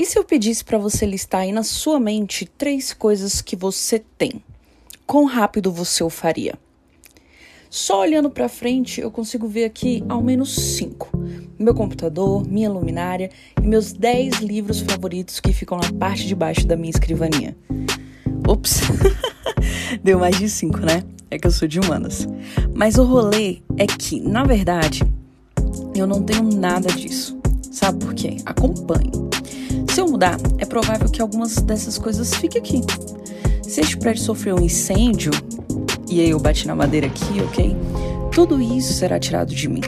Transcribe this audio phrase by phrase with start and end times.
[0.00, 3.98] E se eu pedisse para você listar aí na sua mente três coisas que você
[3.98, 4.42] tem?
[5.06, 6.54] Quão rápido você o faria?
[7.68, 11.10] Só olhando para frente eu consigo ver aqui ao menos cinco:
[11.58, 13.30] meu computador, minha luminária
[13.62, 17.54] e meus dez livros favoritos que ficam na parte de baixo da minha escrivaninha.
[18.48, 18.80] Ops,
[20.02, 21.02] deu mais de cinco, né?
[21.30, 22.26] É que eu sou de humanas.
[22.74, 25.02] Mas o rolê é que, na verdade,
[25.94, 27.38] eu não tenho nada disso.
[27.70, 28.38] Sabe por quê?
[28.46, 29.12] Acompanhe.
[29.92, 32.80] Se eu mudar, é provável que algumas dessas coisas fiquem aqui.
[33.60, 35.32] Se este prédio sofreu um incêndio,
[36.08, 37.76] e aí eu bati na madeira aqui, ok?
[38.30, 39.80] Tudo isso será tirado de mim.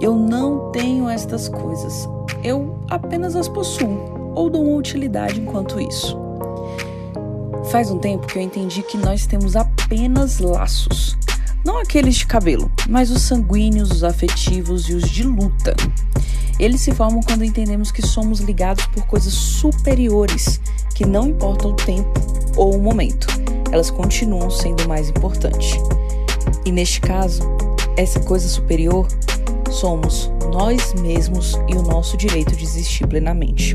[0.00, 2.08] Eu não tenho estas coisas.
[2.42, 6.18] Eu apenas as possuo ou dou uma utilidade enquanto isso.
[7.70, 11.14] Faz um tempo que eu entendi que nós temos apenas laços.
[11.66, 15.74] Não aqueles de cabelo, mas os sanguíneos, os afetivos e os de luta.
[16.60, 20.60] Eles se formam quando entendemos que somos ligados por coisas superiores,
[20.94, 22.08] que não importa o tempo
[22.56, 23.26] ou o momento,
[23.72, 25.72] elas continuam sendo mais importantes.
[26.64, 27.42] E neste caso,
[27.96, 29.08] essa coisa superior
[29.68, 33.74] somos nós mesmos e o nosso direito de existir plenamente.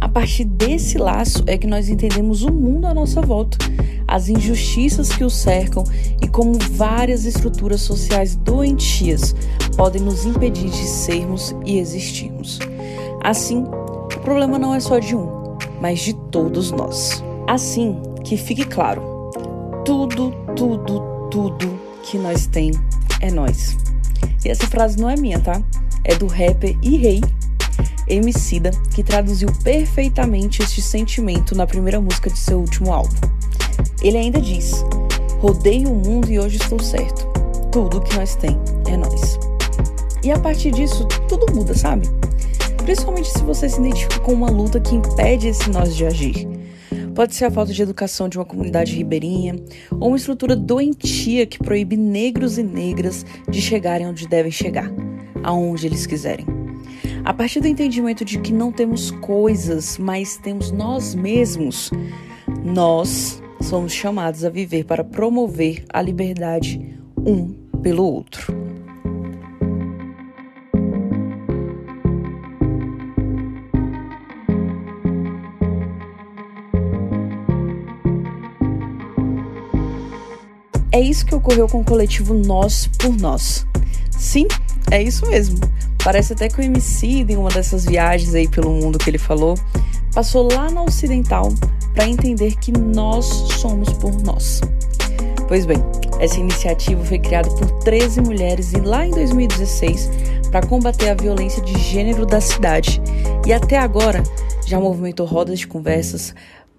[0.00, 3.58] A partir desse laço é que nós entendemos o mundo à nossa volta,
[4.06, 5.82] as injustiças que o cercam
[6.22, 9.34] e como várias estruturas sociais doentias
[9.76, 12.60] podem nos impedir de sermos e existirmos.
[13.22, 15.28] Assim, o problema não é só de um,
[15.80, 17.22] mas de todos nós.
[17.46, 19.02] Assim, que fique claro:
[19.84, 22.70] tudo, tudo, tudo que nós tem
[23.20, 23.76] é nós.
[24.44, 25.60] E essa frase não é minha, tá?
[26.04, 27.20] É do rapper e rei
[28.08, 33.14] Emicida, que traduziu perfeitamente este sentimento na primeira música de seu último álbum.
[34.02, 34.84] Ele ainda diz:
[35.38, 37.26] Rodei o mundo e hoje estou certo.
[37.70, 39.38] Tudo que nós tem é nós.
[40.22, 42.08] E a partir disso, tudo muda, sabe?
[42.84, 46.48] Principalmente se você se identifica com uma luta que impede esse nós de agir.
[47.14, 49.56] Pode ser a falta de educação de uma comunidade ribeirinha,
[49.92, 54.90] ou uma estrutura doentia que proíbe negros e negras de chegarem onde devem chegar,
[55.42, 56.46] aonde eles quiserem.
[57.24, 61.90] A partir do entendimento de que não temos coisas, mas temos nós mesmos,
[62.64, 67.52] nós somos chamados a viver para promover a liberdade um
[67.82, 68.56] pelo outro.
[80.90, 83.64] É isso que ocorreu com o coletivo Nós por Nós.
[84.10, 84.48] Sim,
[84.90, 85.58] é isso mesmo.
[86.02, 89.54] Parece até que o MC, em uma dessas viagens aí pelo mundo que ele falou,
[90.14, 91.52] passou lá na Ocidental
[91.94, 93.26] para entender que nós
[93.60, 94.60] somos por nós.
[95.46, 95.78] Pois bem,
[96.20, 100.10] essa iniciativa foi criada por 13 mulheres e lá em 2016
[100.50, 103.00] para combater a violência de gênero da cidade.
[103.46, 104.22] E até agora
[104.66, 106.34] já movimentou rodas de conversas,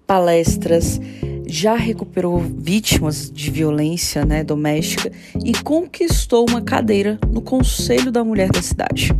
[0.06, 1.00] palestras,
[1.50, 5.10] já recuperou vítimas de violência né, doméstica
[5.44, 9.12] e conquistou uma cadeira no Conselho da Mulher da cidade.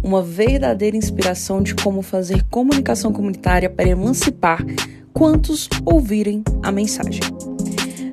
[0.00, 4.64] Uma verdadeira inspiração de como fazer comunicação comunitária para emancipar
[5.12, 7.22] quantos ouvirem a mensagem.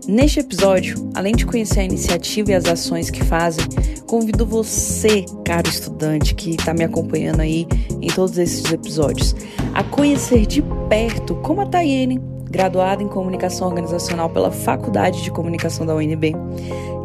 [0.08, 3.66] Neste episódio, além de conhecer a iniciativa e as ações que fazem,
[4.08, 7.68] convido você, caro estudante que está me acompanhando aí
[8.02, 9.36] em todos esses episódios,
[9.76, 12.20] a conhecer de perto como a Tayene
[12.52, 16.36] graduada em comunicação organizacional pela Faculdade de Comunicação da UNB,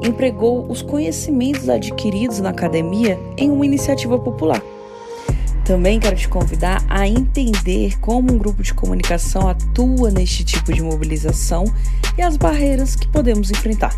[0.03, 4.61] empregou os conhecimentos adquiridos na academia em uma iniciativa popular.
[5.65, 10.83] Também quero te convidar a entender como um grupo de comunicação atua neste tipo de
[10.83, 11.65] mobilização
[12.19, 13.95] e as barreiras que podemos enfrentar.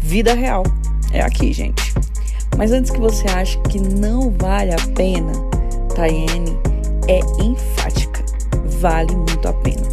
[0.00, 0.62] Vida real
[1.12, 1.92] é aqui, gente.
[2.56, 5.32] Mas antes que você ache que não vale a pena,
[5.94, 6.56] Tayene
[7.08, 8.24] é enfática.
[8.80, 9.89] Vale muito a pena.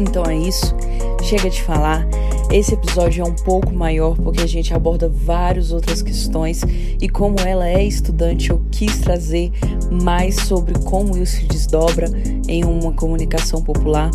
[0.00, 0.74] Então é isso.
[1.22, 2.06] Chega de falar.
[2.50, 6.62] Esse episódio é um pouco maior porque a gente aborda várias outras questões
[7.00, 9.52] e como ela é estudante, eu quis trazer
[10.02, 12.10] mais sobre como isso se desdobra
[12.48, 14.10] em uma comunicação popular.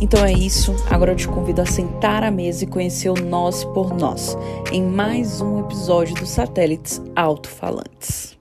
[0.00, 0.74] Então é isso.
[0.90, 4.36] Agora eu te convido a sentar à mesa e conhecer o Nós por Nós
[4.72, 8.37] em mais um episódio dos Satélites Alto-Falantes.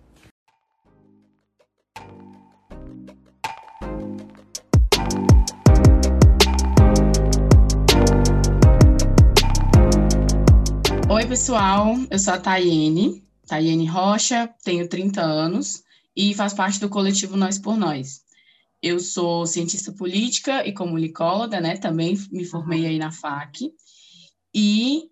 [11.17, 11.95] Oi, pessoal.
[12.11, 15.83] Eu sou a Tayene, Tayene Rocha, tenho 30 anos
[16.15, 18.23] e faço parte do coletivo Nós por Nós.
[18.83, 21.75] Eu sou cientista política e comunicóloga, né?
[21.75, 23.73] Também me formei aí na FAC
[24.53, 25.09] e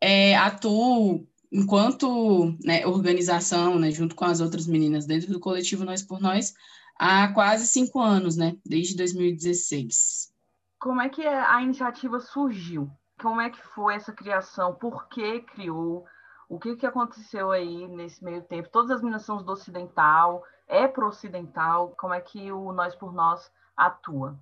[0.00, 6.04] é, atuo enquanto né, organização, né, junto com as outras meninas dentro do coletivo Nós
[6.04, 6.54] por Nós,
[6.96, 8.56] há quase cinco anos, né?
[8.64, 10.32] Desde 2016.
[10.78, 12.88] Como é que a iniciativa surgiu?
[13.20, 14.74] Como é que foi essa criação?
[14.74, 16.06] Por que criou?
[16.48, 18.70] O que, que aconteceu aí nesse meio tempo?
[18.70, 21.94] Todas as minas são do ocidental, é pro ocidental.
[21.98, 24.38] Como é que o Nós por Nós atua?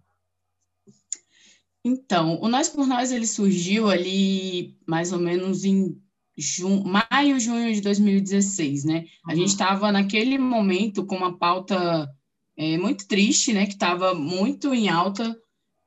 [1.84, 6.00] Então, o Nós por Nós ele surgiu ali mais ou menos em
[6.36, 9.06] junho, maio, junho de 2016, né?
[9.24, 9.36] A uhum.
[9.36, 12.08] gente estava naquele momento com uma pauta
[12.56, 13.66] é, muito triste, né?
[13.66, 15.36] Que estava muito em alta,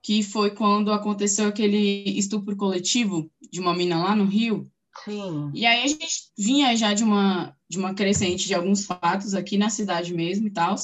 [0.02, 4.70] que foi quando aconteceu aquele estupro coletivo de uma mina lá no Rio.
[5.04, 5.52] Sim.
[5.54, 6.08] E aí a gente
[6.38, 10.52] vinha já de uma, de uma crescente de alguns fatos aqui na cidade mesmo e
[10.52, 10.76] tal.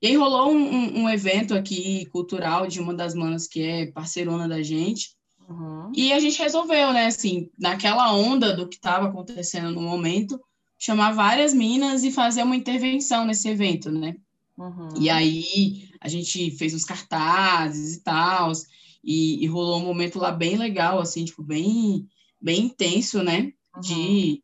[0.00, 4.48] E aí rolou um, um, evento aqui cultural de uma das manas que é parceirona
[4.48, 5.14] da gente.
[5.48, 5.92] Uhum.
[5.94, 10.40] E a gente resolveu, né, assim, naquela onda do que estava acontecendo no momento,
[10.76, 14.16] chamar várias minas e fazer uma intervenção nesse evento, né?
[14.58, 14.88] Uhum.
[14.98, 18.52] E aí a gente fez uns cartazes e tal,
[19.02, 22.08] e, e, rolou um momento lá bem legal, assim, tipo, bem,
[22.40, 23.52] bem intenso, né?
[23.74, 23.80] Uhum.
[23.80, 24.42] De,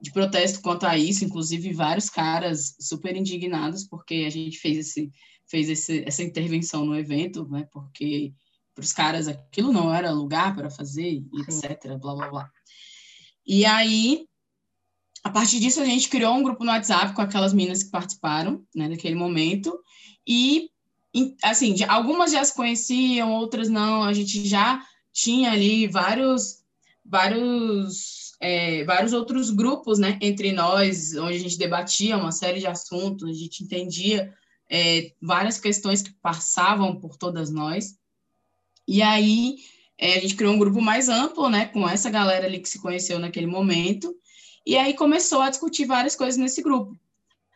[0.00, 5.12] de protesto quanto a isso, inclusive vários caras super indignados porque a gente fez, esse,
[5.46, 7.68] fez esse, essa intervenção no evento, né?
[7.72, 8.32] Porque
[8.74, 12.50] para os caras aquilo não era lugar para fazer, etc, blá, blá, blá.
[13.46, 14.26] E aí,
[15.22, 18.64] a partir disso, a gente criou um grupo no WhatsApp com aquelas meninas que participaram,
[18.74, 19.78] né, naquele momento,
[20.28, 20.68] e,
[21.42, 24.82] assim, algumas já se conheciam, outras não, a gente já
[25.12, 26.62] tinha ali vários,
[27.04, 32.66] vários, é, vários outros grupos, né, entre nós, onde a gente debatia uma série de
[32.66, 34.32] assuntos, a gente entendia
[34.70, 37.96] é, várias questões que passavam por todas nós,
[38.86, 39.56] e aí
[39.98, 42.80] é, a gente criou um grupo mais amplo, né, com essa galera ali que se
[42.80, 44.14] conheceu naquele momento,
[44.64, 46.96] e aí começou a discutir várias coisas nesse grupo.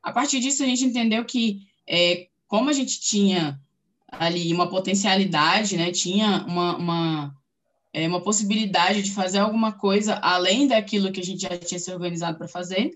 [0.03, 3.59] A partir disso, a gente entendeu que, é, como a gente tinha
[4.07, 7.35] ali uma potencialidade, né, tinha uma, uma,
[7.95, 11.91] é, uma possibilidade de fazer alguma coisa além daquilo que a gente já tinha se
[11.91, 12.91] organizado para fazer,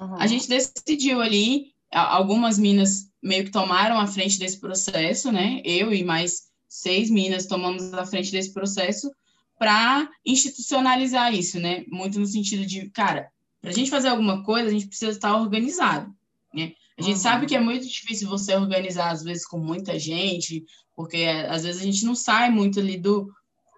[0.00, 0.16] uhum.
[0.16, 5.94] a gente decidiu ali, algumas minas meio que tomaram a frente desse processo, né, eu
[5.94, 9.08] e mais seis Minas tomamos a frente desse processo
[9.56, 11.84] para institucionalizar isso, né?
[11.86, 13.30] Muito no sentido de, cara,
[13.60, 16.12] para a gente fazer alguma coisa, a gente precisa estar organizado,
[16.52, 16.72] né?
[16.98, 17.22] A gente uhum.
[17.22, 20.64] sabe que é muito difícil você organizar, às vezes, com muita gente,
[20.94, 23.30] porque às vezes a gente não sai muito ali do,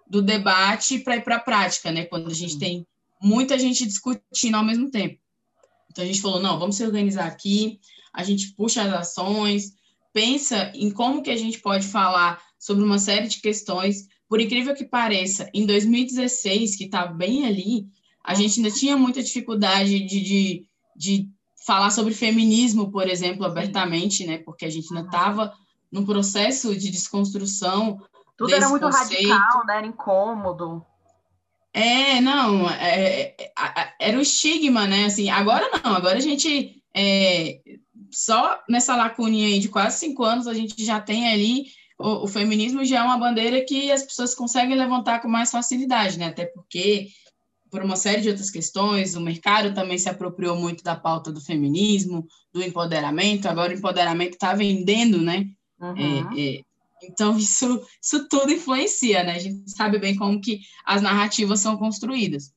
[0.09, 2.05] do debate para ir para a prática, né?
[2.05, 2.59] Quando a gente uhum.
[2.59, 2.87] tem
[3.21, 5.19] muita gente discutindo ao mesmo tempo.
[5.91, 7.79] Então a gente falou, não, vamos se organizar aqui,
[8.13, 9.73] a gente puxa as ações,
[10.13, 14.07] pensa em como que a gente pode falar sobre uma série de questões.
[14.27, 17.87] Por incrível que pareça, em 2016, que está bem ali,
[18.23, 21.29] a gente ainda tinha muita dificuldade de, de, de
[21.69, 24.39] falar sobre feminismo, por exemplo, abertamente, né?
[24.39, 25.53] Porque a gente ainda estava
[25.91, 28.01] num processo de desconstrução.
[28.35, 29.29] Tudo era muito conceito.
[29.29, 29.77] radical, né?
[29.77, 30.83] Era incômodo.
[31.71, 33.53] É, não, é, é,
[33.99, 35.05] era o estigma, né?
[35.05, 37.59] Assim, agora não, agora a gente é,
[38.11, 41.67] só nessa lacuninha aí de quase cinco anos a gente já tem ali
[41.99, 46.17] o, o, feminismo já é uma bandeira que as pessoas conseguem levantar com mais facilidade,
[46.17, 46.27] né?
[46.27, 47.09] Até porque,
[47.69, 51.41] por uma série de outras questões, o mercado também se apropriou muito da pauta do
[51.41, 53.47] feminismo, do empoderamento.
[53.47, 55.47] Agora o empoderamento está vendendo, né?
[55.79, 56.37] Uhum.
[56.37, 56.61] É, é,
[57.03, 59.35] então, isso, isso tudo influencia, né?
[59.35, 62.51] A gente sabe bem como que as narrativas são construídas.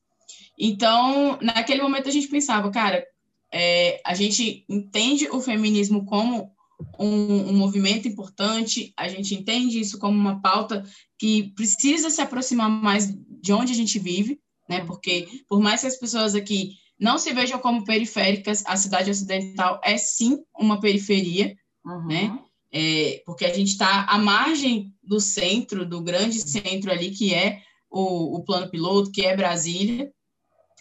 [0.57, 3.05] Então, naquele momento a gente pensava, cara,
[3.51, 6.51] é, a gente entende o feminismo como
[6.99, 10.83] um, um, movimento importante, a gente entende isso como uma pauta
[11.17, 14.83] que precisa se aproximar mais de onde a gente vive, né?
[14.85, 19.81] Porque por mais que as pessoas aqui não se vejam como periféricas, a cidade ocidental
[19.83, 21.55] é sim uma periferia,
[21.85, 22.07] uhum.
[22.07, 22.39] né?
[22.71, 27.61] É, porque a gente está à margem do centro, do grande centro ali, que é
[27.89, 30.11] o, o plano piloto, que é Brasília,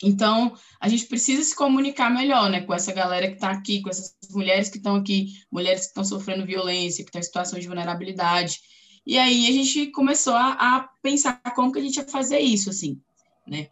[0.02, 3.88] então, a gente precisa se comunicar melhor, né, com essa galera que está aqui, com
[3.88, 7.66] essas mulheres que estão aqui, mulheres que estão sofrendo violência, que estão em situação de
[7.68, 8.60] vulnerabilidade.
[9.06, 12.68] E aí a gente começou a, a, pensar como que a gente ia fazer isso,
[12.68, 13.00] assim,
[13.46, 13.68] né?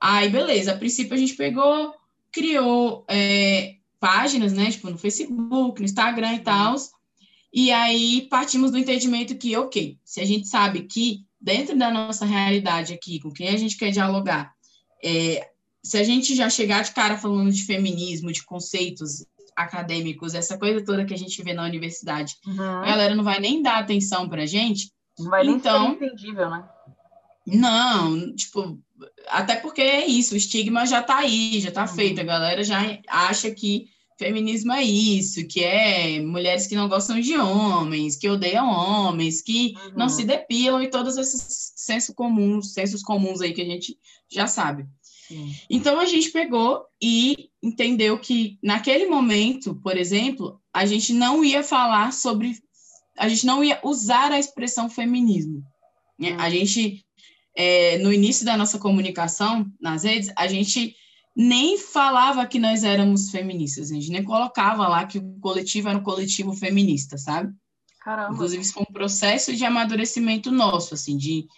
[0.00, 1.94] Aí, beleza, a princípio a gente pegou,
[2.30, 6.76] criou é, páginas, né, tipo, no Facebook, no Instagram e tal,
[7.52, 12.24] e aí partimos do entendimento que, ok, se a gente sabe que dentro da nossa
[12.24, 14.52] realidade aqui, com quem a gente quer dialogar,
[15.02, 15.48] é,
[15.82, 19.24] se a gente já chegar de cara falando de feminismo, de conceitos
[19.56, 22.60] acadêmicos, essa coisa toda que a gente vê na universidade, uhum.
[22.60, 24.92] a galera não vai nem dar atenção pra gente.
[25.18, 26.68] Não vai então, nem ser entendível, né?
[27.46, 28.78] Não, tipo,
[29.28, 31.88] até porque é isso, o estigma já tá aí, já tá uhum.
[31.88, 32.78] feito, a galera já
[33.08, 33.88] acha que
[34.18, 39.74] feminismo é isso, que é mulheres que não gostam de homens, que odeiam homens, que
[39.76, 39.92] uhum.
[39.96, 43.96] não se depilam e todos esses sensos comuns, sensos comuns aí que a gente
[44.28, 44.86] já sabe.
[45.28, 45.54] Sim.
[45.70, 51.62] Então a gente pegou e entendeu que naquele momento, por exemplo, a gente não ia
[51.62, 52.58] falar sobre,
[53.16, 55.62] a gente não ia usar a expressão feminismo.
[56.18, 56.32] Né?
[56.32, 56.40] Uhum.
[56.40, 57.04] A gente,
[57.58, 60.94] é, no início da nossa comunicação nas redes, a gente
[61.34, 65.98] nem falava que nós éramos feministas, a gente nem colocava lá que o coletivo era
[65.98, 67.52] um coletivo feminista, sabe?
[68.00, 68.32] Caramba.
[68.32, 71.48] Inclusive, isso foi um processo de amadurecimento nosso, assim, de,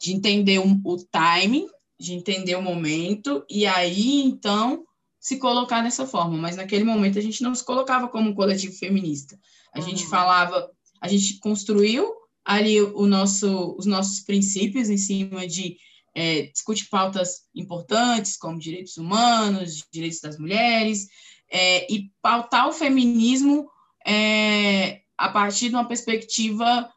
[0.00, 1.66] de entender o, o timing,
[1.98, 4.84] de entender o momento, e aí, então,
[5.20, 6.38] se colocar dessa forma.
[6.38, 9.38] Mas naquele momento a gente não se colocava como um coletivo feminista.
[9.74, 9.84] A uhum.
[9.84, 10.70] gente falava,
[11.02, 12.19] a gente construiu
[12.50, 15.76] ali o nosso, os nossos princípios em cima de
[16.12, 21.06] é, discute pautas importantes como direitos humanos, direitos das mulheres,
[21.48, 23.70] é, e pautar o feminismo
[24.04, 26.90] é, a partir de uma perspectiva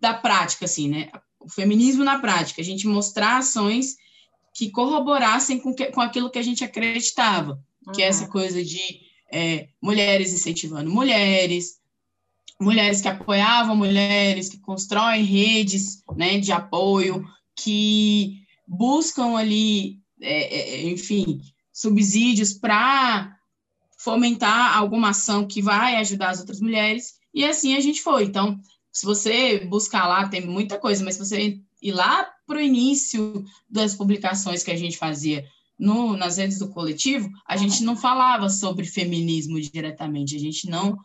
[0.00, 1.08] da prática, assim, né?
[1.38, 3.94] O feminismo na prática, a gente mostrar ações
[4.52, 7.92] que corroborassem com, que, com aquilo que a gente acreditava, uhum.
[7.92, 8.30] que é essa uhum.
[8.30, 8.80] coisa de
[9.30, 11.78] é, mulheres incentivando mulheres,
[12.60, 17.24] mulheres que apoiavam mulheres, que constroem redes né, de apoio,
[17.54, 21.40] que buscam ali, é, é, enfim,
[21.72, 23.36] subsídios para
[23.98, 28.24] fomentar alguma ação que vai ajudar as outras mulheres, e assim a gente foi.
[28.24, 28.58] Então,
[28.92, 33.44] se você buscar lá, tem muita coisa, mas se você ir lá para o início
[33.68, 35.44] das publicações que a gente fazia
[35.78, 40.96] no, nas redes do coletivo, a gente não falava sobre feminismo diretamente, a gente não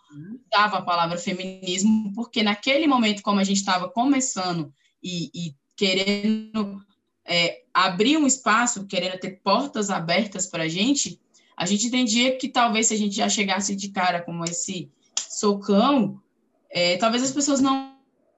[0.50, 4.74] dava a palavra feminismo, porque naquele momento, como a gente estava começando
[5.04, 6.82] e, e querendo
[7.26, 11.20] é, abrir um espaço, querendo ter portas abertas para a gente,
[11.58, 14.90] a gente entendia que talvez se a gente já chegasse de cara como esse
[15.30, 16.20] socão,
[16.70, 17.96] é, talvez as pessoas não,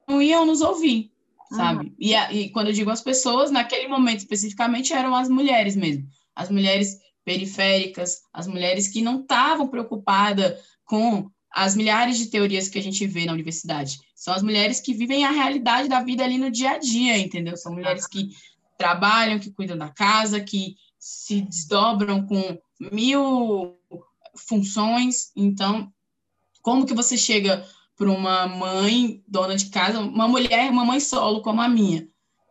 [0.08, 1.10] não, iam nos ouvir,
[1.50, 1.86] sabe?
[1.86, 1.94] Uhum.
[1.98, 6.50] E, e quando eu digo as pessoas, naquele momento especificamente eram as mulheres mesmo, as
[6.50, 12.82] mulheres periféricas, as mulheres que não estavam preocupadas com as milhares de teorias que a
[12.82, 14.00] gente vê na universidade.
[14.14, 17.56] São as mulheres que vivem a realidade da vida ali no dia a dia, entendeu?
[17.56, 18.30] São mulheres que
[18.76, 23.78] trabalham, que cuidam da casa, que se desdobram com mil
[24.48, 25.30] funções.
[25.36, 25.92] Então,
[26.60, 27.64] como que você chega
[27.96, 32.08] para uma mãe dona de casa, uma mulher, uma mãe solo como a minha,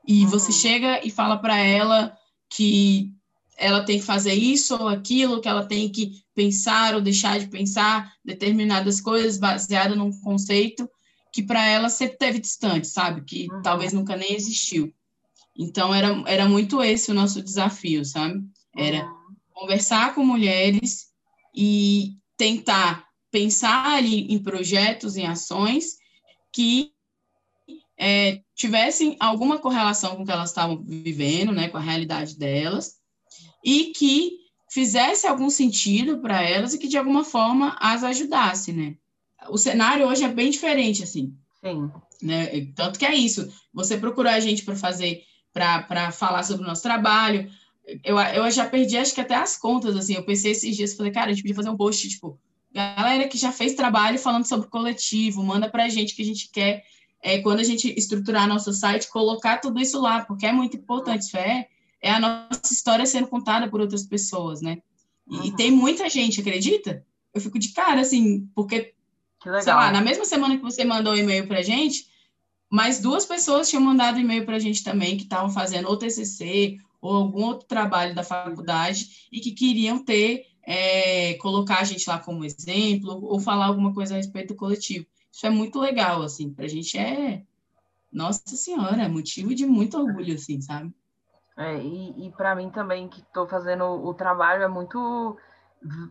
[0.08, 0.30] e uhum.
[0.30, 2.18] você chega e fala para ela
[2.50, 3.12] que
[3.57, 7.48] ela tem que fazer isso ou aquilo, que ela tem que pensar ou deixar de
[7.48, 10.89] pensar determinadas coisas baseado num conceito
[11.31, 13.22] que para ela sempre teve distante, sabe?
[13.22, 13.62] Que uhum.
[13.63, 14.93] talvez nunca nem existiu.
[15.57, 18.43] Então, era, era muito esse o nosso desafio, sabe?
[18.75, 19.36] Era uhum.
[19.53, 21.07] conversar com mulheres
[21.55, 25.98] e tentar pensar ali em projetos, em ações
[26.51, 26.91] que
[27.98, 32.98] é, tivessem alguma correlação com o que elas estavam vivendo, né, com a realidade delas,
[33.63, 34.39] e que
[34.70, 38.96] fizesse algum sentido para elas e que de alguma forma as ajudasse, né?
[39.50, 41.36] O cenário hoje é bem diferente, assim.
[41.63, 41.91] Sim.
[42.22, 42.67] Né?
[42.75, 43.51] Tanto que é isso.
[43.74, 47.48] Você procurou a gente para fazer para falar sobre o nosso trabalho.
[48.03, 50.15] Eu, eu já perdi, acho que até as contas, assim.
[50.15, 52.39] Eu pensei esses dias, falei, cara, a gente podia fazer um post, tipo,
[52.74, 56.50] galera que já fez trabalho falando sobre coletivo, manda para a gente que a gente
[56.50, 56.84] quer,
[57.22, 61.22] é, quando a gente estruturar nosso site, colocar tudo isso lá, porque é muito importante.
[61.22, 61.67] Isso é,
[62.03, 64.79] é a nossa história sendo contada por outras pessoas, né?
[65.25, 65.55] E, uhum.
[65.55, 67.03] tem muita gente, acredita?
[67.33, 68.93] Eu fico de cara, assim, porque,
[69.41, 72.05] sei lá, na mesma semana que você mandou o um e-mail para a gente,
[72.69, 76.77] mas duas pessoas tinham mandado e-mail para a gente também, que estavam fazendo ou TCC
[77.01, 82.19] ou algum outro trabalho da faculdade e que queriam ter, é, colocar a gente lá
[82.19, 85.05] como exemplo ou falar alguma coisa a respeito do coletivo.
[85.31, 87.43] Isso é muito legal, assim, para a gente é,
[88.12, 90.93] nossa senhora, é motivo de muito orgulho, assim, sabe?
[91.55, 95.38] É, e, e para mim também, que estou fazendo o trabalho, é muito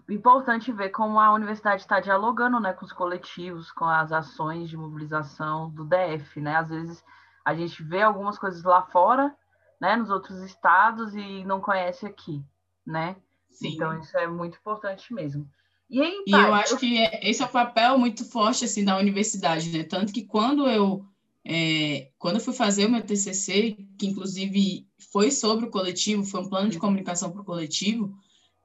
[0.08, 4.76] importante ver como a universidade está dialogando né, com os coletivos, com as ações de
[4.76, 6.40] mobilização do DF.
[6.40, 6.56] Né?
[6.56, 7.04] Às vezes
[7.44, 9.34] a gente vê algumas coisas lá fora,
[9.80, 12.44] né, nos outros estados, e não conhece aqui.
[12.87, 13.16] Né?
[13.50, 13.75] Sim.
[13.75, 15.49] Então isso é muito importante mesmo.
[15.90, 18.96] E, aí, e eu acho que é, esse é o papel muito forte assim da
[18.96, 19.84] universidade, né?
[19.84, 21.04] Tanto que quando eu
[21.44, 26.40] é, quando eu fui fazer o meu TCC, que inclusive foi sobre o coletivo, foi
[26.40, 28.14] um plano de comunicação para o coletivo,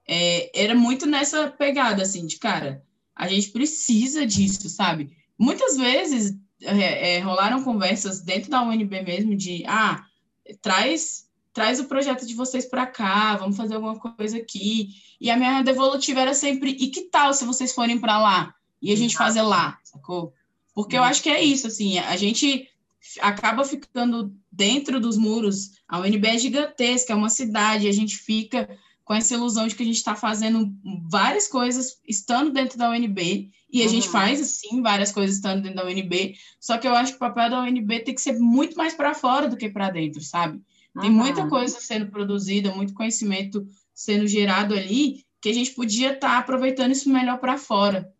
[0.07, 2.83] é, era muito nessa pegada, assim, de cara,
[3.15, 5.11] a gente precisa disso, sabe?
[5.37, 10.03] Muitas vezes é, é, rolaram conversas dentro da UNB mesmo de, ah,
[10.61, 14.89] traz traz o projeto de vocês para cá, vamos fazer alguma coisa aqui.
[15.19, 18.53] E a minha devolutiva era sempre, e que tal se vocês forem para lá?
[18.79, 20.35] E a gente fazer lá, sacou?
[20.77, 22.69] Porque eu acho que é isso, assim, a gente
[23.19, 25.71] acaba ficando dentro dos muros.
[25.87, 28.69] A UNB é gigantesca, é uma cidade, a gente fica
[29.03, 30.71] com essa ilusão de que a gente está fazendo
[31.09, 33.89] várias coisas estando dentro da UNB, e a uhum.
[33.89, 37.21] gente faz, sim, várias coisas estando dentro da UNB, só que eu acho que o
[37.27, 40.61] papel da UNB tem que ser muito mais para fora do que para dentro, sabe?
[41.01, 41.15] Tem uhum.
[41.15, 43.65] muita coisa sendo produzida, muito conhecimento
[43.95, 48.13] sendo gerado ali, que a gente podia estar tá aproveitando isso melhor para fora.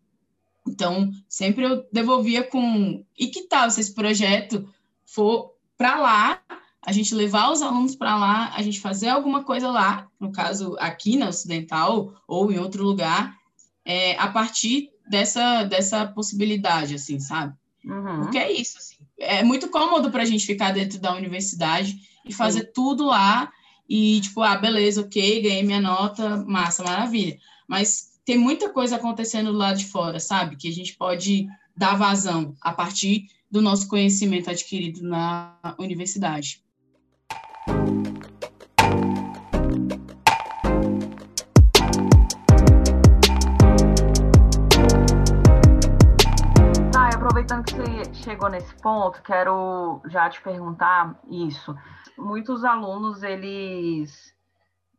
[0.68, 3.04] Então, sempre eu devolvia com.
[3.18, 4.68] E que tal se esse projeto
[5.04, 6.40] for para lá,
[6.84, 10.76] a gente levar os alunos para lá, a gente fazer alguma coisa lá, no caso
[10.78, 13.36] aqui na Ocidental ou em outro lugar,
[13.84, 17.54] é, a partir dessa, dessa possibilidade, assim, sabe?
[17.84, 18.20] Uhum.
[18.20, 18.96] Porque é isso, assim.
[19.18, 22.72] É muito cômodo para a gente ficar dentro da universidade e fazer Sim.
[22.74, 23.50] tudo lá
[23.88, 27.38] e, tipo, ah, beleza, ok, ganhei minha nota, massa, maravilha.
[27.66, 30.54] Mas tem muita coisa acontecendo do lado de fora, sabe?
[30.54, 36.62] Que a gente pode dar vazão a partir do nosso conhecimento adquirido na universidade.
[46.92, 51.74] Tá, aproveitando que você chegou nesse ponto, quero já te perguntar isso.
[52.18, 54.36] Muitos alunos, eles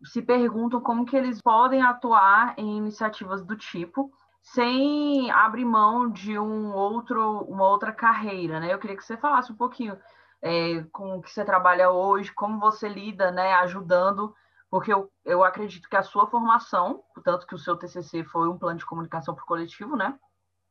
[0.03, 6.39] se perguntam como que eles podem atuar em iniciativas do tipo sem abrir mão de
[6.39, 8.73] um outro, uma outra carreira, né?
[8.73, 9.97] Eu queria que você falasse um pouquinho
[10.41, 14.33] é, com o que você trabalha hoje, como você lida, né, ajudando,
[14.69, 18.57] porque eu, eu acredito que a sua formação, portanto que o seu TCC foi um
[18.57, 20.17] plano de comunicação para o coletivo, né?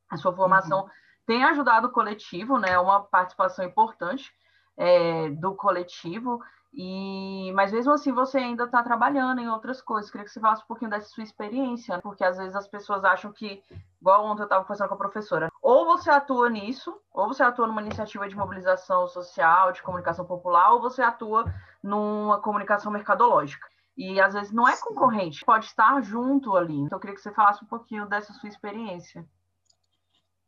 [0.09, 0.89] A sua formação uhum.
[1.25, 2.79] tem ajudado o coletivo, né?
[2.79, 4.33] Uma participação importante
[4.75, 6.41] é, do coletivo.
[6.71, 10.11] E, mas mesmo assim você ainda está trabalhando em outras coisas.
[10.11, 13.31] Queria que você falasse um pouquinho dessa sua experiência, porque às vezes as pessoas acham
[13.31, 13.61] que,
[13.99, 17.67] igual ontem eu estava conversando com a professora, ou você atua nisso, ou você atua
[17.67, 23.67] numa iniciativa de mobilização social, de comunicação popular, ou você atua numa comunicação mercadológica.
[23.97, 26.77] E às vezes não é concorrente, pode estar junto ali.
[26.77, 29.27] Então eu queria que você falasse um pouquinho dessa sua experiência.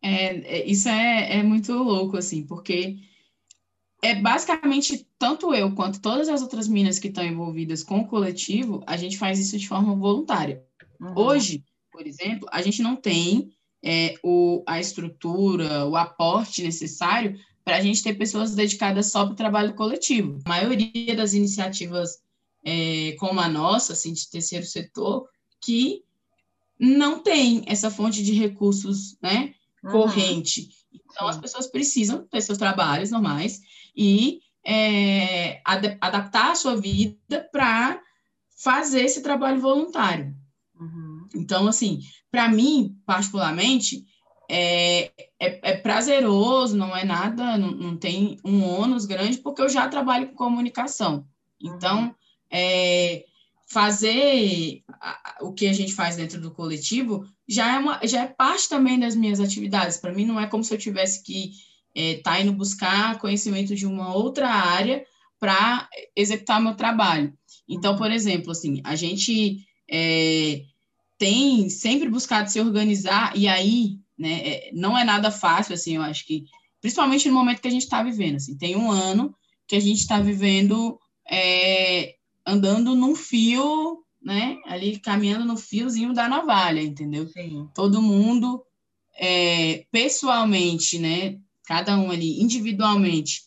[0.01, 2.97] É, é isso é, é muito louco, assim, porque
[4.01, 8.83] é basicamente tanto eu quanto todas as outras minas que estão envolvidas com o coletivo,
[8.87, 10.63] a gente faz isso de forma voluntária.
[10.99, 11.13] Uhum.
[11.15, 13.51] Hoje, por exemplo, a gente não tem
[13.83, 19.33] é, o, a estrutura, o aporte necessário para a gente ter pessoas dedicadas só para
[19.33, 20.39] o trabalho coletivo.
[20.45, 22.19] A maioria das iniciativas
[22.63, 25.27] é, como a nossa, assim, de terceiro setor,
[25.59, 26.03] que
[26.79, 29.91] não tem essa fonte de recursos né, uhum.
[30.93, 33.61] Então, as pessoas precisam ter seus trabalhos normais
[33.95, 38.01] e é, ad adaptar a sua vida para
[38.63, 40.35] fazer esse trabalho voluntário.
[40.79, 41.27] Uhum.
[41.35, 44.05] Então, assim, para mim, particularmente,
[44.49, 45.05] é,
[45.39, 49.87] é, é, prazeroso, não é nada, não, não, tem um ônus grande, porque eu já
[49.87, 51.25] trabalho com comunicação.
[51.59, 52.15] Então, uhum.
[52.51, 53.25] é,
[53.71, 54.83] fazer
[55.39, 58.99] o que a gente faz dentro do coletivo já é, uma, já é parte também
[58.99, 59.97] das minhas atividades.
[59.97, 61.51] Para mim, não é como se eu tivesse que
[61.95, 65.05] está é, indo buscar conhecimento de uma outra área
[65.39, 67.33] para executar meu trabalho.
[67.67, 70.63] Então, por exemplo, assim, a gente é,
[71.17, 76.01] tem sempre buscado se organizar, e aí, né, é, não é nada fácil, assim, eu
[76.01, 76.43] acho que,
[76.81, 79.33] principalmente no momento que a gente está vivendo, assim, tem um ano
[79.65, 82.15] que a gente está vivendo é,
[82.51, 87.27] andando num fio, né, ali caminhando no fiozinho da navalha, entendeu?
[87.29, 87.69] Sim.
[87.73, 88.63] Todo mundo,
[89.17, 93.43] é, pessoalmente, né, cada um ali individualmente,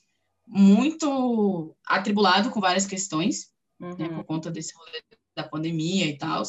[0.47, 3.97] muito atribulado com várias questões, uhum.
[3.97, 5.03] né, por conta desse rolê
[5.37, 6.43] da pandemia e tal.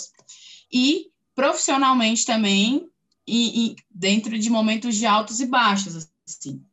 [0.71, 2.89] E profissionalmente também,
[3.27, 6.63] e, e, dentro de momentos de altos e baixos, assim.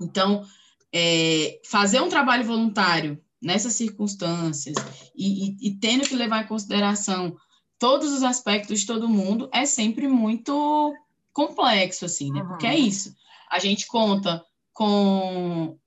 [0.00, 0.46] Então,
[0.92, 4.74] é, fazer um trabalho voluntário nessas circunstâncias
[5.14, 7.36] e, e, e, tendo que levar em consideração
[7.78, 10.94] todos os aspectos de todo mundo é sempre muito
[11.32, 12.40] complexo, assim, né?
[12.40, 12.48] Uhum.
[12.48, 13.14] Porque é isso
[13.50, 15.78] a gente conta com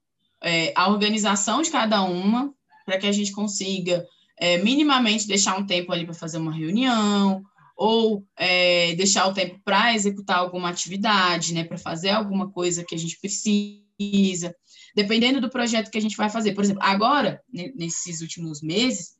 [0.41, 2.53] é, a organização de cada uma,
[2.85, 4.05] para que a gente consiga
[4.37, 7.43] é, minimamente deixar um tempo ali para fazer uma reunião,
[7.75, 12.95] ou é, deixar o tempo para executar alguma atividade, né, para fazer alguma coisa que
[12.95, 14.55] a gente precisa,
[14.95, 16.53] dependendo do projeto que a gente vai fazer.
[16.53, 17.41] Por exemplo, agora,
[17.75, 19.17] nesses últimos meses,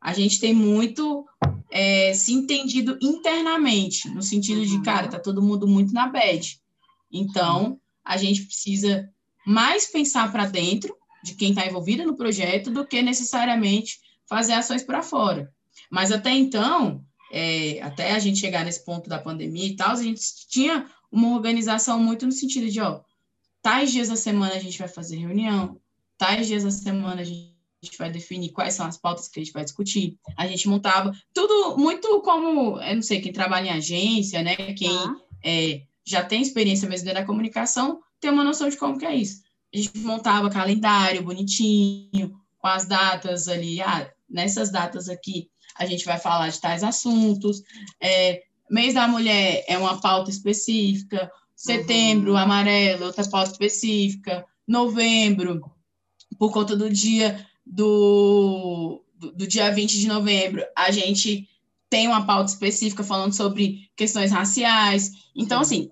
[0.00, 1.24] a gente tem muito
[1.70, 6.58] é, se entendido internamente, no sentido de, cara, tá todo mundo muito na bad.
[7.10, 9.08] Então, a gente precisa
[9.46, 14.82] mais pensar para dentro, de quem está envolvido no projeto do que necessariamente fazer ações
[14.82, 15.50] para fora.
[15.90, 20.02] Mas até então, é, até a gente chegar nesse ponto da pandemia e tal, a
[20.02, 23.00] gente tinha uma organização muito no sentido de, ó,
[23.64, 25.80] tais dias da semana a gente vai fazer reunião,
[26.18, 27.54] tais dias da semana a gente
[27.98, 30.18] vai definir quais são as pautas que a gente vai discutir.
[30.36, 34.54] A gente montava tudo muito como, eu não sei, quem trabalha em agência, né?
[34.74, 35.16] Quem uhum.
[35.42, 39.42] é, já tem experiência mesmo da comunicação, tem uma noção de como que é isso.
[39.72, 45.48] A gente montava calendário bonitinho, com as datas ali, ah, nessas datas aqui
[45.78, 47.62] a gente vai falar de tais assuntos.
[47.98, 55.62] É, mês da mulher é uma pauta específica, setembro, amarelo, outra pauta específica, novembro,
[56.38, 61.48] por conta do dia do, do, do dia 20 de novembro, a gente
[61.88, 65.12] tem uma pauta específica falando sobre questões raciais.
[65.34, 65.90] Então, assim,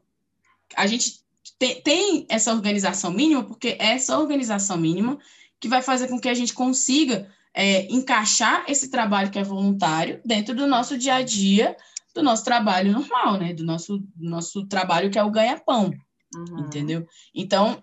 [0.76, 1.20] a gente
[1.58, 5.18] tem, tem essa organização mínima, porque é essa organização mínima
[5.60, 10.20] que vai fazer com que a gente consiga é, encaixar esse trabalho que é voluntário
[10.24, 11.76] dentro do nosso dia a dia,
[12.14, 13.52] do nosso trabalho normal, né?
[13.52, 15.92] Do nosso, do nosso trabalho que é o ganha-pão,
[16.34, 16.60] uhum.
[16.60, 17.06] entendeu?
[17.34, 17.82] Então,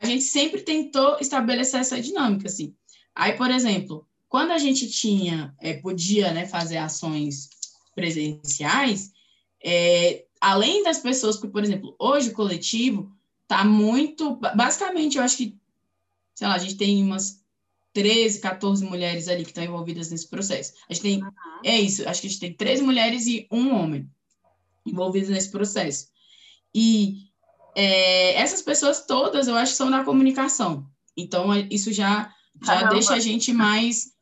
[0.00, 2.74] a gente sempre tentou estabelecer essa dinâmica, assim.
[3.14, 7.48] Aí, por exemplo, quando a gente tinha, é, podia né, fazer ações
[7.94, 9.10] presenciais,
[9.64, 13.10] é, além das pessoas, porque, por exemplo, hoje o coletivo
[13.42, 14.36] está muito.
[14.36, 15.58] Basicamente, eu acho que,
[16.34, 17.37] sei lá, a gente tem umas
[17.98, 20.72] 13, 14 mulheres ali que estão envolvidas nesse processo.
[20.88, 21.22] A gente tem.
[21.22, 21.30] Uhum.
[21.64, 24.08] É isso, acho que a gente tem três mulheres e um homem
[24.86, 26.06] envolvidos nesse processo.
[26.72, 27.24] E
[27.74, 30.86] é, essas pessoas todas, eu acho que são da comunicação.
[31.16, 32.32] Então, isso já
[32.62, 32.94] já Caramba.
[32.94, 34.12] deixa a gente mais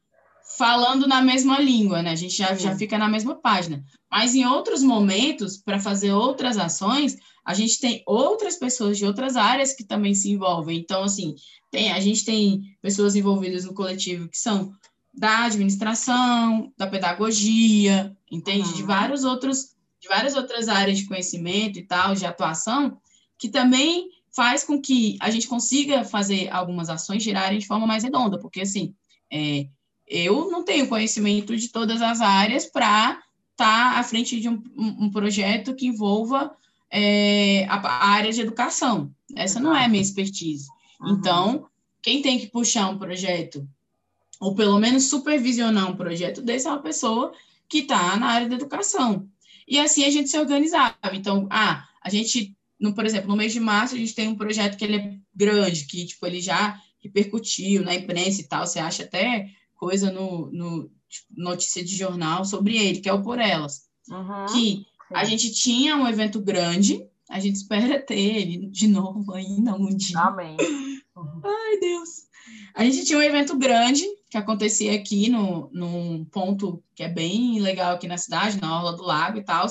[0.56, 2.10] falando na mesma língua, né?
[2.12, 3.84] A gente já, já fica na mesma página.
[4.11, 9.37] Mas em outros momentos, para fazer outras ações, a gente tem outras pessoas de outras
[9.37, 10.79] áreas que também se envolvem.
[10.79, 11.35] Então, assim,
[11.71, 14.73] tem, a gente tem pessoas envolvidas no coletivo que são
[15.12, 18.69] da administração, da pedagogia, entende?
[18.69, 18.75] Uhum.
[18.75, 22.99] De vários outros, de várias outras áreas de conhecimento e tal, de atuação,
[23.38, 28.05] que também faz com que a gente consiga fazer algumas ações girarem de forma mais
[28.05, 28.95] redonda, porque assim,
[29.33, 29.66] é,
[30.07, 33.23] eu não tenho conhecimento de todas as áreas para
[33.57, 36.55] estar tá à frente de um, um, projeto que envolva
[36.90, 39.11] é, a, a, área de educação.
[39.35, 40.69] Essa não é a minha expertise.
[41.01, 41.12] Uhum.
[41.14, 41.66] Então,
[42.03, 43.66] quem tem que puxar um projeto,
[44.38, 47.33] ou pelo menos supervisionar um projeto desse, é uma pessoa
[47.69, 49.29] que está na área da educação.
[49.66, 50.97] E assim a gente se organizava.
[51.12, 54.37] Então, ah, a gente no, por exemplo, no mês de março, a gente tem um
[54.37, 58.66] projeto que ele é grande, que tipo, ele já repercutiu na imprensa e tal.
[58.66, 63.23] Você acha até coisa no, no tipo, notícia de jornal sobre ele, que é o
[63.23, 63.87] Por Elas.
[64.09, 69.33] Uhum, que a gente tinha um evento grande, a gente espera ter ele de novo
[69.33, 70.19] ainda um dia.
[70.19, 70.57] Amém.
[71.16, 71.42] Uhum.
[71.45, 72.27] Ai, Deus.
[72.75, 77.59] A gente tinha um evento grande que acontecia aqui no, num ponto que é bem
[77.61, 79.66] legal aqui na cidade, na Orla do Lago e tal,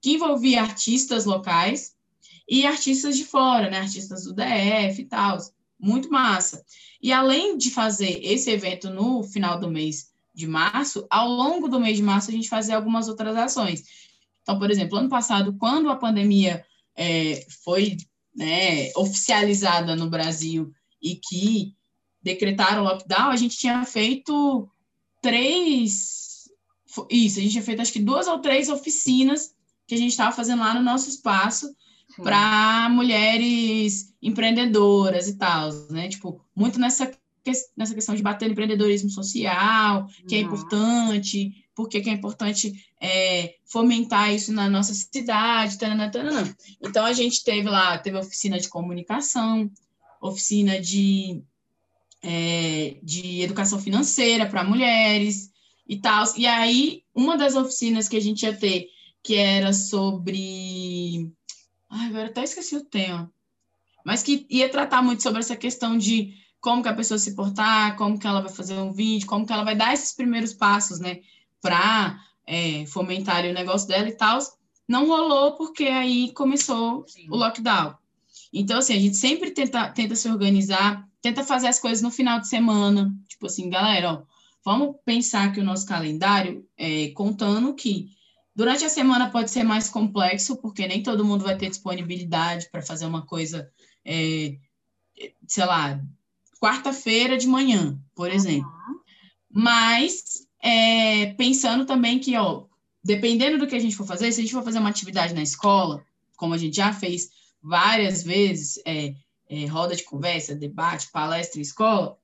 [0.00, 1.94] que envolvia artistas locais
[2.48, 3.78] e artistas de fora, né?
[3.78, 5.38] Artistas do DF e tal.
[5.78, 6.64] Muito massa.
[7.02, 11.78] E além de fazer esse evento no final do mês de março, ao longo do
[11.78, 13.84] mês de março a gente fazia algumas outras ações.
[14.42, 16.64] Então, por exemplo, ano passado, quando a pandemia
[16.96, 17.96] é, foi
[18.34, 21.74] né, oficializada no Brasil e que
[22.22, 24.68] decretaram o lockdown, a gente tinha feito
[25.22, 26.48] três.
[27.10, 29.54] Isso, a gente tinha feito acho que duas ou três oficinas
[29.86, 31.74] que a gente estava fazendo lá no nosso espaço
[32.22, 36.08] para mulheres empreendedoras e tal, né?
[36.08, 37.10] Tipo, muito nessa,
[37.76, 40.46] nessa questão de bater no empreendedorismo social, que é uhum.
[40.46, 46.56] importante, porque que é importante é, fomentar isso na nossa cidade, tanana, tanana.
[46.82, 49.70] Então, a gente teve lá, teve oficina de comunicação,
[50.20, 51.42] oficina de,
[52.22, 55.50] é, de educação financeira para mulheres
[55.88, 56.24] e tal.
[56.36, 58.88] E aí, uma das oficinas que a gente ia ter,
[59.22, 61.30] que era sobre
[61.96, 63.32] Ai, agora até esqueci o tema.
[64.04, 67.94] Mas que ia tratar muito sobre essa questão de como que a pessoa se portar,
[67.94, 70.98] como que ela vai fazer um vídeo, como que ela vai dar esses primeiros passos,
[70.98, 71.20] né?
[71.60, 74.38] Para é, fomentar o negócio dela e tal.
[74.88, 77.28] Não rolou porque aí começou Sim.
[77.28, 77.94] o lockdown.
[78.50, 82.40] Então, assim, a gente sempre tenta, tenta se organizar, tenta fazer as coisas no final
[82.40, 83.14] de semana.
[83.28, 84.22] Tipo assim, galera, ó,
[84.64, 88.08] vamos pensar que o nosso calendário, é, contando que
[88.56, 92.82] Durante a semana pode ser mais complexo, porque nem todo mundo vai ter disponibilidade para
[92.82, 93.68] fazer uma coisa,
[94.04, 94.56] é,
[95.48, 96.00] sei lá,
[96.60, 98.70] quarta-feira de manhã, por exemplo.
[98.88, 99.00] Uhum.
[99.50, 102.64] Mas é, pensando também que, ó,
[103.02, 105.42] dependendo do que a gente for fazer, se a gente for fazer uma atividade na
[105.42, 106.02] escola,
[106.36, 107.28] como a gente já fez
[107.62, 109.14] várias vezes, é,
[109.48, 112.16] é, roda de conversa, debate, palestra em escola,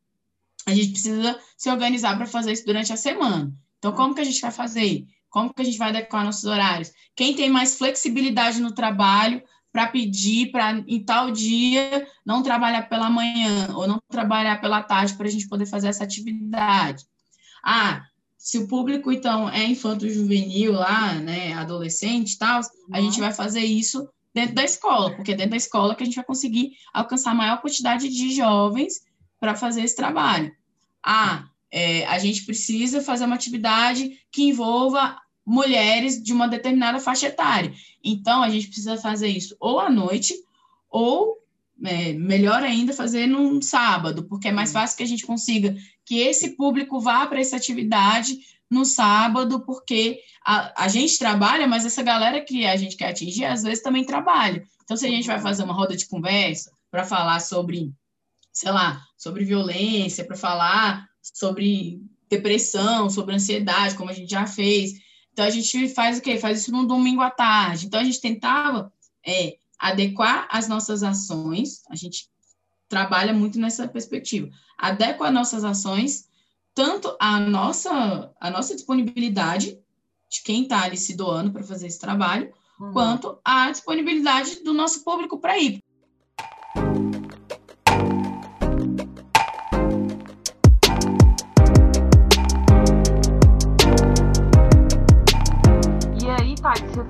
[0.66, 3.52] a gente precisa se organizar para fazer isso durante a semana.
[3.78, 5.06] Então, como que a gente vai fazer?
[5.28, 6.92] Como que a gente vai adequar nossos horários?
[7.14, 13.08] Quem tem mais flexibilidade no trabalho para pedir para em tal dia não trabalhar pela
[13.08, 17.04] manhã ou não trabalhar pela tarde para a gente poder fazer essa atividade.
[17.62, 18.04] Ah,
[18.36, 22.66] se o público então é infanto-juvenil lá, né, adolescente e tal, uhum.
[22.92, 26.06] a gente vai fazer isso dentro da escola, porque é dentro da escola que a
[26.06, 29.02] gente vai conseguir alcançar a maior quantidade de jovens
[29.38, 30.50] para fazer esse trabalho.
[31.04, 37.26] Ah, é, a gente precisa fazer uma atividade que envolva mulheres de uma determinada faixa
[37.26, 37.72] etária.
[38.02, 40.34] Então, a gente precisa fazer isso ou à noite,
[40.88, 41.38] ou,
[41.84, 46.18] é, melhor ainda, fazer num sábado, porque é mais fácil que a gente consiga que
[46.18, 48.38] esse público vá para essa atividade
[48.70, 53.44] no sábado, porque a, a gente trabalha, mas essa galera que a gente quer atingir,
[53.44, 54.64] às vezes também trabalha.
[54.84, 57.92] Então, se a gente vai fazer uma roda de conversa para falar sobre,
[58.52, 64.94] sei lá, sobre violência, para falar sobre depressão, sobre ansiedade, como a gente já fez.
[65.32, 66.38] Então a gente faz o quê?
[66.38, 67.86] Faz isso no domingo à tarde.
[67.86, 68.92] Então a gente tentava
[69.26, 72.28] é, adequar as nossas ações, a gente
[72.88, 74.50] trabalha muito nessa perspectiva.
[74.76, 76.28] Adequar nossas ações,
[76.74, 79.78] tanto a nossa, a nossa disponibilidade
[80.28, 82.92] de quem está ali se doando para fazer esse trabalho, uhum.
[82.92, 85.82] quanto a disponibilidade do nosso público para ir.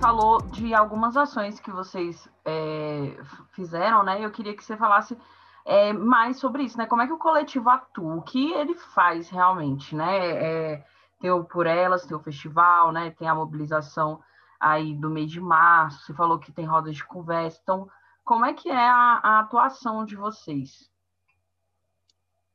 [0.00, 3.16] Falou de algumas ações que vocês é,
[3.52, 4.24] fizeram, né?
[4.24, 5.16] Eu queria que você falasse
[5.64, 6.87] é, mais sobre isso, né?
[6.87, 10.18] Como é que o coletivo atua, o que ele faz realmente, né?
[10.18, 10.87] É,
[11.20, 13.11] tem o Por Elas, tem o festival, né?
[13.11, 14.20] Tem a mobilização
[14.59, 17.59] aí do mês de março, você falou que tem rodas de conversa.
[17.62, 17.88] Então,
[18.24, 20.90] como é que é a, a atuação de vocês?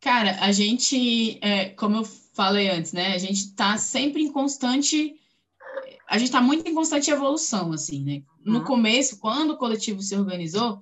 [0.02, 3.14] Cara, a gente, é, como eu falei antes, né?
[3.14, 5.20] A gente está sempre em constante
[6.08, 8.24] a gente está muito em constante evolução, assim, né?
[8.44, 8.66] No uhum.
[8.66, 10.82] começo, quando o coletivo se organizou,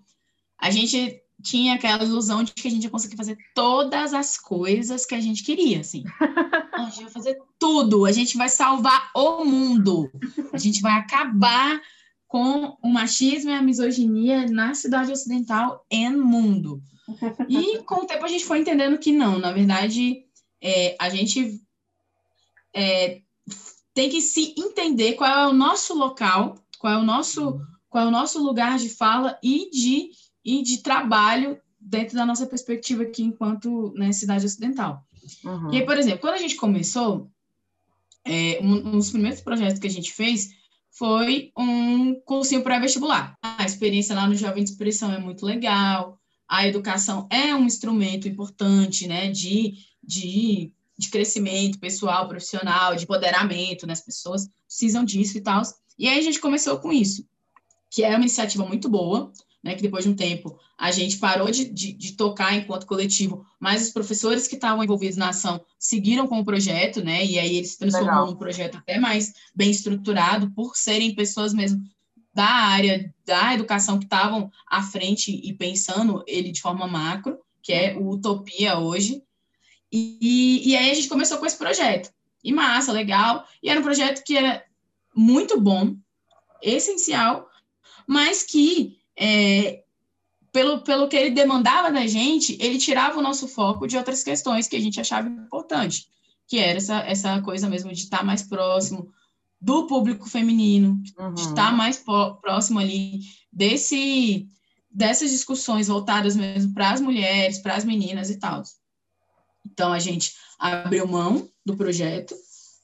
[0.58, 5.06] a gente tinha aquela ilusão de que a gente ia conseguir fazer todas as coisas
[5.06, 6.04] que a gente queria, assim.
[6.74, 10.10] a gente vai fazer tudo, a gente vai salvar o mundo,
[10.52, 11.82] a gente vai acabar
[12.28, 16.82] com o machismo e a misoginia na cidade ocidental e no mundo.
[17.50, 20.24] E com o tempo a gente foi entendendo que não, na verdade,
[20.62, 21.62] é, a gente
[22.74, 23.22] é,
[23.94, 28.08] tem que se entender qual é o nosso local, qual é o nosso, qual é
[28.08, 30.10] o nosso lugar de fala e de,
[30.44, 35.06] e de trabalho dentro da nossa perspectiva aqui enquanto né, cidade ocidental.
[35.44, 35.74] Uhum.
[35.74, 37.30] E aí, por exemplo, quando a gente começou,
[38.26, 40.50] é, um, um, dos primeiros projetos que a gente fez
[40.92, 43.38] foi um cursinho pré-vestibular.
[43.42, 48.28] A experiência lá no Jovem de Expressão é muito legal, a educação é um instrumento
[48.28, 53.94] importante, né, de, de de crescimento pessoal, profissional, de empoderamento, né?
[53.94, 55.62] As pessoas precisam disso e tal.
[55.98, 57.28] E aí a gente começou com isso,
[57.90, 59.32] que é uma iniciativa muito boa,
[59.64, 59.76] né?
[59.76, 63.84] Que depois de um tempo a gente parou de, de, de tocar enquanto coletivo, mas
[63.84, 67.26] os professores que estavam envolvidos na ação seguiram com o projeto, né?
[67.26, 68.28] E aí ele se transformou Legal.
[68.28, 71.82] num projeto até mais bem estruturado, por serem pessoas mesmo
[72.34, 77.72] da área da educação que estavam à frente e pensando ele de forma macro, que
[77.72, 79.24] é o Utopia hoje,
[79.96, 82.12] e, e aí a gente começou com esse projeto.
[82.44, 83.46] E massa, legal.
[83.62, 84.64] E era um projeto que era
[85.16, 85.96] muito bom,
[86.64, 87.48] essencial,
[88.08, 89.84] mas que, é,
[90.52, 94.68] pelo, pelo que ele demandava da gente, ele tirava o nosso foco de outras questões
[94.68, 96.08] que a gente achava importante,
[96.48, 99.14] que era essa, essa coisa mesmo de estar mais próximo
[99.62, 101.34] do público feminino, uhum.
[101.36, 102.04] de estar mais
[102.42, 103.20] próximo ali
[103.52, 104.48] desse
[104.96, 108.62] dessas discussões voltadas mesmo para as mulheres, para as meninas e tal.
[109.74, 112.36] Então, a gente abriu mão do projeto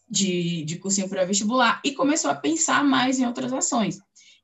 [0.10, 4.00] de, de cursinho pré-vestibular e começou a pensar mais em outras ações.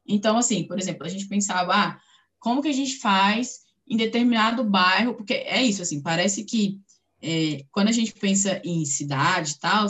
[0.07, 1.99] Então, assim, por exemplo, a gente pensava, ah,
[2.39, 6.79] como que a gente faz em determinado bairro, porque é isso, assim, parece que
[7.21, 9.87] é, quando a gente pensa em cidade e tal,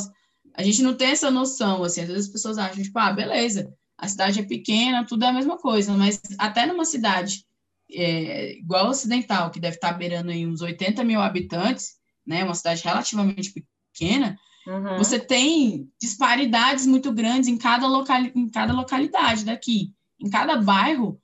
[0.53, 3.73] a gente não tem essa noção, assim, às vezes as pessoas acham, tipo, ah, beleza,
[3.97, 7.45] a cidade é pequena, tudo é a mesma coisa, mas até numa cidade
[7.91, 12.55] é, igual a Ocidental, que deve estar beirando aí uns 80 mil habitantes, né, uma
[12.55, 13.53] cidade relativamente
[13.93, 14.97] pequena, uhum.
[14.97, 19.93] você tem disparidades muito grandes em cada, local, em cada localidade daqui.
[20.19, 21.19] Em cada bairro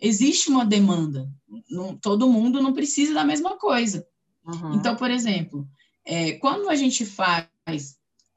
[0.00, 1.28] existe uma demanda.
[1.70, 4.06] Não, todo mundo não precisa da mesma coisa.
[4.44, 4.74] Uhum.
[4.74, 5.66] Então, por exemplo,
[6.04, 7.48] é, quando a gente faz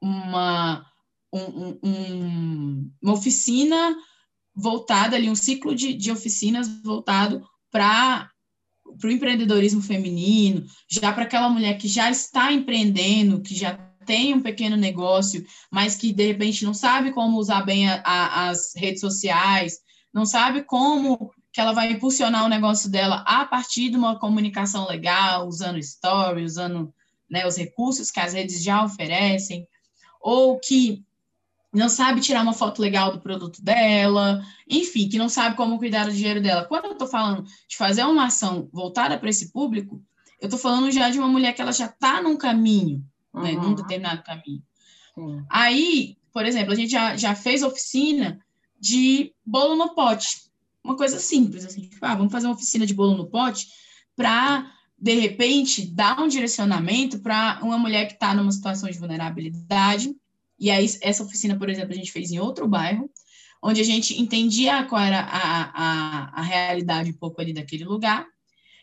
[0.00, 0.84] uma,
[1.32, 3.96] um, um, uma oficina
[4.54, 8.30] voltada ali, um ciclo de, de oficinas voltado para
[8.98, 13.72] para o empreendedorismo feminino, já para aquela mulher que já está empreendendo, que já
[14.06, 18.48] tem um pequeno negócio, mas que de repente não sabe como usar bem a, a,
[18.48, 19.78] as redes sociais,
[20.12, 24.86] não sabe como que ela vai impulsionar o negócio dela a partir de uma comunicação
[24.88, 26.92] legal, usando story, usando
[27.28, 29.66] né, os recursos que as redes já oferecem,
[30.20, 31.04] ou que
[31.72, 36.04] não sabe tirar uma foto legal do produto dela, enfim, que não sabe como cuidar
[36.04, 36.64] do dinheiro dela.
[36.64, 40.02] Quando eu estou falando de fazer uma ação voltada para esse público,
[40.40, 43.42] eu estou falando já de uma mulher que ela já está num caminho, uhum.
[43.42, 43.74] né, num uhum.
[43.74, 44.62] determinado caminho.
[45.16, 45.44] Uhum.
[45.48, 48.40] Aí, por exemplo, a gente já, já fez oficina
[48.78, 50.50] de bolo no pote.
[50.82, 53.68] Uma coisa simples, assim, tipo, ah, vamos fazer uma oficina de bolo no pote
[54.16, 60.16] para, de repente, dar um direcionamento para uma mulher que está numa situação de vulnerabilidade,
[60.60, 63.10] e aí, essa oficina, por exemplo, a gente fez em outro bairro,
[63.62, 68.26] onde a gente entendia qual era a, a, a realidade um pouco ali daquele lugar.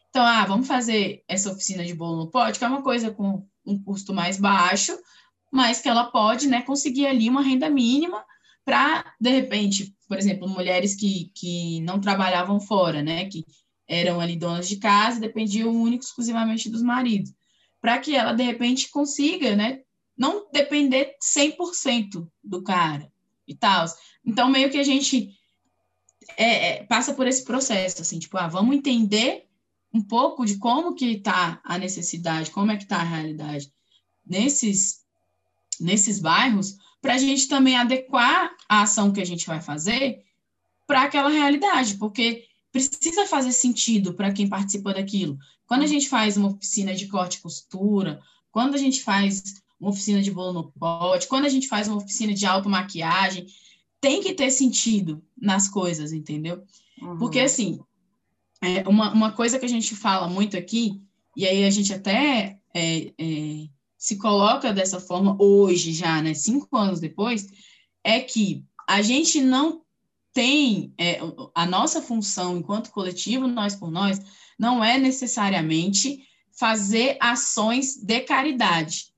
[0.10, 3.46] Então, ah, vamos fazer essa oficina de bolo no pote, que é uma coisa com
[3.64, 4.98] um custo mais baixo,
[5.52, 8.26] mas que ela pode né, conseguir ali uma renda mínima
[8.66, 13.46] para, de repente, por exemplo, mulheres que, que não trabalhavam fora, né, que
[13.88, 17.32] eram ali donas de casa, dependiam único exclusivamente dos maridos,
[17.80, 19.80] para que ela, de repente, consiga né,
[20.18, 23.12] não depender 100% do cara
[23.48, 23.86] e tal.
[24.26, 25.38] Então, meio que a gente
[26.36, 29.46] é, é, passa por esse processo, assim, tipo, ah, vamos entender
[29.94, 33.72] um pouco de como que está a necessidade, como é que está a realidade
[34.26, 35.02] nesses,
[35.80, 40.24] nesses bairros, para a gente também adequar a ação que a gente vai fazer
[40.86, 45.38] para aquela realidade, porque precisa fazer sentido para quem participa daquilo.
[45.66, 49.92] Quando a gente faz uma oficina de corte e costura, quando a gente faz uma
[49.92, 53.46] oficina de bolo no pote, quando a gente faz uma oficina de automaquiagem,
[54.02, 56.64] tem que ter sentido nas coisas, entendeu?
[57.02, 57.18] Uhum.
[57.18, 57.80] Porque, assim,
[58.62, 61.02] é uma, uma coisa que a gente fala muito aqui,
[61.36, 66.76] e aí a gente até é, é, se coloca dessa forma hoje já, né, cinco
[66.76, 67.48] anos depois,
[68.04, 69.82] é que a gente não
[70.34, 71.20] tem é,
[71.54, 74.22] a nossa função enquanto coletivo, nós por nós,
[74.58, 79.12] não é necessariamente fazer ações de caridade.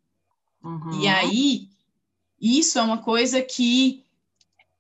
[0.64, 1.02] Uhum.
[1.02, 1.70] E aí,
[2.40, 4.04] isso é uma coisa que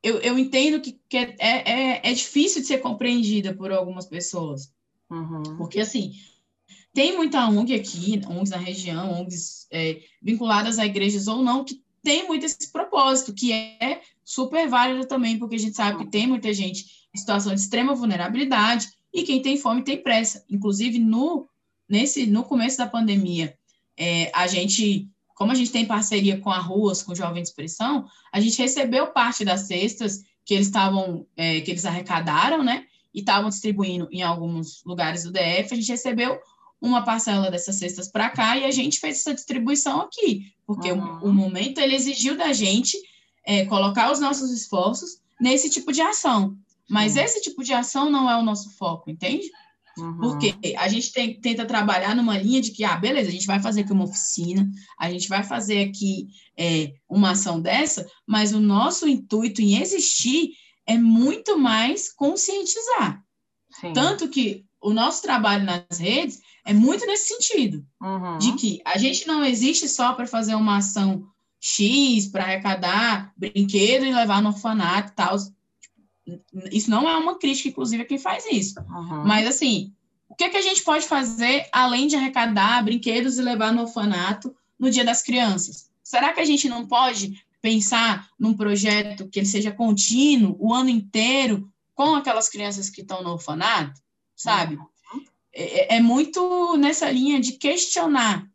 [0.01, 4.71] eu, eu entendo que, que é, é, é difícil de ser compreendida por algumas pessoas.
[5.09, 5.57] Uhum.
[5.57, 6.13] Porque, assim,
[6.93, 11.83] tem muita ONG aqui, ONGs na região, ONGs é, vinculadas a igrejas ou não, que
[12.01, 16.27] tem muito esse propósito, que é super válido também, porque a gente sabe que tem
[16.27, 20.45] muita gente em situação de extrema vulnerabilidade e quem tem fome tem pressa.
[20.49, 21.47] Inclusive, no,
[21.87, 23.57] nesse, no começo da pandemia,
[23.97, 27.47] é, a gente como a gente tem parceria com a Ruas, com o Jovem de
[27.47, 32.85] Expressão, a gente recebeu parte das cestas que eles estavam, é, que eles arrecadaram, né?
[33.13, 35.71] E estavam distribuindo em alguns lugares do DF.
[35.71, 36.37] A gente recebeu
[36.81, 41.19] uma parcela dessas cestas para cá e a gente fez essa distribuição aqui, porque uhum.
[41.21, 42.97] o, o, momento ele exigiu da gente
[43.45, 46.57] é, colocar os nossos esforços nesse tipo de ação.
[46.89, 47.21] Mas uhum.
[47.21, 49.49] esse tipo de ação não é o nosso foco, entende?
[50.01, 50.17] Uhum.
[50.19, 53.59] Porque a gente tem, tenta trabalhar numa linha de que, ah, beleza, a gente vai
[53.59, 58.59] fazer aqui uma oficina, a gente vai fazer aqui é, uma ação dessa, mas o
[58.59, 60.51] nosso intuito em existir
[60.85, 63.23] é muito mais conscientizar.
[63.79, 63.93] Sim.
[63.93, 68.37] Tanto que o nosso trabalho nas redes é muito nesse sentido, uhum.
[68.37, 71.23] de que a gente não existe só para fazer uma ação
[71.59, 75.35] X, para arrecadar brinquedo e levar no orfanato e tal
[76.71, 78.79] isso não é uma crítica, inclusive, a quem faz isso.
[78.79, 79.25] Uhum.
[79.25, 79.93] Mas, assim,
[80.27, 83.81] o que, é que a gente pode fazer além de arrecadar brinquedos e levar no
[83.81, 85.89] orfanato no Dia das Crianças?
[86.03, 90.89] Será que a gente não pode pensar num projeto que ele seja contínuo o ano
[90.89, 94.01] inteiro com aquelas crianças que estão no orfanato?
[94.35, 94.75] Sabe?
[94.75, 94.89] Uhum.
[95.51, 98.47] É, é, muito nessa linha de questionar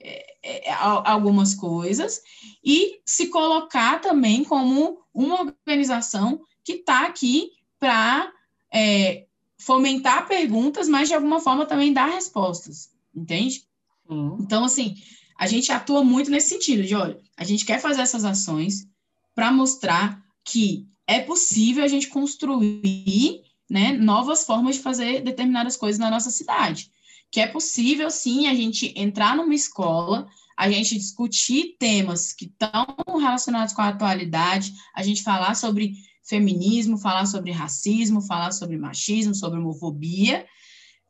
[0.00, 2.22] é, é, algumas coisas
[2.64, 8.30] e se colocar também como uma organização que está aqui para
[8.70, 9.24] é,
[9.58, 13.64] fomentar perguntas, mas de alguma forma também dar respostas, entende?
[14.06, 14.36] Sim.
[14.38, 14.94] Então, assim,
[15.38, 18.86] a gente atua muito nesse sentido de, olha, a gente quer fazer essas ações
[19.34, 23.40] para mostrar que é possível a gente construir
[23.70, 26.90] né, novas formas de fazer determinadas coisas na nossa cidade.
[27.30, 32.94] Que é possível, sim, a gente entrar numa escola, a gente discutir temas que estão
[33.18, 35.94] relacionados com a atualidade, a gente falar sobre
[36.28, 40.46] feminismo, falar sobre racismo, falar sobre machismo, sobre homofobia,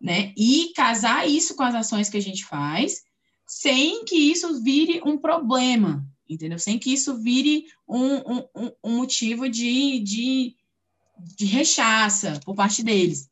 [0.00, 0.32] né?
[0.36, 3.02] E casar isso com as ações que a gente faz,
[3.46, 6.58] sem que isso vire um problema, entendeu?
[6.58, 10.56] Sem que isso vire um, um, um motivo de, de,
[11.36, 13.28] de rechaça por parte deles.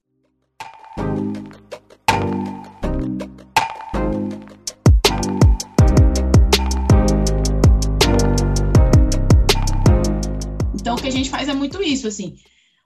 [11.07, 12.37] Que a gente faz é muito isso, assim.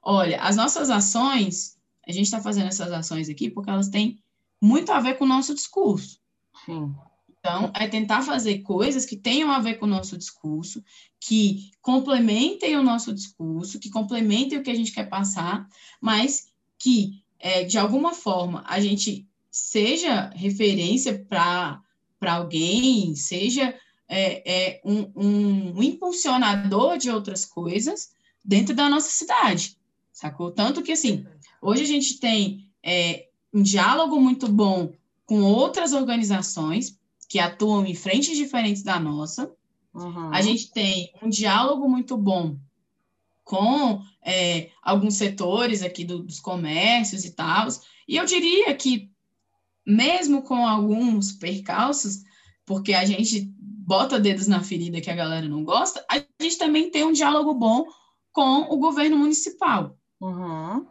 [0.03, 4.19] Olha, as nossas ações, a gente está fazendo essas ações aqui porque elas têm
[4.61, 6.19] muito a ver com o nosso discurso.
[6.67, 6.95] Sim.
[7.39, 10.85] Então, é tentar fazer coisas que tenham a ver com o nosso discurso,
[11.19, 15.67] que complementem o nosso discurso, que complementem o que a gente quer passar,
[15.99, 16.49] mas
[16.79, 21.83] que, é, de alguma forma, a gente seja referência para
[22.21, 23.75] alguém, seja
[24.11, 28.11] é, é um, um, um, impulsionador de outras coisas
[28.45, 29.77] dentro da nossa cidade,
[30.13, 30.51] sacou?
[30.51, 31.25] Tanto que, assim,
[31.63, 34.93] hoje a gente tem é, um diálogo muito bom
[35.25, 36.99] com outras organizações
[37.29, 39.53] que atuam em frentes diferentes da nossa.
[39.95, 40.35] Uhum.
[40.35, 42.59] A gente tem um diálogo muito bom
[43.45, 47.69] com é, alguns setores aqui do, dos comércios e tal.
[48.09, 49.09] E eu diria que,
[49.87, 52.25] mesmo com alguns percalços,
[52.67, 53.53] porque a gente
[53.91, 57.53] bota dedos na ferida que a galera não gosta, a gente também tem um diálogo
[57.53, 57.87] bom
[58.31, 59.99] com o governo municipal.
[60.21, 60.87] Uhum.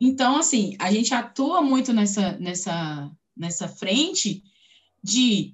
[0.00, 4.44] Então, assim, a gente atua muito nessa, nessa, nessa frente
[5.02, 5.52] de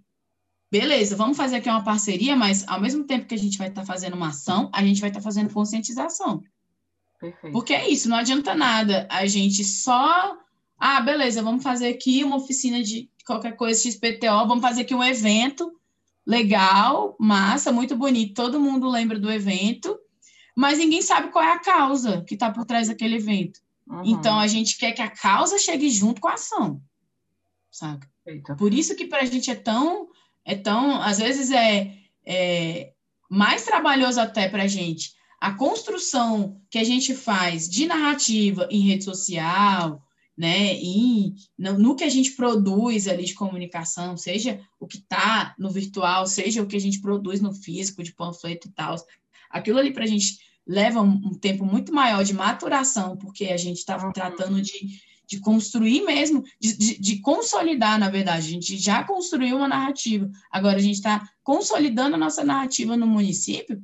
[0.71, 3.81] beleza, vamos fazer aqui uma parceria, mas ao mesmo tempo que a gente vai estar
[3.81, 6.43] tá fazendo uma ação, a gente vai estar tá fazendo conscientização.
[7.19, 7.55] Perfeito.
[7.55, 10.37] Porque é isso, não adianta nada a gente só.
[10.79, 15.03] Ah, beleza, vamos fazer aqui uma oficina de qualquer coisa XPTO, vamos fazer aqui um
[15.03, 15.73] evento
[16.27, 19.99] legal, massa, muito bonito, todo mundo lembra do evento,
[20.57, 23.61] mas ninguém sabe qual é a causa que está por trás daquele evento.
[23.87, 24.03] Uhum.
[24.05, 26.81] Então, a gente quer que a causa chegue junto com a ação,
[27.71, 28.07] sabe?
[28.27, 28.57] Eita.
[28.57, 30.09] Por isso que para a gente é tão,
[30.45, 31.95] é tão, às vezes é,
[32.25, 32.93] é
[33.29, 35.15] mais trabalhoso até para a gente
[35.45, 40.03] a construção que a gente faz de narrativa em rede social,
[40.37, 45.55] né, em, no, no, que a gente produz ali de comunicação, seja o que está
[45.59, 48.97] no virtual, seja o que a gente produz no físico, de panfleto e tal,
[49.49, 53.57] aquilo ali para a gente leva um, um, tempo muito maior de maturação, porque a
[53.57, 54.13] gente está uhum.
[54.13, 59.57] tratando de, de construir mesmo, de, de, de, consolidar, na verdade, a gente já construiu
[59.57, 63.81] uma narrativa, agora a gente está consolidando a nossa narrativa no município,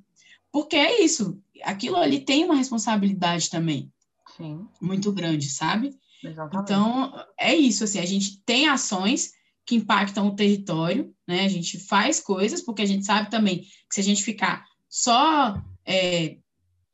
[0.51, 3.93] porque é isso, aquilo ali tem uma responsabilidade também,
[4.37, 4.67] Sim.
[4.81, 5.95] muito grande, sabe?
[6.23, 6.71] Exatamente.
[6.71, 9.33] Então, é isso, assim, a gente tem ações
[9.65, 11.45] que impactam o território, né?
[11.45, 15.57] A gente faz coisas, porque a gente sabe também que se a gente ficar só
[15.87, 16.39] é,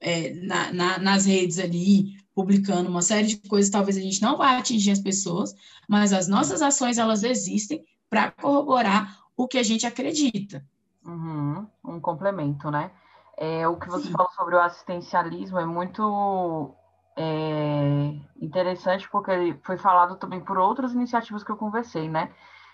[0.01, 4.37] é, na, na, nas redes ali, publicando uma série de coisas, talvez a gente não
[4.37, 5.55] vá atingir as pessoas,
[5.89, 10.64] mas as nossas ações, elas existem para corroborar o que a gente acredita.
[11.05, 12.91] Uhum, um complemento, né?
[13.37, 14.12] É, o que você Sim.
[14.12, 16.74] falou sobre o assistencialismo é muito
[17.16, 22.32] é interessante porque foi falado também por outras iniciativas que eu conversei, né?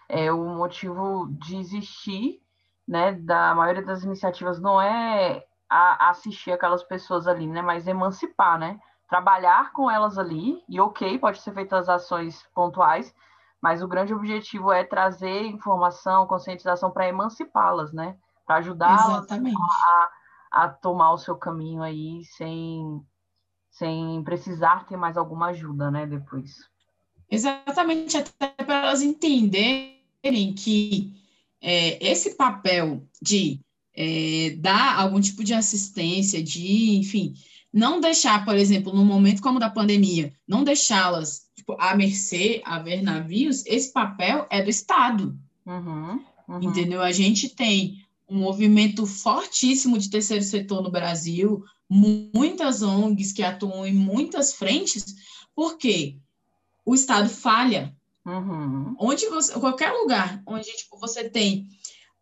[0.09, 2.43] É, o motivo de existir,
[2.86, 8.59] né, da maioria das iniciativas não é a, assistir aquelas pessoas ali, né, mas emancipar,
[8.59, 8.80] né?
[9.09, 13.14] Trabalhar com elas ali, e ok, pode ser feitas ações pontuais,
[13.61, 18.16] mas o grande objetivo é trazer informação, conscientização para emancipá-las, né?
[18.45, 20.11] Para ajudá-las a,
[20.51, 23.07] a tomar o seu caminho aí sem
[23.73, 26.70] sem precisar ter mais alguma ajuda, né, depois.
[27.31, 31.14] Exatamente, até para elas entenderem que
[31.61, 33.59] é, esse papel de
[33.95, 37.35] é, dar algum tipo de assistência, de, enfim,
[37.73, 42.79] não deixar, por exemplo, num momento como da pandemia, não deixá-las tipo, à mercê, a
[42.79, 45.35] ver navios, esse papel é do Estado.
[45.64, 46.62] Uhum, uhum.
[46.62, 47.01] Entendeu?
[47.01, 53.86] A gente tem um movimento fortíssimo de terceiro setor no Brasil, muitas ONGs que atuam
[53.86, 55.14] em muitas frentes,
[55.55, 56.16] porque
[56.86, 57.95] o Estado falha.
[58.24, 58.95] Uhum.
[58.99, 61.68] Onde você, qualquer lugar onde tipo, você tem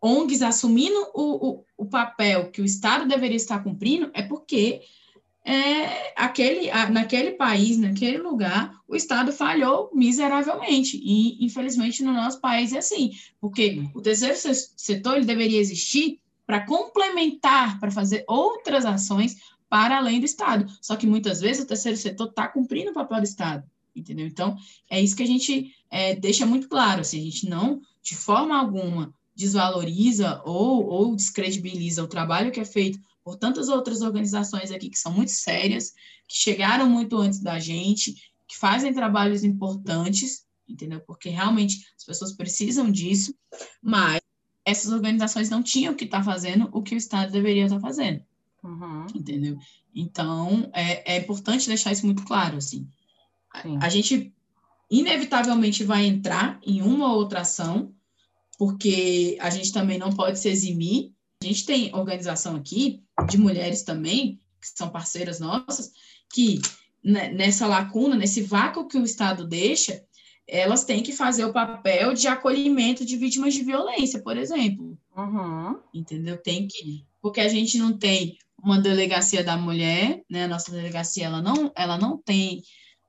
[0.03, 4.81] ONGs assumindo o, o, o, papel que o Estado deveria estar cumprindo, é porque
[5.45, 10.99] é, aquele, naquele país, naquele lugar, o Estado falhou miseravelmente.
[11.01, 14.35] E, infelizmente, no nosso país é assim, porque o terceiro
[14.77, 19.37] setor ele deveria existir para complementar, para fazer outras ações
[19.71, 20.67] para além do Estado.
[20.83, 23.65] Só que muitas vezes o terceiro setor está cumprindo o papel do Estado,
[23.97, 24.27] entendeu?
[24.27, 24.57] Então,
[24.91, 28.59] é isso que a gente é, deixa muito claro, assim, a gente não, de forma
[28.59, 34.91] alguma, desvaloriza ou, ou descredibiliza o trabalho que é feito por tantas outras organizações aqui
[34.91, 35.93] que são muito sérias,
[36.27, 38.15] que chegaram muito antes da gente,
[38.49, 41.01] que fazem trabalhos importantes, entendeu?
[41.01, 43.33] Porque realmente as pessoas precisam disso,
[43.81, 44.21] mas
[44.65, 47.81] essas organizações não tinham que estar tá fazendo o que o Estado deveria estar tá
[47.81, 48.25] fazendo.
[48.63, 49.07] Uhum.
[49.15, 49.59] Entendeu?
[49.95, 52.89] Então, é, é importante deixar isso muito claro, assim.
[53.53, 54.33] A, a gente,
[54.91, 57.95] inevitavelmente, vai entrar em uma ou outra ação,
[58.59, 61.13] porque a gente também não pode se eximir.
[61.43, 65.93] A gente tem organização aqui, de mulheres também, que são parceiras nossas,
[66.33, 66.61] que
[67.03, 70.05] né, nessa lacuna, nesse vácuo que o Estado deixa,
[70.47, 74.99] elas têm que fazer o papel de acolhimento de vítimas de violência, por exemplo.
[75.17, 75.79] Uhum.
[75.95, 76.37] Entendeu?
[76.37, 77.05] Tem que.
[77.23, 80.45] Porque a gente não tem uma delegacia da mulher, né?
[80.45, 82.63] A nossa delegacia ela não, ela não tem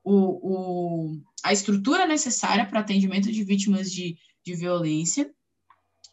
[0.03, 5.31] o, o, a estrutura necessária para atendimento de vítimas de, de violência.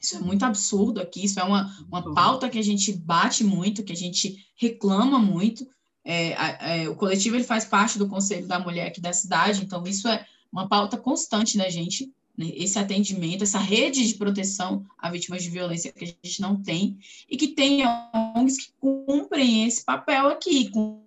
[0.01, 3.82] Isso é muito absurdo aqui, isso é uma, uma pauta que a gente bate muito,
[3.82, 5.66] que a gente reclama muito.
[6.05, 9.82] É, é, o coletivo ele faz parte do Conselho da Mulher aqui da cidade, então
[9.84, 12.53] isso é uma pauta constante da gente, né?
[12.55, 16.97] esse atendimento, essa rede de proteção a vítimas de violência que a gente não tem,
[17.28, 21.03] e que tem ONGs que cumprem esse papel aqui, com,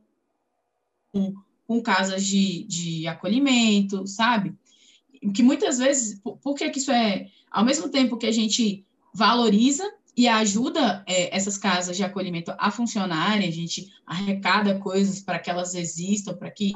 [1.13, 1.33] com,
[1.65, 4.53] com casas de, de acolhimento, sabe?
[5.33, 8.85] Que muitas vezes, por, por que, que isso é ao mesmo tempo que a gente
[9.13, 15.39] valoriza e ajuda é, essas casas de acolhimento a funcionarem, a gente arrecada coisas para
[15.39, 16.73] que elas existam, para que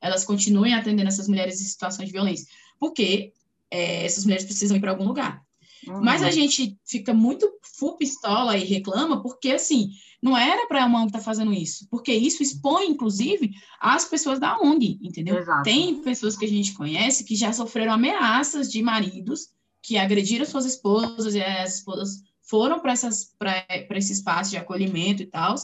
[0.00, 2.46] elas continuem atendendo essas mulheres em situações de violência,
[2.78, 3.32] porque
[3.74, 5.42] é, essas mulheres precisam ir para algum lugar.
[5.86, 6.00] Uhum.
[6.00, 9.90] Mas a gente fica muito full pistola e reclama, porque assim,
[10.22, 13.50] não era para a ONG estar tá fazendo isso, porque isso expõe, inclusive,
[13.80, 15.38] as pessoas da ONG, entendeu?
[15.38, 15.64] Exato.
[15.64, 19.48] Tem pessoas que a gente conhece que já sofreram ameaças de maridos
[19.82, 25.54] que agrediram suas esposas, e as esposas foram para esse espaço de acolhimento e tal,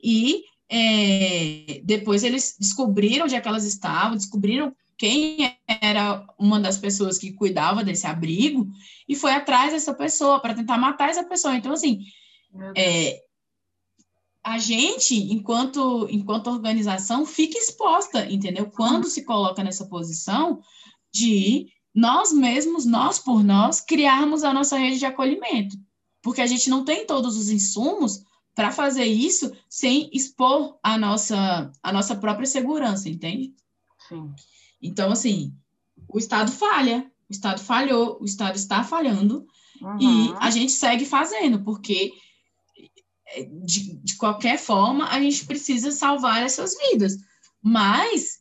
[0.00, 6.78] e é, depois eles descobriram onde é que elas estavam, descobriram quem era uma das
[6.78, 8.66] pessoas que cuidava desse abrigo
[9.08, 11.54] e foi atrás dessa pessoa para tentar matar essa pessoa.
[11.54, 12.04] Então, assim,
[12.76, 13.22] é,
[14.42, 18.70] a gente, enquanto, enquanto organização, fica exposta, entendeu?
[18.70, 20.60] Quando se coloca nessa posição
[21.12, 25.76] de nós mesmos, nós por nós, criarmos a nossa rede de acolhimento.
[26.22, 28.22] Porque a gente não tem todos os insumos
[28.54, 33.54] para fazer isso sem expor a nossa, a nossa própria segurança, entende?
[34.08, 34.32] Sim.
[34.80, 35.54] Então, assim,
[36.08, 39.46] o Estado falha, o Estado falhou, o Estado está falhando,
[39.80, 39.98] uhum.
[40.00, 42.12] e a gente segue fazendo, porque
[43.64, 47.16] de, de qualquer forma a gente precisa salvar essas vidas.
[47.62, 48.40] Mas,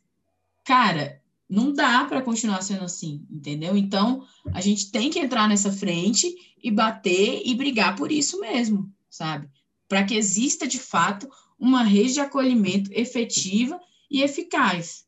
[0.63, 3.75] cara, não dá para continuar sendo assim, entendeu?
[3.75, 8.91] Então, a gente tem que entrar nessa frente e bater e brigar por isso mesmo,
[9.09, 9.49] sabe?
[9.87, 11.29] Para que exista, de fato,
[11.59, 13.79] uma rede de acolhimento efetiva
[14.09, 15.04] e eficaz,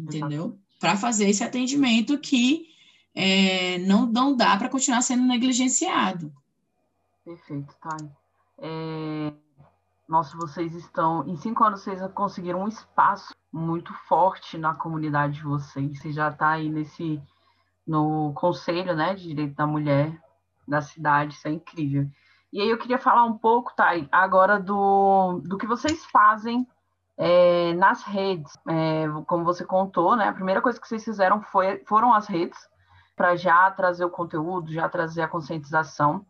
[0.00, 0.58] entendeu?
[0.80, 2.66] Para fazer esse atendimento que
[3.14, 6.32] é, não, não dá para continuar sendo negligenciado.
[7.24, 7.96] Perfeito, tá.
[8.58, 9.32] É...
[10.08, 11.26] Nossa, vocês estão.
[11.26, 15.98] Em cinco anos, vocês conseguiram um espaço muito forte na comunidade de vocês.
[15.98, 17.20] Você já está aí nesse.
[17.86, 20.18] no Conselho né, de Direito da Mulher
[20.66, 22.08] da cidade, isso é incrível.
[22.52, 26.66] E aí eu queria falar um pouco, tá, agora do, do que vocês fazem
[27.18, 28.56] é, nas redes.
[28.68, 30.28] É, como você contou, né?
[30.28, 32.58] A primeira coisa que vocês fizeram foi, foram as redes,
[33.16, 36.24] para já trazer o conteúdo, já trazer a conscientização.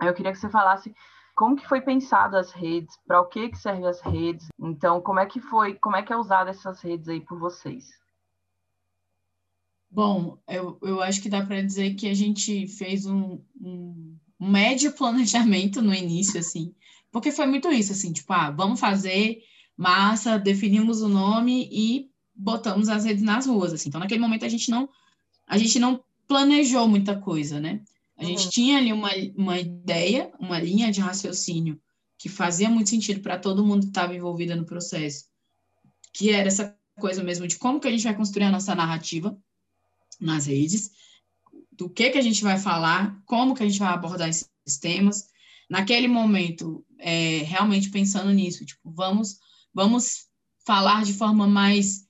[0.00, 0.94] Eu queria que você falasse
[1.36, 4.48] como que foi pensado as redes, para o que que servem as redes.
[4.58, 7.90] Então, como é que foi, como é que é usada essas redes aí por vocês?
[9.90, 14.90] Bom, eu, eu acho que dá para dizer que a gente fez um, um, médio
[14.96, 16.74] planejamento no início, assim,
[17.10, 19.42] porque foi muito isso, assim, tipo, ah, vamos fazer
[19.76, 23.88] massa, definimos o nome e botamos as redes nas ruas, assim.
[23.88, 24.88] Então, naquele momento a gente não
[25.46, 27.82] a gente não planejou muita coisa, né?
[28.16, 28.50] A gente uhum.
[28.50, 31.80] tinha ali uma, uma ideia, uma linha de raciocínio
[32.16, 35.24] que fazia muito sentido para todo mundo que estava envolvido no processo,
[36.12, 39.36] que era essa coisa mesmo de como que a gente vai construir a nossa narrativa
[40.20, 40.92] nas redes,
[41.72, 44.48] do que que a gente vai falar, como que a gente vai abordar esses
[44.80, 45.26] temas.
[45.68, 49.38] Naquele momento, é, realmente pensando nisso, tipo, vamos,
[49.74, 50.26] vamos
[50.64, 52.06] falar de forma mais,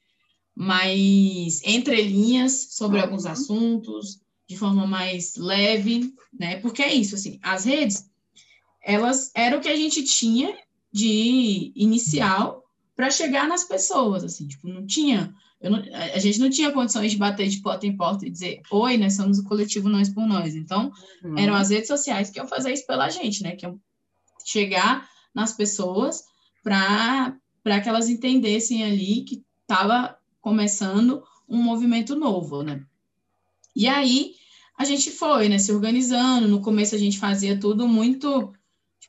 [0.55, 3.05] mais entre linhas sobre uhum.
[3.05, 6.57] alguns assuntos, de forma mais leve, né?
[6.57, 8.11] Porque é isso, assim, as redes,
[8.83, 10.57] elas eram o que a gente tinha
[10.93, 12.63] de inicial
[12.95, 15.83] para chegar nas pessoas, assim, tipo, não tinha, não,
[16.15, 19.15] a gente não tinha condições de bater de porta em porta e dizer, oi, nós
[19.15, 20.55] somos o coletivo Nós por Nós.
[20.55, 20.93] Então,
[21.25, 21.39] uhum.
[21.39, 23.57] eram as redes sociais que iam fazer isso pela gente, né?
[23.57, 23.81] Que iam
[24.45, 26.25] chegar nas pessoas
[26.63, 32.85] para que elas entendessem ali que estava começando um movimento novo, né?
[33.75, 34.35] E aí,
[34.77, 36.49] a gente foi, né, se organizando.
[36.49, 38.53] No começo a gente fazia tudo muito,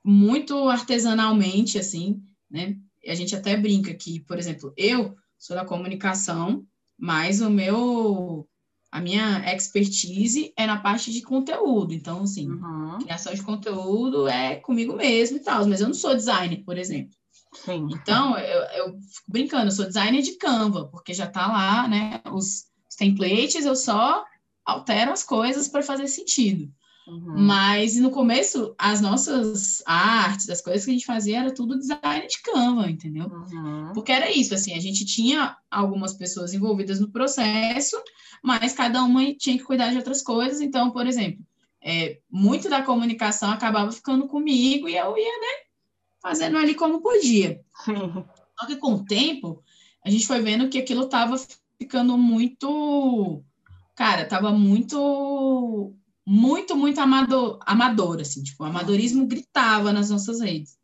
[0.04, 2.78] muito artesanalmente, assim, né?
[3.04, 6.66] E a gente até brinca que, por exemplo, eu sou da comunicação,
[6.97, 8.47] mas o meu,
[8.91, 11.93] a minha expertise é na parte de conteúdo.
[11.93, 12.99] Então, assim, uhum.
[12.99, 17.18] criação de conteúdo é comigo mesmo e tal, mas eu não sou designer, por exemplo.
[17.54, 17.88] Sim.
[17.91, 22.22] Então, eu, eu fico brincando, eu sou designer de Canva, porque já tá lá, né,
[22.32, 24.24] os, os templates, eu só
[24.66, 26.72] altero as coisas para fazer sentido.
[27.08, 27.34] Uhum.
[27.38, 32.28] Mas no começo, as nossas artes, as coisas que a gente fazia, era tudo design
[32.28, 33.28] de Canva, entendeu?
[33.28, 33.91] Uhum.
[33.93, 38.01] Porque era isso, assim, a gente tinha algumas pessoas envolvidas no processo,
[38.41, 40.62] mas cada uma tinha que cuidar de outras coisas.
[40.62, 41.45] Então, por exemplo,
[41.82, 45.62] é, muito da comunicação acabava ficando comigo e eu ia, né,
[46.24, 47.61] fazendo ali como podia.
[48.57, 49.61] Só que com o tempo,
[50.03, 51.36] a gente foi vendo que aquilo estava
[51.78, 53.43] ficando muito.
[53.95, 55.93] Cara, estava muito
[56.26, 60.78] muito, muito amador, amador, assim, tipo, o amadorismo gritava nas nossas redes.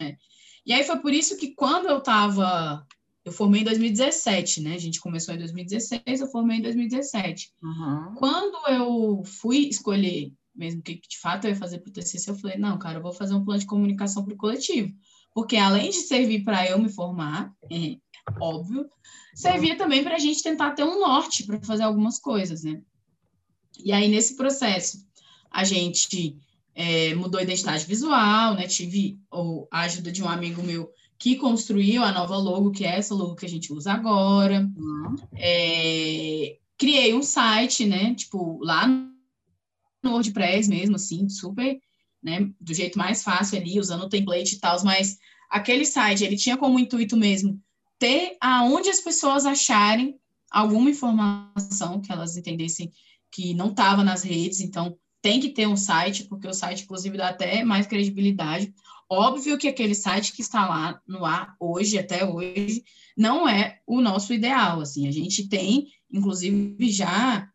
[0.00, 0.16] Né?
[0.64, 2.86] E aí foi por isso que quando eu estava,
[3.24, 4.74] eu formei em 2017, né?
[4.74, 7.52] A gente começou em 2016, eu formei em 2017.
[7.62, 8.14] Uhum.
[8.16, 12.34] Quando eu fui escolher mesmo que de fato eu ia fazer para o TCC, eu
[12.36, 14.92] falei, não, cara, eu vou fazer um plano de comunicação para o coletivo.
[15.34, 17.96] Porque além de servir para eu me formar, é,
[18.40, 18.88] óbvio,
[19.34, 22.80] servia também para a gente tentar ter um norte para fazer algumas coisas, né?
[23.84, 25.06] E aí, nesse processo,
[25.50, 26.38] a gente
[26.74, 28.66] é, mudou a identidade visual, né?
[28.66, 29.18] Tive
[29.70, 33.34] a ajuda de um amigo meu que construiu a nova logo, que é essa logo
[33.34, 34.70] que a gente usa agora.
[34.76, 35.16] Uhum.
[35.34, 38.14] É, criei um site, né?
[38.14, 38.86] Tipo, lá
[40.02, 41.78] no WordPress mesmo, assim, super,
[42.22, 42.50] né?
[42.60, 45.16] Do jeito mais fácil ali, usando o template e tal, mas
[45.50, 47.60] aquele site, ele tinha como intuito mesmo
[47.98, 50.16] ter aonde as pessoas acharem
[50.50, 52.90] alguma informação que elas entendessem
[53.30, 57.16] que não estava nas redes, então tem que ter um site, porque o site, inclusive,
[57.16, 58.72] dá até mais credibilidade.
[59.10, 62.84] Óbvio que aquele site que está lá no ar hoje, até hoje,
[63.16, 67.48] não é o nosso ideal, assim, a gente tem, inclusive, já,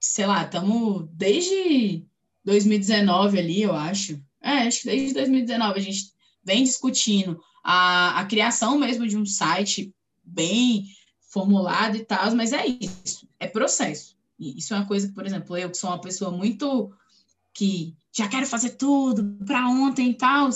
[0.00, 2.04] sei lá, estamos desde
[2.44, 8.24] 2019 ali, eu acho, é, acho que desde 2019 a gente vem discutindo a, a
[8.24, 9.92] criação mesmo de um site
[10.24, 10.84] bem
[11.30, 14.16] formulado e tal, mas é isso, é processo.
[14.38, 16.92] Isso é uma coisa que, por exemplo, eu que sou uma pessoa muito
[17.52, 20.48] que já quero fazer tudo para ontem e tal,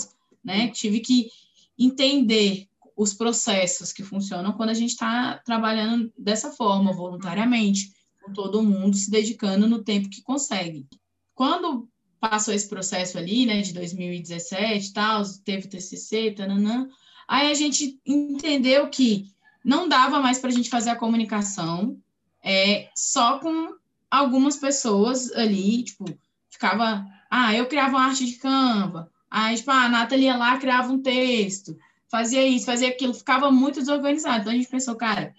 [0.43, 0.69] né?
[0.69, 1.29] Tive que
[1.77, 7.91] entender os processos que funcionam quando a gente está trabalhando dessa forma, voluntariamente,
[8.33, 10.87] todo mundo se dedicando no tempo que consegue.
[11.33, 16.87] Quando passou esse processo ali, né, de 2017 e tal, teve o TCC, tananã,
[17.27, 19.27] aí a gente entendeu que
[19.63, 21.97] não dava mais para a gente fazer a comunicação
[22.41, 23.75] é, só com
[24.09, 26.05] algumas pessoas ali, tipo,
[26.49, 30.91] ficava, ah, eu criava uma arte de Canva, aí, tipo, a Nathalie ia lá, criava
[30.91, 31.77] um texto,
[32.09, 34.41] fazia isso, fazia aquilo, ficava muito desorganizado.
[34.41, 35.33] Então a gente pensou, cara,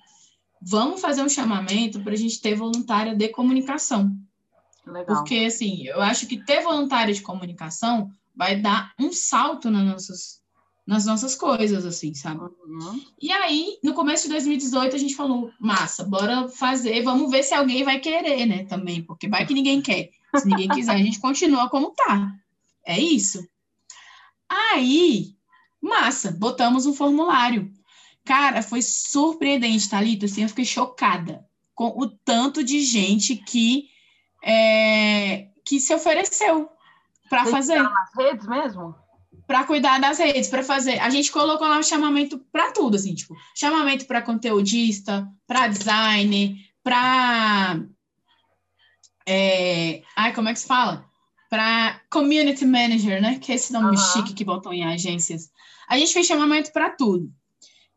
[0.67, 4.17] vamos fazer um chamamento para a gente ter voluntária de comunicação.
[4.87, 5.17] Legal.
[5.17, 10.43] Porque, assim, eu acho que ter voluntária de comunicação vai dar um salto nas nossas,
[10.87, 12.41] nas nossas coisas, assim, sabe?
[12.41, 13.01] Uhum.
[13.21, 17.55] E aí, no começo de 2018, a gente falou, massa, bora fazer, vamos ver se
[17.55, 20.11] alguém vai querer, né, também, porque vai que ninguém quer.
[20.37, 22.33] Se ninguém quiser, a gente continua como tá.
[22.85, 23.47] É isso.
[24.49, 25.35] Aí,
[25.81, 27.73] massa, botamos um formulário.
[28.25, 31.45] Cara, foi surpreendente, Thalita, assim, eu fiquei chocada
[31.75, 33.89] com o tanto de gente que,
[34.43, 36.69] é, que se ofereceu
[37.29, 37.83] para fazer.
[37.83, 38.95] Nas redes mesmo?
[39.47, 40.99] para cuidar das redes, para fazer.
[41.01, 46.57] A gente colocou lá o chamamento para tudo, assim, tipo, chamamento para conteudista, para designer,
[46.83, 47.81] para.
[49.27, 50.03] É...
[50.17, 51.05] Ai, como é que se fala?
[51.51, 53.39] Para community manager, né?
[53.39, 53.97] Que é esse nome uhum.
[53.97, 55.51] chique que botam em agências.
[55.89, 57.31] A gente fez chamamento para tudo.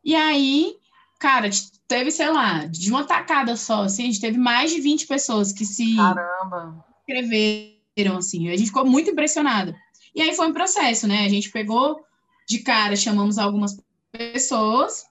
[0.03, 0.75] E aí,
[1.19, 1.49] cara,
[1.87, 5.51] teve, sei lá, de uma tacada só, assim, a gente teve mais de 20 pessoas
[5.51, 6.85] que se Caramba.
[6.99, 8.49] inscreveram, assim.
[8.49, 9.75] A gente ficou muito impressionada.
[10.13, 11.25] E aí foi um processo, né?
[11.25, 12.03] A gente pegou
[12.47, 13.77] de cara, chamamos algumas
[14.11, 15.05] pessoas,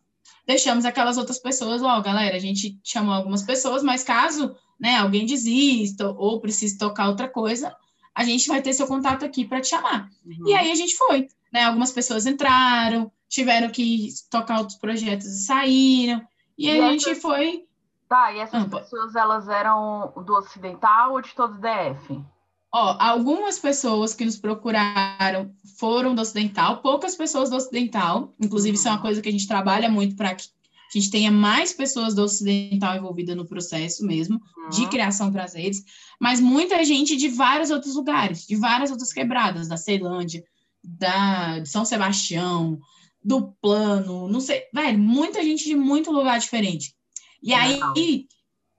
[0.46, 5.26] deixamos aquelas outras pessoas, ó, galera, a gente chamou algumas pessoas, mas caso, né, alguém
[5.26, 7.74] desista ou precise tocar outra coisa,
[8.14, 10.08] a gente vai ter seu contato aqui para te chamar.
[10.24, 10.48] Uhum.
[10.48, 11.64] E aí a gente foi, né?
[11.64, 16.22] Algumas pessoas entraram, tiveram que tocar outros projetos e saíram.
[16.56, 17.64] E, e a gente foi.
[18.08, 22.24] Tá, e essas ah, pessoas elas eram do Ocidental ou de todo o DF?
[22.72, 28.74] Ó, algumas pessoas que nos procuraram foram do Ocidental, poucas pessoas do Ocidental, inclusive uhum.
[28.74, 31.72] isso é uma coisa que a gente trabalha muito para que a gente tenha mais
[31.72, 34.68] pessoas do Ocidental envolvidas no processo mesmo, uhum.
[34.68, 35.84] de criação para as redes,
[36.20, 40.44] mas muita gente de vários outros lugares, de várias outras quebradas, da Ceilândia,
[40.82, 42.78] da, de São Sebastião,
[43.26, 46.94] do Plano, não sei, velho, muita gente de muito lugar diferente.
[47.42, 47.80] E aí,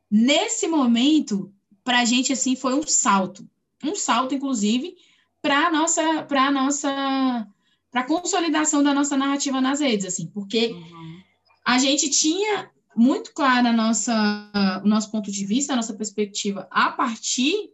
[0.09, 3.45] nesse momento, para a gente, assim, foi um salto,
[3.83, 4.95] um salto, inclusive,
[5.41, 7.45] para nossa para nossa
[7.91, 11.21] para consolidação da nossa narrativa nas redes, assim, porque uhum.
[11.65, 16.89] a gente tinha muito claro nossa, o nosso ponto de vista, a nossa perspectiva a
[16.89, 17.69] partir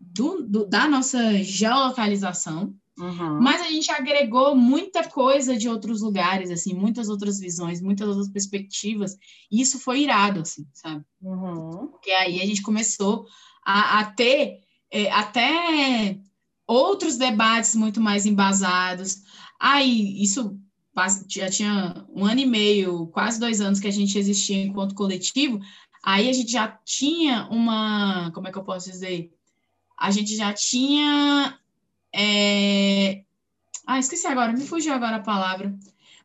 [0.00, 3.40] do, do da nossa geolocalização, uhum.
[3.40, 8.28] mas a gente agregou muita coisa de outros lugares, assim, muitas outras visões, muitas outras
[8.28, 9.16] perspectivas,
[9.50, 11.04] e isso foi irado, assim, sabe?
[11.22, 11.88] Uhum.
[11.88, 13.26] Porque aí a gente começou
[13.64, 16.18] a, a ter é, até
[16.66, 19.22] outros debates muito mais embasados.
[19.58, 20.58] Aí, isso
[21.28, 25.60] já tinha um ano e meio, quase dois anos que a gente existia enquanto coletivo,
[26.02, 29.32] aí a gente já tinha uma, como é que eu posso dizer?
[29.96, 31.58] A gente já tinha.
[32.20, 33.22] É...
[33.86, 35.72] Ah, esqueci agora, me fugiu agora a palavra.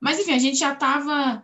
[0.02, 1.44] Mas, enfim, a gente já estava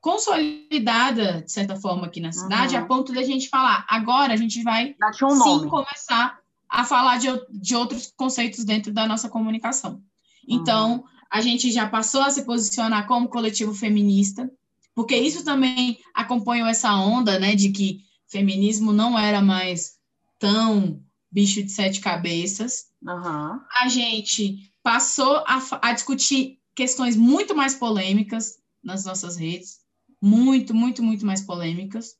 [0.00, 2.82] consolidada, de certa forma, aqui na cidade, uhum.
[2.82, 5.70] a ponto da gente falar, agora a gente vai um sim nome.
[5.70, 6.38] começar
[6.68, 10.02] a falar de, de outros conceitos dentro da nossa comunicação.
[10.46, 11.04] Então, uhum.
[11.30, 14.50] a gente já passou a se posicionar como coletivo feminista,
[14.94, 19.96] porque isso também acompanhou essa onda, né, de que feminismo não era mais
[20.38, 22.86] tão bicho de sete cabeças.
[23.06, 23.60] Uhum.
[23.80, 29.86] A gente passou a, a discutir questões muito mais polêmicas nas nossas redes
[30.20, 32.16] muito, muito, muito mais polêmicas,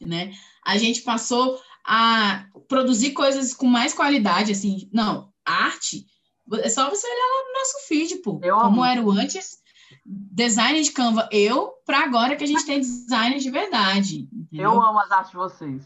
[0.00, 0.32] né?
[0.64, 6.06] A gente passou a produzir coisas com mais qualidade, assim, não, arte,
[6.52, 8.84] é só você olhar lá no nosso feed, pô, eu como amo.
[8.84, 9.58] era o antes,
[10.04, 14.28] design de Canva, eu, para agora que a gente tem design de verdade.
[14.32, 14.72] Entendeu?
[14.72, 15.84] Eu amo as artes de vocês.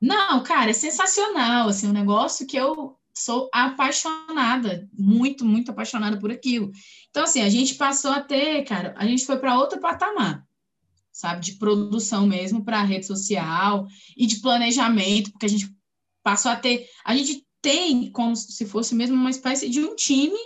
[0.00, 6.30] Não, cara, é sensacional, assim, um negócio que eu sou apaixonada, muito, muito apaixonada por
[6.30, 6.70] aquilo.
[7.10, 10.46] Então, assim, a gente passou a ter, cara, a gente foi para outro patamar,
[11.12, 13.86] sabe, de produção mesmo para rede social
[14.16, 15.74] e de planejamento, porque a gente
[16.22, 20.38] passou a ter, a gente tem como se fosse mesmo uma espécie de um time,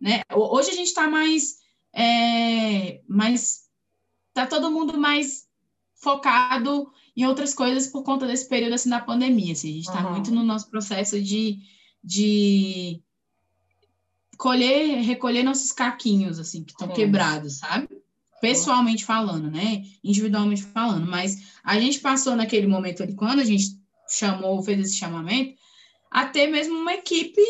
[0.00, 0.22] né?
[0.32, 1.56] Hoje a gente está mais,
[1.94, 3.62] é, mais,
[4.34, 5.46] tá todo mundo mais
[5.94, 10.04] focado em outras coisas por conta desse período assim da pandemia, assim, a gente está
[10.04, 10.12] uhum.
[10.12, 11.58] muito no nosso processo de,
[12.02, 13.00] de
[14.36, 17.88] colher, recolher nossos caquinhos, assim, que estão quebrados, sabe?
[18.40, 19.84] Pessoalmente falando, né?
[20.02, 21.10] Individualmente falando.
[21.10, 23.76] Mas a gente passou naquele momento ali, quando a gente
[24.08, 25.58] chamou, fez esse chamamento,
[26.10, 27.42] a ter mesmo uma equipe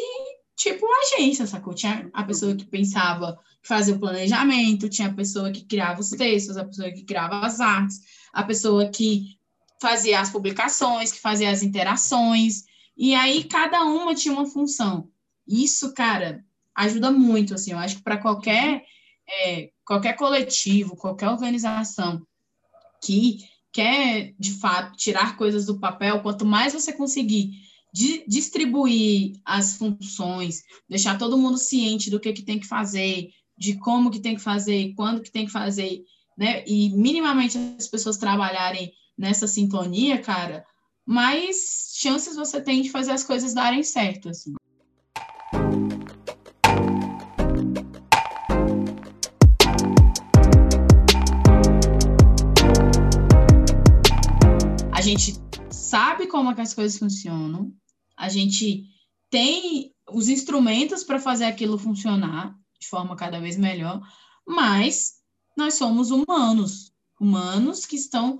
[0.56, 1.72] tipo agência, sacou?
[1.72, 6.56] Tinha a pessoa que pensava fazer o planejamento, tinha a pessoa que criava os textos,
[6.56, 8.00] a pessoa que criava as artes,
[8.32, 9.38] a pessoa que
[9.80, 12.64] fazia as publicações, que fazia as interações,
[12.98, 15.08] e aí cada uma tinha uma função.
[15.46, 16.44] Isso, cara,
[16.74, 18.84] ajuda muito, assim, eu acho que para qualquer,
[19.28, 22.26] é, qualquer coletivo, qualquer organização
[23.02, 23.38] que
[23.72, 27.52] quer, de fato, tirar coisas do papel, quanto mais você conseguir
[27.92, 33.76] di distribuir as funções, deixar todo mundo ciente do que, que tem que fazer, de
[33.76, 36.02] como que tem que fazer, quando que tem que fazer,
[36.36, 36.64] né?
[36.66, 40.64] E minimamente as pessoas trabalharem nessa sintonia, cara,
[41.04, 44.54] mais chances você tem de fazer as coisas darem certo, assim.
[55.08, 55.40] gente
[55.70, 57.72] sabe como é que as coisas funcionam,
[58.16, 58.84] a gente
[59.30, 64.00] tem os instrumentos para fazer aquilo funcionar de forma cada vez melhor,
[64.46, 65.14] mas
[65.56, 68.38] nós somos humanos, humanos que estão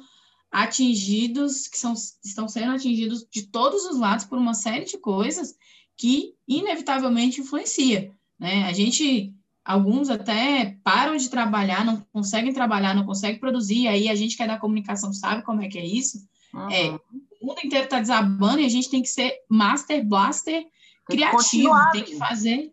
[0.50, 1.94] atingidos, que são,
[2.24, 5.54] estão sendo atingidos de todos os lados por uma série de coisas
[5.96, 8.64] que inevitavelmente influencia, né?
[8.64, 9.34] A gente
[9.64, 14.42] alguns até param de trabalhar, não conseguem trabalhar, não conseguem produzir, aí a gente que
[14.42, 16.26] é da comunicação sabe como é que é isso.
[16.54, 16.70] Uhum.
[16.70, 16.98] É,
[17.42, 20.70] o mundo inteiro está desabando e a gente tem que ser master blaster tem
[21.18, 22.72] criativo, tem que fazer.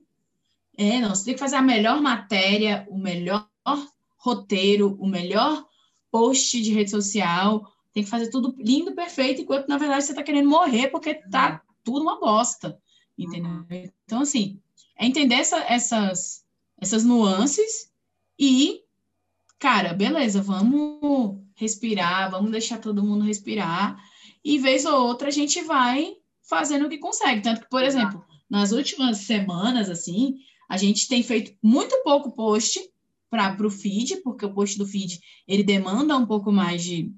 [0.78, 3.46] É, não, você tem que fazer a melhor matéria, o melhor
[4.18, 5.66] roteiro, o melhor
[6.16, 10.24] post de rede social, tem que fazer tudo lindo, perfeito, enquanto na verdade você está
[10.24, 11.74] querendo morrer porque tá uhum.
[11.84, 12.80] tudo uma bosta,
[13.18, 13.52] entendeu?
[13.52, 13.90] Uhum.
[14.06, 14.58] Então, assim,
[14.98, 16.46] é entender essa, essas,
[16.80, 17.92] essas nuances
[18.40, 18.82] e,
[19.60, 24.02] cara, beleza, vamos respirar, vamos deixar todo mundo respirar,
[24.42, 27.42] e vez ou outra a gente vai fazendo o que consegue.
[27.42, 30.38] Tanto que, por exemplo, nas últimas semanas, assim,
[30.70, 32.80] a gente tem feito muito pouco post
[33.36, 37.14] para o feed, porque o post do feed ele demanda um pouco mais de,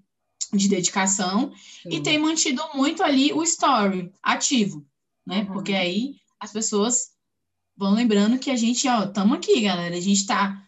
[0.54, 1.52] de dedicação,
[1.84, 1.90] Sim.
[1.90, 4.86] e tem mantido muito ali o story ativo,
[5.26, 5.42] né?
[5.42, 5.54] Uhum.
[5.54, 7.12] Porque aí as pessoas
[7.76, 10.64] vão lembrando que a gente, ó, estamos aqui, galera, a gente está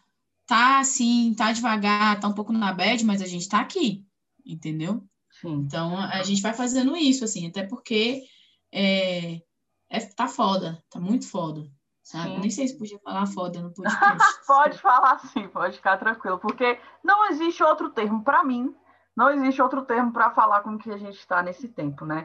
[0.45, 4.04] tá assim, tá devagar, tá um pouco na bad, mas a gente tá aqui,
[4.45, 5.04] entendeu?
[5.41, 5.54] Sim.
[5.66, 8.24] Então a gente vai fazendo isso, assim, até porque
[8.72, 9.41] é,
[9.89, 11.70] é, tá foda, tá muito foda.
[12.10, 12.36] Sabe?
[12.36, 14.45] Eu nem sei se podia falar foda no podcast.
[14.47, 18.76] pode falar sim, pode ficar tranquilo, porque não existe outro termo para mim,
[19.16, 22.24] não existe outro termo para falar com que a gente está nesse tempo, né?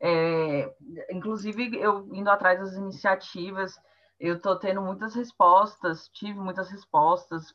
[0.00, 0.72] É,
[1.10, 3.78] inclusive, eu indo atrás das iniciativas,
[4.20, 7.54] eu estou tendo muitas respostas, tive muitas respostas.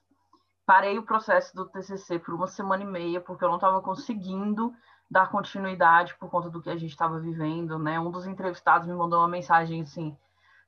[0.65, 4.73] Parei o processo do TCC por uma semana e meia, porque eu não estava conseguindo
[5.09, 7.99] dar continuidade por conta do que a gente estava vivendo, né?
[7.99, 10.15] Um dos entrevistados me mandou uma mensagem assim,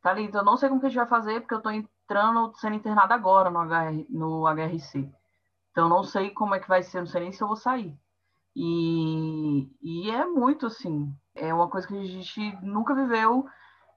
[0.01, 2.75] Thalita, eu não sei como que a gente vai fazer, porque eu estou entrando, sendo
[2.75, 5.09] internada agora no, HR, no HRC.
[5.71, 7.97] Então, não sei como é que vai ser, não sei nem se eu vou sair.
[8.55, 13.45] E, e é muito assim, é uma coisa que a gente nunca viveu,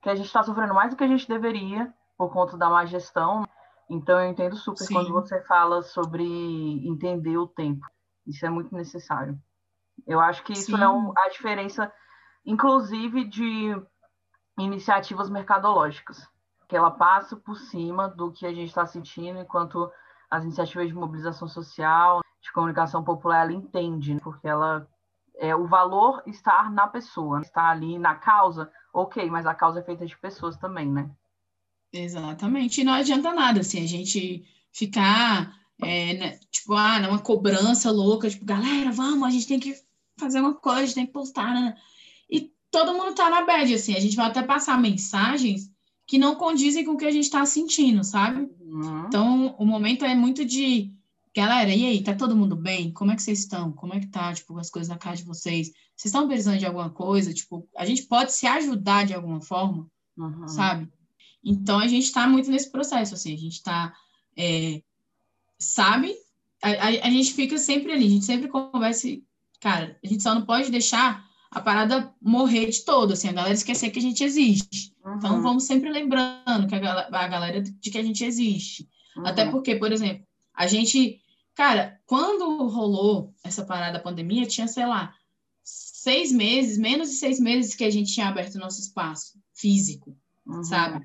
[0.02, 2.84] que a gente está sofrendo mais do que a gente deveria por conta da má
[2.84, 3.44] gestão.
[3.88, 4.94] Então, eu entendo super Sim.
[4.94, 6.24] quando você fala sobre
[6.86, 7.84] entender o tempo.
[8.26, 9.38] Isso é muito necessário.
[10.06, 10.82] Eu acho que isso Sim.
[10.82, 11.92] é um, a diferença,
[12.44, 13.74] inclusive, de
[14.58, 16.28] iniciativas mercadológicas,
[16.68, 19.90] que ela passa por cima do que a gente está sentindo, enquanto
[20.30, 24.20] as iniciativas de mobilização social, de comunicação popular, ela entende, né?
[24.22, 24.88] porque ela
[25.36, 29.82] é o valor estar na pessoa, estar ali na causa, ok, mas a causa é
[29.82, 31.10] feita de pessoas também, né?
[31.92, 37.90] Exatamente, e não adianta nada, assim, a gente ficar, é, né, tipo, ah, numa cobrança
[37.90, 39.74] louca, tipo, galera, vamos, a gente tem que
[40.18, 41.76] fazer uma coisa, a gente tem que postar, né?
[42.74, 45.70] E todo mundo tá na bad, assim, a gente vai até passar mensagens
[46.08, 48.50] que não condizem com o que a gente tá sentindo, sabe?
[48.60, 49.06] Uhum.
[49.06, 50.92] Então, o momento é muito de,
[51.34, 52.92] galera, e aí, tá todo mundo bem?
[52.92, 53.70] Como é que vocês estão?
[53.70, 55.68] Como é que tá, tipo, as coisas na casa de vocês?
[55.68, 57.32] Vocês estão precisando de alguma coisa?
[57.32, 59.86] Tipo, a gente pode se ajudar de alguma forma,
[60.18, 60.48] uhum.
[60.48, 60.88] sabe?
[61.44, 63.94] Então, a gente está muito nesse processo, assim, a gente está,
[64.36, 64.82] é,
[65.60, 66.12] sabe?
[66.60, 69.06] A, a, a, gente fica sempre ali, a gente sempre conversa,
[69.60, 71.24] cara, a gente só não pode deixar
[71.54, 74.92] a parada morrer de todo, assim, a galera esquecer que a gente existe.
[75.04, 75.14] Uhum.
[75.16, 78.88] Então, vamos sempre lembrando que a, galera, a galera de que a gente existe.
[79.16, 79.24] Uhum.
[79.24, 81.20] Até porque, por exemplo, a gente,
[81.54, 85.14] cara, quando rolou essa parada da pandemia, tinha, sei lá,
[85.62, 90.64] seis meses, menos de seis meses que a gente tinha aberto nosso espaço físico, uhum.
[90.64, 91.04] sabe?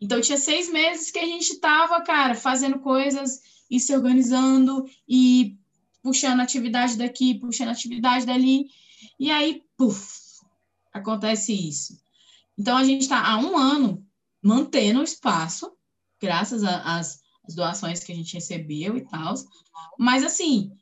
[0.00, 5.58] Então, tinha seis meses que a gente estava, cara, fazendo coisas e se organizando e
[6.02, 8.68] puxando atividade daqui, puxando atividade dali.
[9.18, 10.40] E aí, puf,
[10.92, 11.98] acontece isso.
[12.58, 14.04] Então, a gente está há um ano
[14.42, 15.72] mantendo o espaço,
[16.20, 17.20] graças às
[17.54, 19.34] doações que a gente recebeu e tal.
[19.98, 20.72] Mas, assim,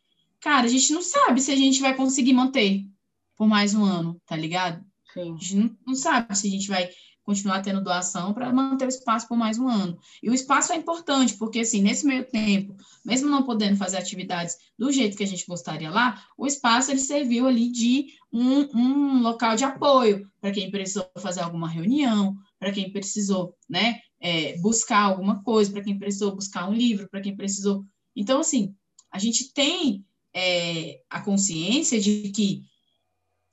[0.40, 2.84] cara, a gente não sabe se a gente vai conseguir manter
[3.36, 4.84] por mais um ano, tá ligado?
[5.12, 5.20] Sim.
[5.20, 6.90] A gente não, não sabe se a gente vai
[7.24, 9.98] continuar tendo doação para manter o espaço por mais um ano.
[10.22, 14.56] E o espaço é importante, porque assim, nesse meio tempo, mesmo não podendo fazer atividades
[14.78, 19.22] do jeito que a gente gostaria lá, o espaço ele serviu ali de um, um
[19.22, 25.02] local de apoio para quem precisou fazer alguma reunião, para quem precisou, né, é, buscar
[25.02, 27.84] alguma coisa, para quem precisou buscar um livro, para quem precisou.
[28.14, 28.74] Então, assim,
[29.10, 30.04] a gente tem
[30.34, 32.64] é, a consciência de que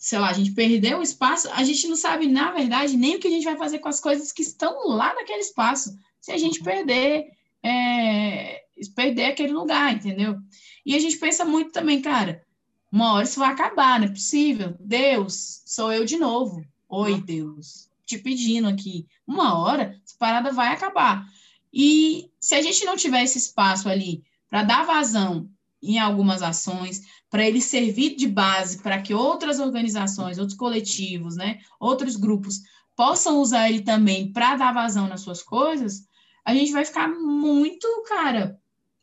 [0.02, 3.20] sei lá, a gente perdeu o espaço, a gente não sabe, na verdade, nem o
[3.20, 6.38] que a gente vai fazer com as coisas que estão lá naquele espaço, se a
[6.40, 6.66] gente uhum.
[6.66, 7.28] perder,
[7.62, 8.64] é,
[8.96, 10.40] perder aquele lugar, entendeu?
[10.84, 12.44] E a gente pensa muito também, cara,
[12.92, 14.76] uma hora isso vai acabar, não é possível.
[14.80, 16.66] Deus, sou eu de novo.
[16.90, 17.22] Oi, uhum.
[17.22, 19.06] Deus, te pedindo aqui.
[19.28, 21.24] Uma hora, essa parada vai acabar.
[21.72, 25.48] E se a gente não tiver esse espaço ali para dar vazão
[25.80, 31.60] em algumas ações, para ele servir de base para que outras organizações, outros coletivos, né,
[31.80, 32.60] outros grupos
[32.96, 36.06] possam usar ele também para dar vazão nas suas coisas,
[36.46, 38.60] a gente vai ficar muito, cara,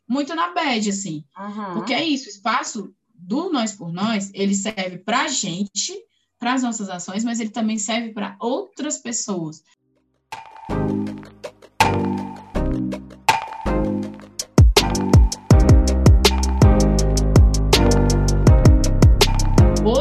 [0.06, 1.24] muito na bad, assim.
[1.38, 1.74] Uhum.
[1.74, 5.98] Porque é isso, o espaço do Nós por Nós, ele serve para a gente,
[6.38, 9.62] para as nossas ações, mas ele também serve para outras pessoas.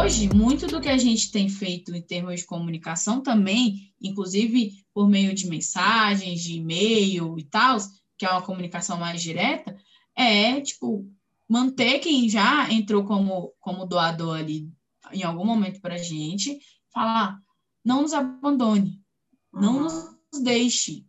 [0.07, 5.05] Hoje, muito do que a gente tem feito em termos de comunicação também, inclusive por
[5.09, 7.77] meio de mensagens, de e-mail e tal,
[8.17, 9.77] que é uma comunicação mais direta,
[10.15, 11.05] é, tipo,
[11.45, 14.71] manter quem já entrou como, como doador ali
[15.11, 16.57] em algum momento para a gente,
[16.89, 17.37] falar,
[17.83, 19.01] não nos abandone,
[19.51, 21.05] não nos deixe,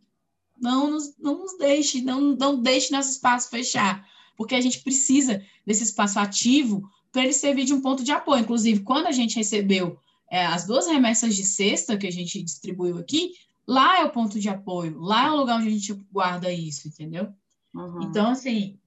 [0.59, 5.41] não nos, não nos deixe, não, não deixe nosso espaço fechar, porque a gente precisa
[5.65, 8.41] desse espaço ativo para ele servir de um ponto de apoio.
[8.41, 9.99] Inclusive, quando a gente recebeu
[10.29, 13.33] é, as duas remessas de sexta que a gente distribuiu aqui,
[13.67, 16.87] lá é o ponto de apoio, lá é o lugar onde a gente guarda isso,
[16.87, 17.33] entendeu?
[17.73, 18.03] Uhum.
[18.03, 18.77] Então, assim,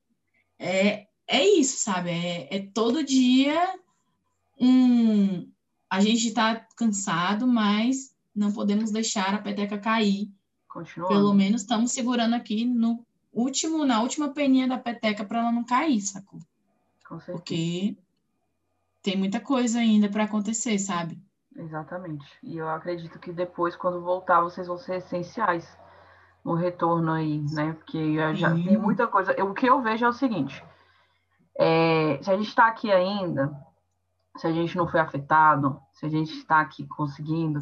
[0.59, 2.11] é, é isso, sabe?
[2.11, 3.79] É, é todo dia
[4.61, 5.49] um.
[5.91, 10.31] A gente está cansado, mas não podemos deixar a peteca cair
[10.73, 11.15] Continuando.
[11.15, 15.65] Pelo menos estamos segurando aqui no último, na última peninha da peteca para ela não
[15.65, 16.41] cair, sacou?
[17.07, 17.37] Com certeza.
[17.37, 17.95] Porque
[19.03, 21.21] tem muita coisa ainda para acontecer, sabe?
[21.57, 22.25] Exatamente.
[22.43, 25.77] E eu acredito que depois, quando voltar, vocês vão ser essenciais
[26.45, 27.73] no retorno aí, né?
[27.75, 28.65] Porque já Sim.
[28.65, 29.33] tem muita coisa.
[29.33, 30.65] Eu- o que eu vejo é o seguinte:
[31.59, 33.55] é, se a gente está aqui ainda,
[34.37, 37.61] se a gente não foi afetado, se a gente está aqui conseguindo,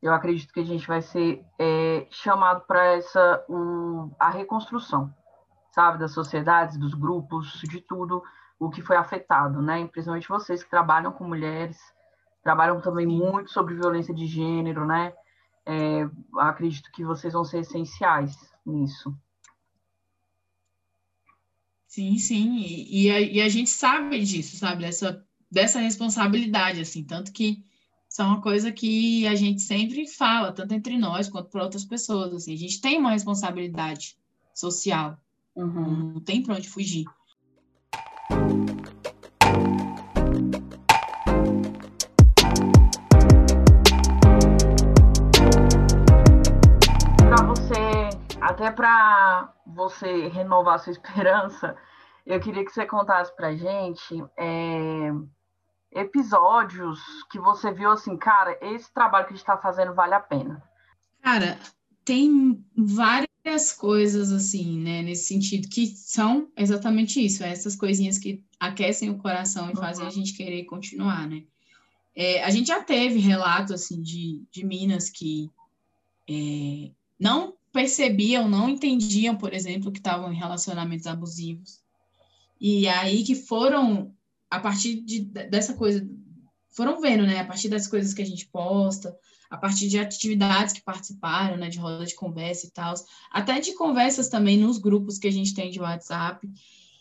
[0.00, 5.12] eu acredito que a gente vai ser é, chamado para essa o- a reconstrução,
[5.72, 8.22] sabe, das sociedades, dos grupos, de tudo
[8.64, 9.80] o que foi afetado, né?
[9.80, 11.78] E Principalmente vocês que trabalham com mulheres,
[12.42, 15.12] trabalham também muito sobre violência de gênero, né?
[15.66, 16.08] É,
[16.38, 19.14] acredito que vocês vão ser essenciais nisso.
[21.88, 22.56] Sim, sim.
[22.56, 24.82] E, e a, e a gente sabe disso, sabe?
[24.82, 27.04] Dessa, dessa responsabilidade, assim.
[27.04, 27.64] Tanto que
[28.08, 31.84] isso é uma coisa que a gente sempre fala, tanto entre nós quanto para outras
[31.84, 32.54] pessoas, assim.
[32.54, 34.16] A gente tem uma responsabilidade
[34.54, 35.18] social.
[35.54, 36.12] Uhum.
[36.14, 37.04] Não tem para onde fugir.
[47.28, 48.10] Para você,
[48.40, 51.76] até para você renovar sua esperança,
[52.26, 55.10] eu queria que você contasse pra gente é,
[55.90, 57.00] episódios
[57.30, 60.62] que você viu assim, cara, esse trabalho que a gente está fazendo vale a pena.
[61.22, 61.58] Cara,
[62.04, 62.64] tem
[63.44, 69.18] várias coisas assim, né, nesse sentido, que são exatamente isso, essas coisinhas que aquecem o
[69.18, 71.42] coração e fazem a gente querer continuar, né?
[72.14, 75.50] É, a gente já teve relato, assim, de, de minas que
[76.28, 81.80] é, não percebiam, não entendiam, por exemplo, que estavam em relacionamentos abusivos.
[82.60, 84.14] E aí que foram,
[84.50, 86.06] a partir de, dessa coisa,
[86.68, 89.16] foram vendo, né, a partir das coisas que a gente posta,
[89.52, 92.94] a partir de atividades que participaram, né, de roda de conversa e tal,
[93.30, 96.50] até de conversas também nos grupos que a gente tem de WhatsApp,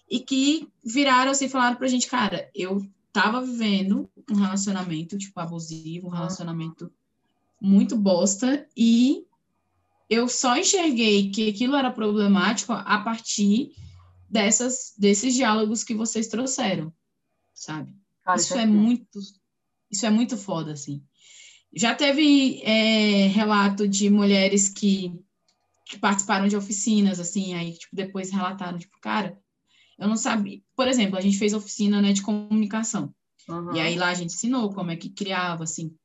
[0.10, 6.08] e que viraram assim, falaram pra gente, cara, eu tava vivendo um relacionamento, tipo, abusivo,
[6.08, 6.91] um relacionamento
[7.62, 9.26] muito bosta, e
[10.10, 13.72] eu só enxerguei que aquilo era problemático a partir
[14.30, 16.91] dessas, desses diálogos que vocês trouxeram,
[17.54, 17.95] sabe?
[18.26, 19.20] Cara, Isso é muito,
[19.89, 21.02] isso é muito foda, assim.
[21.74, 25.13] Já teve é, relato de mulheres que,
[25.86, 29.38] que participaram de oficinas, assim, aí, tipo, depois relataram, tipo, cara,
[29.97, 30.61] eu não sabia.
[30.76, 33.13] Por exemplo, a gente fez oficina, né, de comunicação.
[33.47, 33.76] Uhum.
[33.76, 35.95] E aí lá a gente ensinou como é que criava, assim,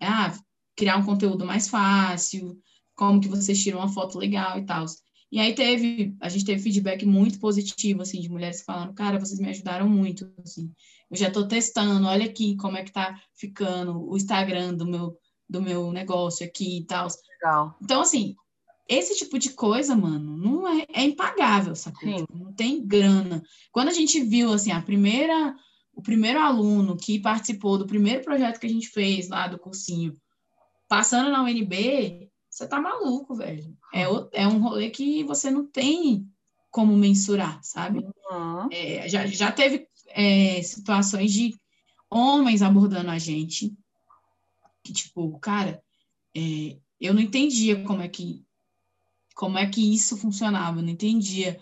[0.00, 0.32] ah,
[0.76, 2.58] criar um conteúdo mais fácil,
[2.94, 4.86] como que vocês tiram uma foto legal e tal.
[5.30, 9.40] E aí teve, a gente teve feedback muito positivo, assim, de mulheres falando, cara, vocês
[9.40, 10.70] me ajudaram muito, assim.
[11.12, 15.18] Eu já tô testando, olha aqui como é que tá ficando o Instagram do meu,
[15.46, 17.06] do meu negócio aqui e tal.
[17.38, 17.76] Legal.
[17.82, 18.34] Então, assim,
[18.88, 22.16] esse tipo de coisa, mano, não é, é impagável, sacou?
[22.16, 23.42] Tipo, não tem grana.
[23.70, 25.54] Quando a gente viu, assim, a primeira,
[25.94, 30.16] o primeiro aluno que participou do primeiro projeto que a gente fez lá do cursinho,
[30.88, 33.76] passando na UNB, você tá maluco, velho.
[33.92, 36.26] É, é um rolê que você não tem
[36.70, 37.98] como mensurar, sabe?
[37.98, 38.68] Uhum.
[38.72, 41.54] É, já, já teve é, situações de
[42.10, 43.76] homens abordando a gente,
[44.82, 45.82] que, tipo, cara,
[46.36, 48.44] é, eu não entendia como é que
[49.34, 51.58] como é que isso funcionava, eu não entendia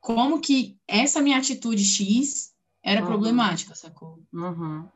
[0.00, 3.06] como que essa minha atitude X era Uhum.
[3.06, 4.22] problemática, sacou?
[4.32, 4.86] Uhum.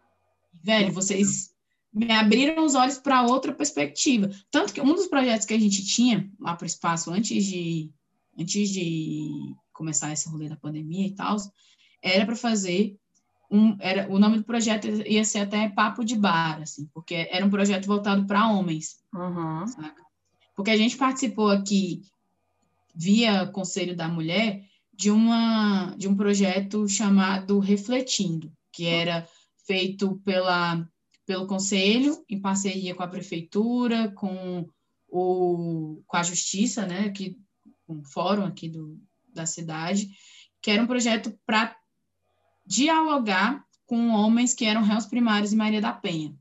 [0.62, 1.55] Velho, vocês
[1.92, 4.30] me abriram os olhos para outra perspectiva.
[4.51, 7.90] Tanto que um dos projetos que a gente tinha lá para o espaço antes de,
[8.38, 11.36] antes de começar esse rolê da pandemia e tal,
[12.05, 12.97] era para fazer
[13.51, 17.45] um, era, o nome do projeto ia ser até Papo de Bar, assim, porque era
[17.45, 19.65] um projeto voltado para homens, Uhum.
[20.57, 22.03] Porque a gente participou aqui
[22.95, 29.27] via Conselho da Mulher de uma de um projeto chamado Refletindo, que era
[29.67, 30.87] feito pela
[31.27, 34.69] pelo conselho em parceria com a prefeitura, com
[35.09, 37.37] o com a justiça, né, que
[37.89, 38.99] um fórum aqui do,
[39.33, 40.09] da cidade,
[40.61, 41.77] que era um projeto para
[42.67, 46.35] dialogar com homens que eram réus primários em Maria da Penha.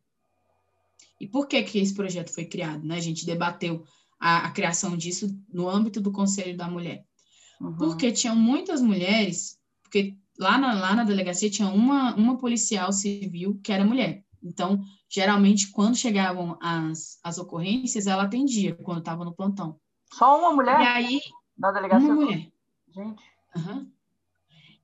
[1.19, 2.95] E por que que esse projeto foi criado, né?
[2.97, 3.85] A gente debateu
[4.19, 7.05] a, a criação disso no âmbito do Conselho da Mulher.
[7.61, 7.75] Uhum.
[7.75, 13.59] Porque tinham muitas mulheres, porque lá na, lá na delegacia tinha uma, uma policial civil
[13.63, 14.23] que era mulher.
[14.41, 19.79] Então, geralmente, quando chegavam as, as ocorrências, ela atendia quando estava no plantão.
[20.11, 21.21] Só uma E mulher aí,
[21.57, 22.13] na delegacia?
[22.13, 22.51] uma mulher.
[22.89, 23.23] Gente.
[23.55, 23.87] Aham.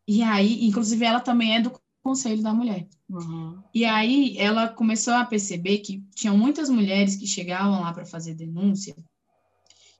[0.10, 2.88] E aí, inclusive, ela também é do Conselho da Mulher.
[3.07, 3.62] Uhum.
[3.72, 8.34] E aí ela começou a perceber que tinham muitas mulheres que chegavam lá para fazer
[8.34, 8.95] denúncia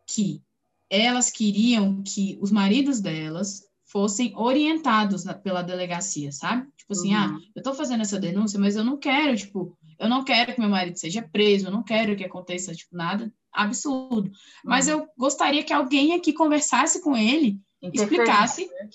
[0.08, 0.42] que
[0.90, 6.68] elas queriam que os maridos delas fossem orientados na, pela delegacia, sabe?
[6.76, 7.36] Tipo assim, ah, uhum.
[7.36, 10.60] ah, eu tô fazendo essa denúncia, mas eu não quero, tipo, eu não quero que
[10.60, 14.30] meu marido seja preso, eu não quero que aconteça, tipo, nada absurdo.
[14.30, 14.34] Uhum.
[14.66, 18.90] Mas eu gostaria que alguém aqui conversasse com ele, explicasse né?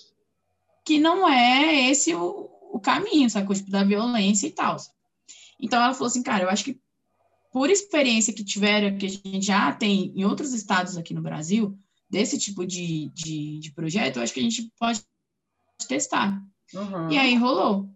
[0.85, 3.53] Que não é esse o, o caminho, sabe?
[3.53, 4.77] Tipo, da violência e tal.
[5.59, 6.79] Então ela falou assim, cara, eu acho que
[7.51, 11.77] por experiência que tiveram, que a gente já tem em outros estados aqui no Brasil,
[12.09, 15.01] desse tipo de, de, de projeto, eu acho que a gente pode
[15.87, 16.41] testar.
[16.73, 17.09] Uhum.
[17.09, 17.89] E aí rolou.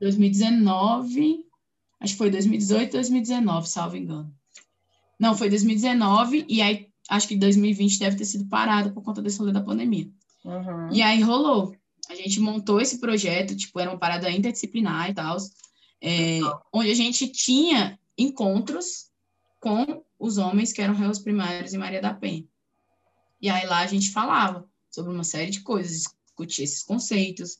[0.00, 1.44] 2019,
[2.00, 4.32] acho que foi 2018, 2019, salvo engano.
[5.18, 9.38] Não, foi 2019, e aí acho que 2020 deve ter sido parado por conta desse
[9.38, 10.08] rolê da pandemia.
[10.44, 10.92] Uhum.
[10.92, 11.74] E aí rolou.
[12.08, 15.36] A gente montou esse projeto, tipo, era uma parada interdisciplinar e tal,
[16.00, 16.40] é,
[16.72, 19.10] onde a gente tinha encontros
[19.60, 22.44] com os homens que eram réus primários em Maria da Penha.
[23.40, 27.58] E aí lá a gente falava sobre uma série de coisas, discutia esses conceitos,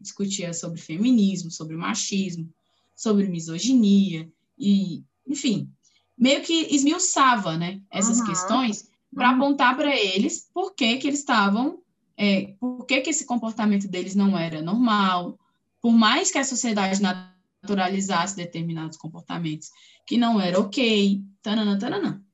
[0.00, 2.52] discutia, sobre feminismo, sobre machismo,
[2.94, 5.70] sobre misoginia, e, enfim,
[6.16, 8.26] meio que esmiuçava né, essas uhum.
[8.26, 11.81] questões para apontar para eles por que, que eles estavam,
[12.22, 15.36] é, por que, que esse comportamento deles não era normal,
[15.80, 19.70] por mais que a sociedade naturalizasse determinados comportamentos
[20.06, 22.24] que não era ok, tanana, tanana.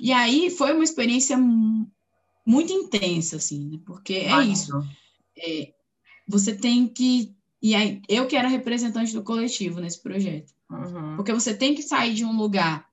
[0.00, 1.36] E aí foi uma experiência
[2.46, 3.78] muito intensa, assim, né?
[3.84, 4.72] porque é isso.
[5.36, 5.74] É,
[6.26, 7.36] você tem que.
[7.60, 10.54] E aí, eu que era representante do coletivo nesse projeto.
[10.70, 11.16] Uhum.
[11.16, 12.88] Porque você tem que sair de um lugar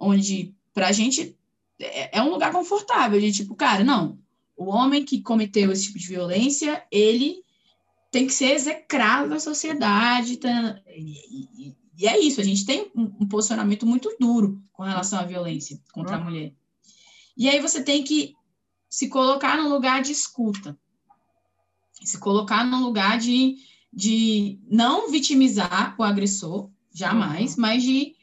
[0.00, 1.36] onde, para a gente,
[1.78, 4.18] é, é um lugar confortável, de tipo, cara, não,
[4.58, 7.42] o homem que cometeu esse tipo de violência, ele
[8.10, 10.36] tem que ser execrado da sociedade.
[10.36, 10.82] Tá?
[10.88, 15.20] E, e, e, é isso, a gente tem um, um, posicionamento muito duro com relação
[15.20, 16.22] à violência contra uhum.
[16.22, 16.52] a mulher.
[17.36, 18.34] E aí você tem que
[18.90, 20.76] se colocar no lugar de escuta,
[22.02, 23.58] se colocar no lugar de,
[23.92, 27.62] de não vitimizar o agressor, jamais, uhum.
[27.62, 28.16] mas de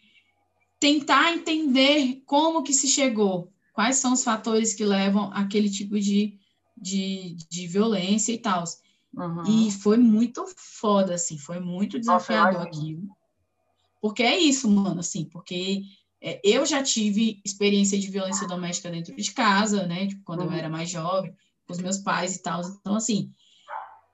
[0.80, 6.40] tentar entender como que se chegou, quais são os fatores que levam aquele tipo de,
[6.78, 8.64] de, de violência e tal.
[9.14, 9.68] Uhum.
[9.68, 13.04] E foi muito foda, assim, foi muito desafiador Nossa, aquilo.
[14.02, 15.84] Porque é isso, mano, assim, porque
[16.22, 20.08] é, eu já tive experiência de violência doméstica dentro de casa, né?
[20.08, 20.54] Tipo, quando uhum.
[20.54, 21.36] eu era mais jovem,
[21.68, 22.62] com os meus pais e tal.
[22.62, 23.30] Então, assim,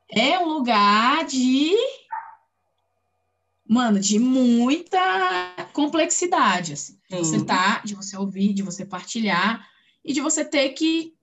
[0.10, 1.72] é um lugar de.
[3.72, 5.00] Mano, de muita
[5.72, 6.98] complexidade, assim.
[7.10, 9.66] De você tá, de você ouvir, de você partilhar
[10.04, 11.14] e de você ter que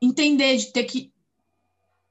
[0.00, 1.12] entender, de ter que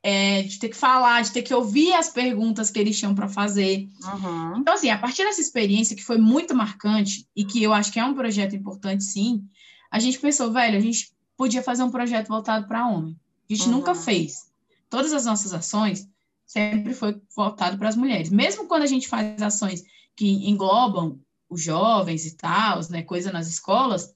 [0.03, 3.27] é, de ter que falar, de ter que ouvir as perguntas que eles tinham para
[3.27, 3.89] fazer.
[4.03, 4.57] Uhum.
[4.57, 7.99] Então, assim, a partir dessa experiência que foi muito marcante e que eu acho que
[7.99, 9.43] é um projeto importante, sim,
[9.89, 13.19] a gente pensou, velho, a gente podia fazer um projeto voltado para homem.
[13.49, 13.77] A gente uhum.
[13.77, 14.51] nunca fez.
[14.87, 16.07] Todas as nossas ações
[16.47, 18.29] sempre foi voltado para as mulheres.
[18.29, 19.83] Mesmo quando a gente faz ações
[20.15, 21.19] que englobam
[21.49, 24.15] os jovens e tal, né, coisa nas escolas,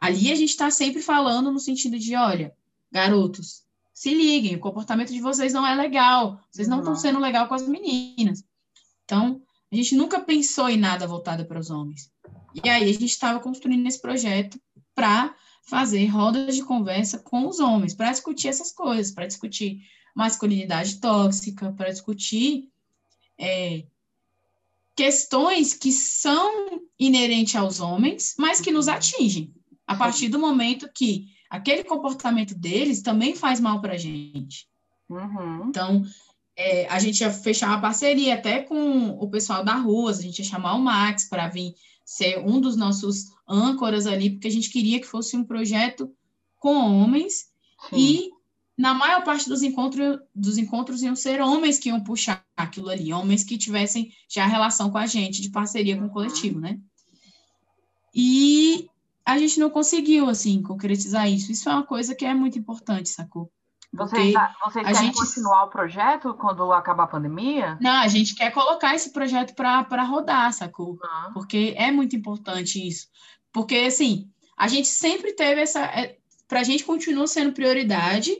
[0.00, 2.52] ali a gente está sempre falando no sentido de, olha,
[2.90, 3.62] garotos,
[3.94, 7.54] se liguem, o comportamento de vocês não é legal, vocês não estão sendo legal com
[7.54, 8.44] as meninas.
[9.04, 9.40] Então,
[9.70, 12.10] a gente nunca pensou em nada voltado para os homens.
[12.64, 14.60] E aí a gente estava construindo esse projeto
[14.94, 15.34] para
[15.64, 19.80] fazer rodas de conversa com os homens, para discutir essas coisas, para discutir
[20.14, 22.68] masculinidade tóxica, para discutir
[23.38, 23.84] é,
[24.94, 29.52] questões que são inerentes aos homens, mas que nos atingem.
[29.86, 34.68] A partir do momento que aquele comportamento deles também faz mal para a gente.
[35.08, 35.68] Uhum.
[35.68, 36.04] Então,
[36.56, 40.38] é, a gente ia fechar uma parceria até com o pessoal da rua, a gente
[40.38, 41.74] ia chamar o Max para vir
[42.04, 46.10] ser um dos nossos âncoras ali, porque a gente queria que fosse um projeto
[46.58, 47.46] com homens
[47.90, 47.96] Sim.
[47.96, 48.30] e
[48.76, 53.12] na maior parte dos encontros, dos encontros iam ser homens que iam puxar aquilo ali,
[53.12, 56.78] homens que tivessem já relação com a gente, de parceria com o coletivo, né?
[58.14, 58.88] E
[59.24, 61.52] a gente não conseguiu, assim, concretizar isso.
[61.52, 63.50] Isso é uma coisa que é muito importante, sacou?
[63.92, 64.34] Vocês,
[64.64, 65.18] vocês querem gente...
[65.18, 67.76] continuar o projeto quando acabar a pandemia?
[67.78, 70.92] Não, a gente quer colocar esse projeto para rodar, sacou?
[70.92, 71.32] Uhum.
[71.34, 73.08] Porque é muito importante isso.
[73.52, 75.80] Porque, assim, a gente sempre teve essa.
[75.80, 76.16] É,
[76.48, 78.34] para a gente continua sendo prioridade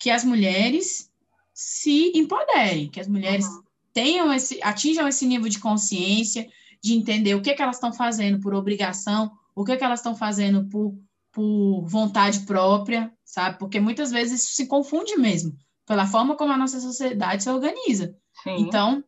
[0.00, 1.10] que as mulheres
[1.52, 3.62] se empoderem, que as mulheres uhum.
[3.92, 6.50] tenham esse, atinjam esse nível de consciência,
[6.82, 10.16] de entender o que, que elas estão fazendo por obrigação, o que, que elas estão
[10.16, 10.98] fazendo por,
[11.30, 13.58] por vontade própria, sabe?
[13.58, 15.54] Porque muitas vezes isso se confunde mesmo,
[15.84, 18.16] pela forma como a nossa sociedade se organiza.
[18.42, 18.56] Sim.
[18.56, 19.04] Então,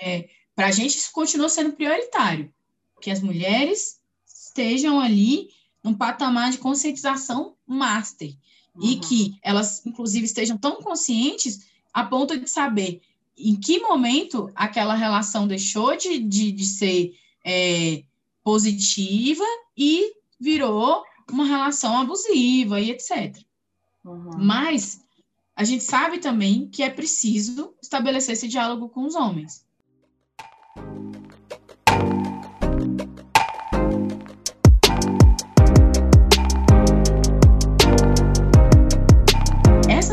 [0.00, 2.54] é, para a gente isso continua sendo prioritário,
[3.00, 5.48] que as mulheres estejam ali
[5.82, 8.32] num patamar de conscientização master.
[8.76, 8.88] Uhum.
[8.88, 13.00] E que elas, inclusive, estejam tão conscientes a ponto de saber
[13.36, 18.02] em que momento aquela relação deixou de, de, de ser é,
[18.42, 19.44] positiva
[19.76, 23.36] e virou uma relação abusiva e etc.
[24.04, 24.30] Uhum.
[24.38, 25.00] Mas
[25.54, 29.65] a gente sabe também que é preciso estabelecer esse diálogo com os homens.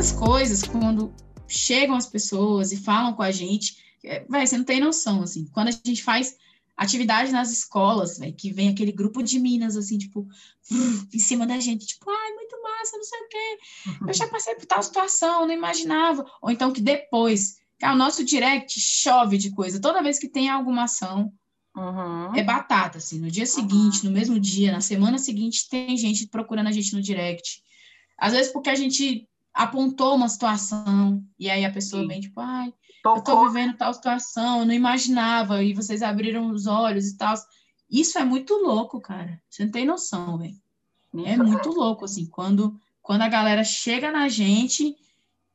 [0.03, 1.15] Essas coisas, quando
[1.47, 5.45] chegam as pessoas e falam com a gente, é, véio, você não tem noção, assim,
[5.53, 6.35] quando a gente faz
[6.75, 10.27] atividade nas escolas, véio, que vem aquele grupo de minas, assim, tipo,
[10.69, 13.57] em cima da gente, tipo, ai, muito massa, não sei o quê,
[14.09, 18.25] eu já passei por tal situação, não imaginava, ou então que depois, cara, o nosso
[18.25, 21.31] direct chove de coisa, toda vez que tem alguma ação,
[21.77, 22.35] uhum.
[22.35, 24.09] é batata, assim, no dia seguinte, uhum.
[24.09, 27.63] no mesmo dia, na semana seguinte, tem gente procurando a gente no direct,
[28.17, 32.07] às vezes porque a gente apontou uma situação, e aí a pessoa Sim.
[32.07, 32.73] vem, tipo, ai,
[33.03, 33.17] Tocou.
[33.17, 37.35] eu tô vivendo tal situação, eu não imaginava, e vocês abriram os olhos e tal.
[37.89, 39.39] Isso é muito louco, cara.
[39.49, 40.55] Você não tem noção, velho.
[41.25, 44.95] É muito louco, assim, quando, quando a galera chega na gente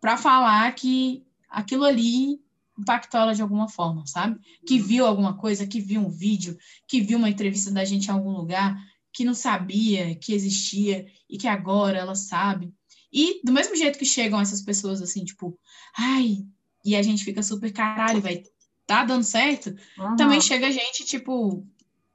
[0.01, 2.41] para falar que aquilo ali
[2.79, 4.39] impactou ela de alguma forma, sabe?
[4.65, 4.87] Que uhum.
[4.87, 6.57] viu alguma coisa, que viu um vídeo,
[6.87, 8.81] que viu uma entrevista da gente em algum lugar,
[9.13, 12.73] que não sabia que existia e que agora ela sabe.
[13.13, 15.59] E do mesmo jeito que chegam essas pessoas assim, tipo,
[15.97, 16.45] ai,
[16.85, 18.43] e a gente fica super caralho, vai,
[18.87, 20.17] tá dando certo, uhum.
[20.17, 21.67] também chega gente, tipo,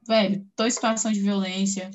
[0.07, 1.89] velho, tô em situação de violência,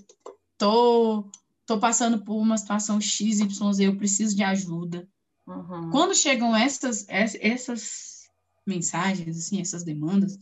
[0.57, 1.31] tô,
[1.65, 5.09] tô passando por uma situação XYZ, eu preciso de ajuda.
[5.47, 5.91] Uhum.
[5.91, 8.29] Quando chegam essas, essas
[8.67, 10.39] mensagens, assim, essas demandas,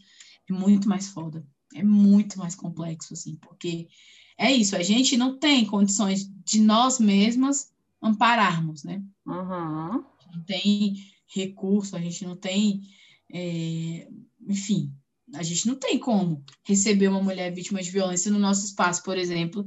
[0.49, 1.47] é muito mais foda.
[1.75, 3.89] É muito mais complexo, assim, porque
[4.39, 7.73] é isso, a gente não tem condições de nós mesmas
[8.07, 9.03] ampararmos, né?
[9.27, 10.05] Uhum.
[10.33, 10.95] não tem
[11.27, 12.83] recurso, a gente não tem,
[13.33, 14.09] é,
[14.49, 14.93] enfim,
[15.35, 19.19] a gente não tem como receber uma mulher vítima de violência no nosso espaço, por
[19.19, 19.67] exemplo,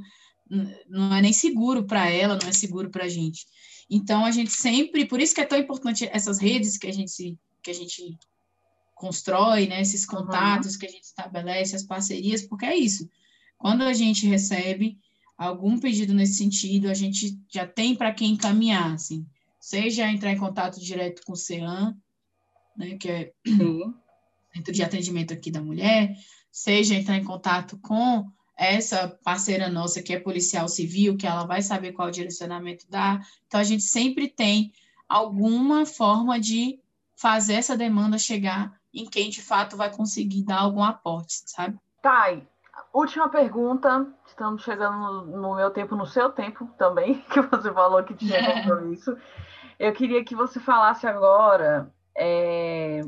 [0.87, 3.45] não é nem seguro para ela, não é seguro para a gente.
[3.89, 7.37] Então a gente sempre, por isso que é tão importante essas redes que a gente
[7.61, 8.17] que a gente
[8.95, 10.79] constrói, né, esses contatos uhum.
[10.79, 13.09] que a gente estabelece, as parcerias, porque é isso.
[13.57, 14.97] Quando a gente recebe,
[15.39, 19.25] algum pedido nesse sentido, a gente já tem para quem encaminhar, assim,
[19.57, 21.95] seja entrar em contato direto com o CEAM,
[22.75, 23.93] né, que é o
[24.53, 26.13] Centro de Atendimento aqui da Mulher,
[26.51, 31.61] seja entrar em contato com essa parceira nossa que é policial civil, que ela vai
[31.61, 33.21] saber qual direcionamento dá.
[33.47, 34.73] Então, a gente sempre tem
[35.07, 36.81] alguma forma de
[37.15, 41.77] fazer essa demanda chegar em quem de fato vai conseguir dar algum aporte, sabe?
[42.01, 42.45] Thay,
[42.93, 44.07] última pergunta.
[44.25, 48.61] Estamos chegando no, meu tempo, no seu tempo também, que você falou que tinha é.
[48.61, 49.17] compromisso.
[49.77, 53.01] Eu queria que você falasse agora é,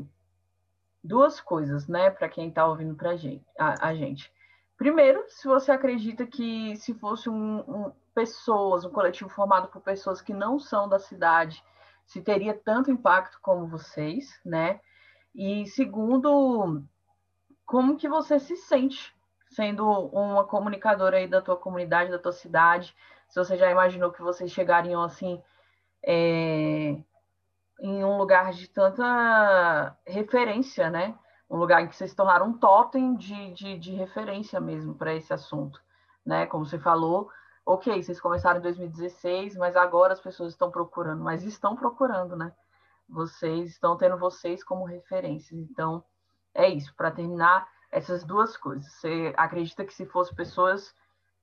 [1.02, 4.32] duas coisas, né, para quem está ouvindo pra gente, a, a, gente.
[4.76, 10.20] Primeiro, se você acredita que se fosse um, um, pessoas, um coletivo formado por pessoas
[10.20, 11.62] que não são da cidade,
[12.06, 14.80] se teria tanto impacto como vocês, né?
[15.34, 16.82] E segundo,
[17.64, 19.14] como que você se sente
[19.54, 22.94] sendo uma comunicadora aí da tua comunidade, da tua cidade,
[23.28, 25.42] se você já imaginou que vocês chegariam assim
[26.04, 26.96] é,
[27.80, 31.14] em um lugar de tanta referência, né?
[31.48, 35.14] Um lugar em que vocês se tornaram um totem de, de, de referência mesmo para
[35.14, 35.80] esse assunto,
[36.24, 36.46] né?
[36.46, 37.30] Como você falou,
[37.64, 42.52] ok, vocês começaram em 2016, mas agora as pessoas estão procurando, mas estão procurando, né?
[43.08, 45.58] Vocês estão tendo vocês como referências.
[45.58, 46.02] Então,
[46.54, 46.94] é isso.
[46.94, 48.90] Para terminar, essas duas coisas.
[48.94, 50.94] Você acredita que se fosse pessoas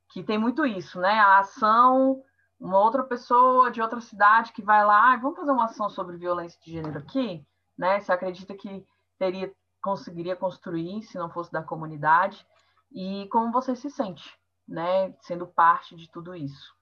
[0.09, 1.11] que tem muito isso, né?
[1.11, 2.23] A ação,
[2.59, 6.59] uma outra pessoa de outra cidade que vai lá, vamos fazer uma ação sobre violência
[6.61, 7.45] de gênero aqui,
[7.77, 7.99] né?
[7.99, 8.83] Você acredita que
[9.19, 12.45] teria conseguiria construir se não fosse da comunidade?
[12.91, 15.13] E como você se sente, né?
[15.21, 16.75] Sendo parte de tudo isso?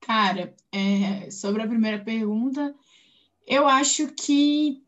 [0.00, 2.74] Cara, é, sobre a primeira pergunta,
[3.46, 4.82] eu acho que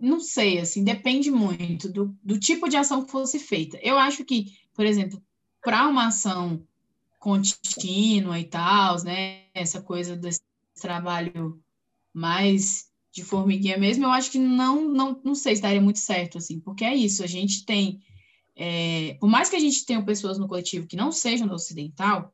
[0.00, 3.78] não sei, assim, depende muito do, do tipo de ação que fosse feita.
[3.82, 5.22] Eu acho que, por exemplo,
[5.62, 6.62] para uma ação
[7.18, 10.40] contínua e tal, né, essa coisa desse
[10.80, 11.60] trabalho
[12.12, 16.38] mais de formiguinha mesmo, eu acho que não, não, não sei se daria muito certo,
[16.38, 18.00] assim, porque é isso, a gente tem,
[18.54, 22.32] é, por mais que a gente tenha pessoas no coletivo que não sejam do ocidental,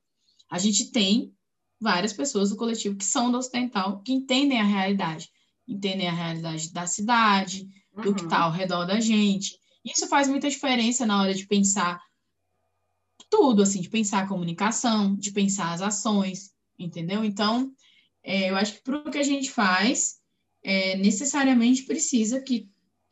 [0.50, 1.32] a gente tem
[1.80, 5.30] várias pessoas do coletivo que são do ocidental, que entendem a realidade
[5.66, 8.14] entendem a realidade da cidade, do uhum.
[8.14, 9.58] que está ao redor da gente.
[9.84, 12.00] Isso faz muita diferença na hora de pensar
[13.28, 17.24] tudo, assim, de pensar a comunicação, de pensar as ações, entendeu?
[17.24, 17.72] Então,
[18.22, 20.18] é, eu acho que para o que a gente faz,
[20.62, 22.68] é, necessariamente precisa que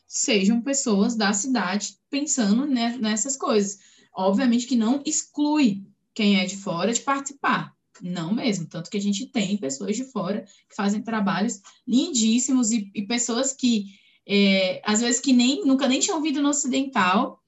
[0.06, 3.78] sejam pessoas da cidade pensando nessas coisas.
[4.14, 8.66] Obviamente que não exclui quem é de fora de participar, não mesmo.
[8.66, 13.52] Tanto que a gente tem pessoas de fora que fazem trabalhos lindíssimos e, e pessoas
[13.52, 13.86] que,
[14.27, 17.40] é, às vezes, que nem nunca nem tinham ouvido no Ocidental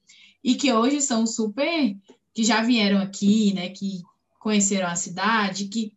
[0.43, 1.95] e que hoje são super
[2.33, 4.01] que já vieram aqui, né, que
[4.39, 5.93] conheceram a cidade, que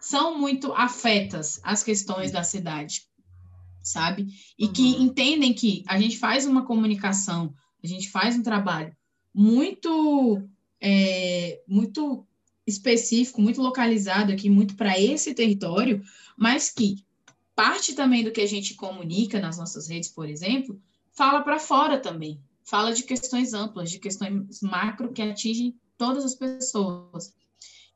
[0.00, 3.02] são muito afetas às questões da cidade,
[3.82, 4.28] sabe?
[4.58, 4.72] E uhum.
[4.72, 8.96] que entendem que a gente faz uma comunicação, a gente faz um trabalho
[9.34, 10.42] muito,
[10.80, 12.26] é, muito
[12.66, 16.02] específico, muito localizado aqui, muito para esse território,
[16.36, 17.04] mas que
[17.54, 20.80] parte também do que a gente comunica nas nossas redes, por exemplo,
[21.12, 26.34] fala para fora também, fala de questões amplas, de questões macro que atingem todas as
[26.34, 27.34] pessoas.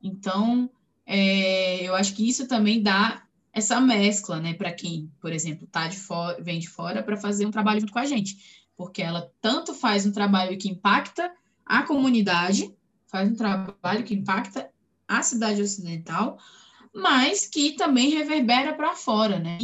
[0.01, 0.69] Então,
[1.05, 5.87] é, eu acho que isso também dá essa mescla, né, para quem, por exemplo, tá
[5.87, 9.31] de fora, vem de fora para fazer um trabalho junto com a gente, porque ela
[9.41, 11.33] tanto faz um trabalho que impacta
[11.65, 12.71] a comunidade,
[13.07, 14.69] faz um trabalho que impacta
[15.07, 16.37] a cidade ocidental,
[16.93, 19.57] mas que também reverbera para fora, né?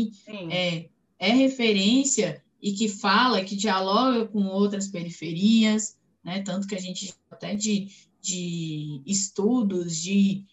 [0.50, 0.90] É,
[1.20, 6.42] é referência e que fala, que dialoga com outras periferias, né?
[6.42, 7.90] Tanto que a gente até de,
[8.22, 10.46] de estudos, de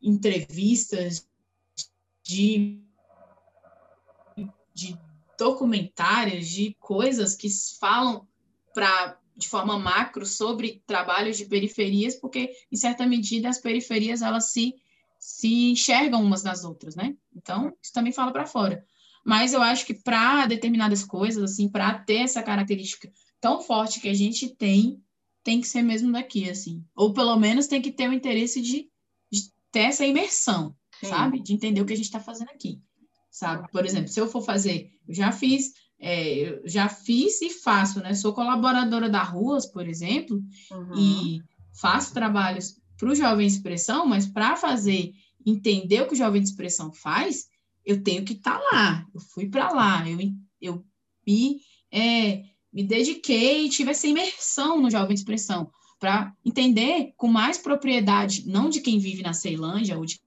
[0.00, 1.26] entrevistas,
[2.22, 2.80] de,
[4.72, 4.96] de
[5.38, 7.48] documentários, de coisas que
[7.78, 8.26] falam
[8.72, 14.52] para de forma macro sobre trabalhos de periferias, porque em certa medida as periferias elas
[14.52, 14.74] se
[15.18, 17.16] se enxergam umas nas outras, né?
[17.34, 18.84] Então, isso também fala para fora.
[19.24, 24.08] Mas eu acho que para determinadas coisas, assim, para ter essa característica tão forte que
[24.08, 25.02] a gente tem,
[25.42, 26.84] tem que ser mesmo daqui, assim.
[26.94, 28.88] Ou pelo menos tem que ter o interesse de,
[29.30, 31.08] de ter essa imersão, Sim.
[31.08, 31.40] sabe?
[31.40, 32.80] De entender o que a gente está fazendo aqui,
[33.30, 33.68] sabe?
[33.70, 38.00] Por exemplo, se eu for fazer, eu já fiz, é, eu já fiz e faço,
[38.00, 38.14] né?
[38.14, 40.94] Sou colaboradora da Ruas, por exemplo, uhum.
[40.96, 41.42] e
[41.72, 45.12] faço trabalhos para o Jovem Expressão, mas para fazer
[45.44, 47.48] entender o que o Jovem de Expressão faz,
[47.84, 49.06] eu tenho que estar tá lá.
[49.14, 50.18] Eu fui para lá, eu,
[50.60, 50.84] eu
[51.26, 51.60] me,
[51.90, 57.58] é, me dediquei e tive essa imersão no Jovem de Expressão para entender com mais
[57.58, 60.20] propriedade, não de quem vive na Ceilândia ou de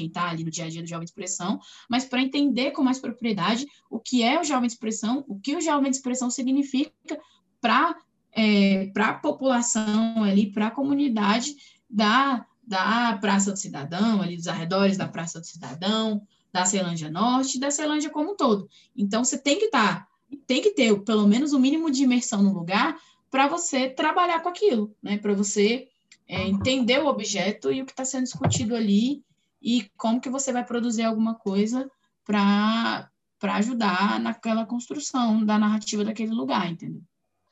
[0.00, 2.82] quem está ali no dia a dia do Jovem de Expressão, mas para entender com
[2.82, 6.30] mais propriedade o que é o Jovem de Expressão, o que o Jovem de Expressão
[6.30, 7.18] significa
[7.60, 7.96] para
[8.32, 11.56] é, para a população ali, para a comunidade
[11.88, 16.22] da, da Praça do Cidadão, ali dos arredores da Praça do Cidadão,
[16.52, 18.68] da Ceilândia Norte da Ceilândia como um todo.
[18.96, 20.08] Então, você tem que estar, tá,
[20.46, 22.96] tem que ter pelo menos o um mínimo de imersão no lugar
[23.30, 25.18] para você trabalhar com aquilo, né?
[25.18, 25.88] Para você
[26.28, 29.24] é, entender o objeto e o que está sendo discutido ali
[29.60, 31.90] e como que você vai produzir alguma coisa
[32.24, 37.00] para para ajudar naquela construção da narrativa daquele lugar, entendeu?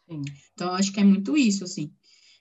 [0.06, 0.22] Sim.
[0.52, 1.90] Então, acho que é muito isso, assim.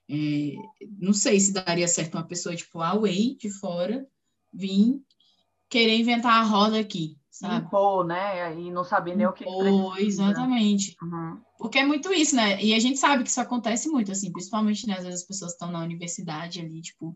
[0.10, 0.54] É,
[1.00, 4.06] não sei se daria certo uma pessoa tipo a Way de fora
[4.54, 5.02] vir
[5.70, 7.66] querer inventar a roda aqui, sabe?
[7.66, 8.58] Impor, né?
[8.60, 10.02] E não saber nem o que precisa.
[10.02, 10.96] Exatamente.
[11.02, 11.42] Uhum.
[11.58, 12.62] Porque é muito isso, né?
[12.64, 14.96] E a gente sabe que isso acontece muito, assim, principalmente, né?
[14.96, 17.16] Às vezes as pessoas estão na universidade ali, tipo,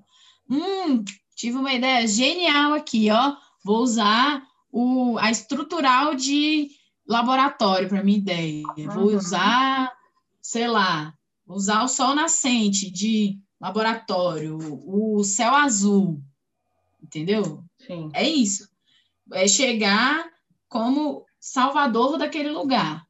[0.49, 1.03] hum,
[1.41, 3.35] tive uma ideia genial aqui, ó.
[3.65, 6.69] Vou usar o, a estrutural de
[7.07, 8.63] laboratório para minha ideia.
[8.93, 9.91] Vou usar,
[10.39, 14.55] sei lá, usar o sol nascente de laboratório,
[14.85, 16.21] o céu azul,
[17.01, 17.63] entendeu?
[17.87, 18.11] Sim.
[18.13, 18.69] É isso.
[19.33, 20.23] É chegar
[20.69, 23.03] como salvador daquele lugar.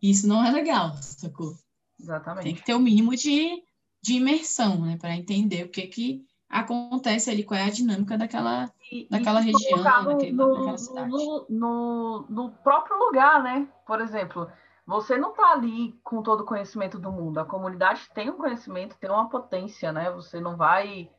[0.00, 1.56] Isso não é legal, sacou?
[1.98, 2.44] Exatamente.
[2.44, 3.62] Tem que ter o um mínimo de,
[4.02, 4.98] de imersão, né?
[4.98, 9.52] Para entender o que que acontece ali, qual é a dinâmica daquela, e, daquela e
[9.52, 11.10] região, daquele, no, daquela cidade.
[11.10, 13.68] No, no, no, próprio lugar, né?
[13.86, 14.50] Por exemplo,
[14.86, 17.38] você não está ali com todo o conhecimento do mundo.
[17.38, 20.10] A comunidade tem um conhecimento, tem uma potência, né?
[20.12, 21.10] Você não vai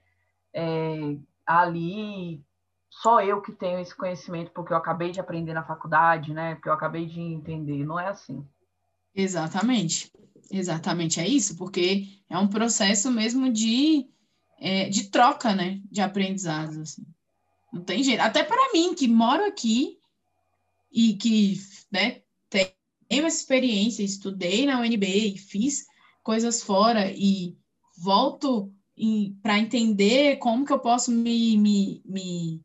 [0.53, 1.15] é,
[1.45, 2.43] ali
[2.89, 6.56] só eu que tenho esse conhecimento porque eu acabei de aprender na faculdade, né?
[6.56, 7.85] Porque eu acabei de entender.
[7.85, 8.43] Não é assim.
[9.14, 10.11] Exatamente.
[10.51, 14.07] Exatamente, é isso, porque é um processo mesmo de,
[14.60, 15.81] é, de troca, né?
[15.90, 17.06] De aprendizados, assim.
[17.72, 18.22] Não tem jeito.
[18.22, 19.98] Até para mim, que moro aqui
[20.91, 21.60] e que
[21.91, 25.86] né, tenho essa experiência, estudei na UNB, fiz
[26.23, 27.56] coisas fora e
[27.98, 28.73] volto
[29.41, 32.61] para entender como que eu posso me, me, me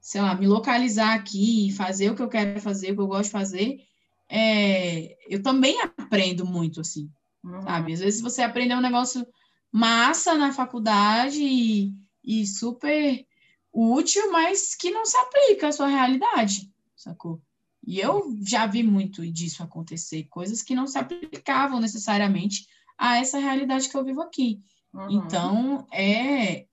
[0.00, 3.06] sei lá, me localizar aqui e fazer o que eu quero fazer, o que eu
[3.06, 3.80] gosto de fazer,
[4.28, 7.10] é, eu também aprendo muito, assim,
[7.42, 7.62] uhum.
[7.62, 7.92] sabe?
[7.92, 9.26] Às vezes você aprende um negócio
[9.72, 11.94] massa na faculdade e,
[12.24, 13.24] e super
[13.72, 17.40] útil, mas que não se aplica à sua realidade, sacou?
[17.86, 22.66] E eu já vi muito disso acontecer, coisas que não se aplicavam necessariamente
[22.98, 24.60] a essa realidade que eu vivo aqui.
[24.92, 25.10] Uhum.
[25.10, 26.66] Então, é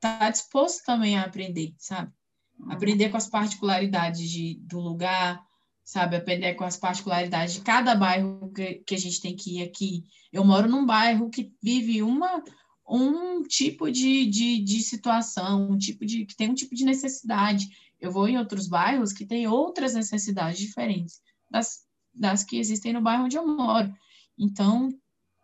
[0.00, 2.12] tá disposto também a aprender, sabe?
[2.58, 2.72] Uhum.
[2.72, 5.44] Aprender com as particularidades de, do lugar,
[5.86, 6.16] sabe?
[6.16, 10.02] Aprender com as particularidades de cada bairro que, que a gente tem que ir aqui.
[10.32, 12.42] Eu moro num bairro que vive uma
[12.88, 17.66] um tipo de, de, de situação, um tipo de que tem um tipo de necessidade.
[18.00, 23.00] Eu vou em outros bairros que têm outras necessidades diferentes das, das que existem no
[23.00, 23.92] bairro onde eu moro.
[24.36, 24.88] Então,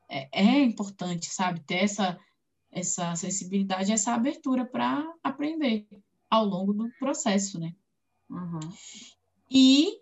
[0.09, 2.19] é, é importante, sabe, ter essa,
[2.70, 5.86] essa sensibilidade, essa abertura para aprender
[6.28, 7.73] ao longo do processo, né?
[8.28, 8.60] Uhum.
[9.51, 10.02] E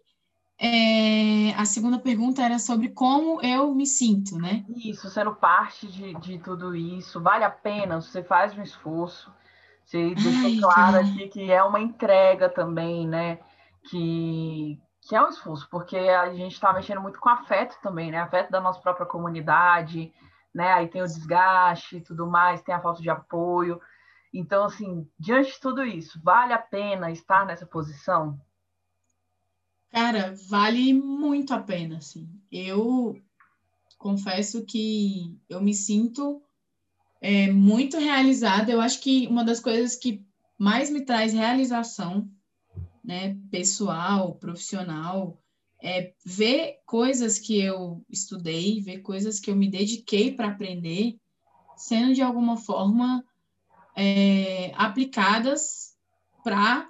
[0.63, 4.63] é, a segunda pergunta era sobre como eu me sinto, né?
[4.77, 7.99] Isso, sendo parte de, de tudo isso, vale a pena?
[7.99, 9.33] Você faz um esforço,
[9.83, 13.39] você deixou claro aqui que é uma entrega também, né?
[13.89, 18.19] Que, que é um esforço, porque a gente está mexendo muito com afeto também, né?
[18.19, 20.13] Afeto da nossa própria comunidade,
[20.55, 20.75] né?
[20.75, 23.81] Aí tem o desgaste e tudo mais, tem a falta de apoio.
[24.31, 28.39] Então, assim, diante de tudo isso, vale a pena estar nessa posição?
[29.91, 32.29] Cara, vale muito a pena, assim.
[32.51, 33.21] Eu
[33.99, 36.41] confesso que eu me sinto
[37.21, 38.71] é, muito realizada.
[38.71, 40.25] Eu acho que uma das coisas que
[40.57, 42.29] mais me traz realização,
[43.05, 45.39] né, pessoal, profissional,
[45.83, 51.19] é ver coisas que eu estudei, ver coisas que eu me dediquei para aprender,
[51.77, 53.25] sendo de alguma forma
[53.97, 55.97] é, aplicadas
[56.45, 56.87] para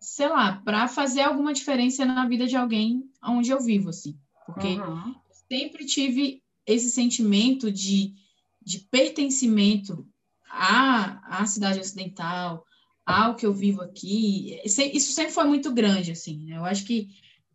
[0.00, 4.18] sei lá, para fazer alguma diferença na vida de alguém onde eu vivo, assim.
[4.46, 5.14] Porque uhum.
[5.48, 8.14] sempre tive esse sentimento de,
[8.62, 10.08] de pertencimento
[10.50, 12.64] à, à cidade ocidental,
[13.04, 14.58] ao que eu vivo aqui.
[14.64, 16.46] Isso sempre foi muito grande, assim.
[16.46, 16.56] Né?
[16.56, 17.08] Eu acho que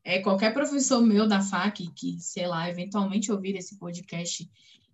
[0.04, 4.48] é, qualquer professor meu da FAC que, sei lá, eventualmente ouvir esse podcast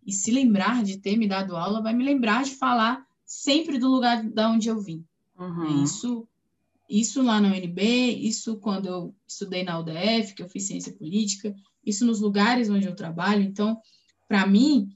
[0.06, 3.90] e se lembrar de ter me dado aula, vai me lembrar de falar sempre do
[3.90, 5.06] lugar da onde eu vim.
[5.38, 5.84] Uhum.
[5.84, 6.28] Isso
[6.92, 7.82] isso lá na UNB,
[8.22, 11.56] isso quando eu estudei na UDF, que eu fiz ciência política,
[11.86, 13.42] isso nos lugares onde eu trabalho.
[13.42, 13.80] Então,
[14.28, 14.90] para mim,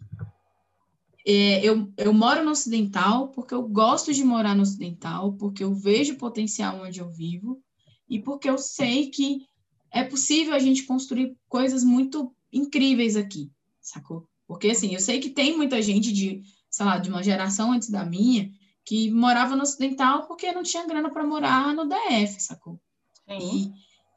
[1.26, 5.74] é, eu, eu moro no Ocidental porque eu gosto de morar no Ocidental, porque eu
[5.74, 7.62] vejo potencial onde eu vivo
[8.10, 9.48] e porque eu sei que
[9.90, 13.50] é possível a gente construir coisas muito incríveis aqui,
[13.82, 14.28] sacou?
[14.46, 17.90] Porque, assim, eu sei que tem muita gente de, sei lá, de uma geração antes
[17.90, 18.52] da minha
[18.86, 22.80] que morava no Ocidental porque não tinha grana para morar no DF, sacou?
[23.28, 23.74] Sim.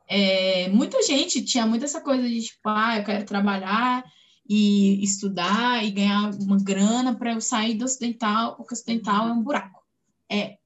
[0.06, 4.04] E é, muita gente tinha muito essa coisa de tipo, ah, eu quero trabalhar
[4.48, 9.32] e estudar e ganhar uma grana para eu sair do Ocidental, porque o Ocidental é
[9.32, 9.82] um buraco.
[10.30, 10.58] É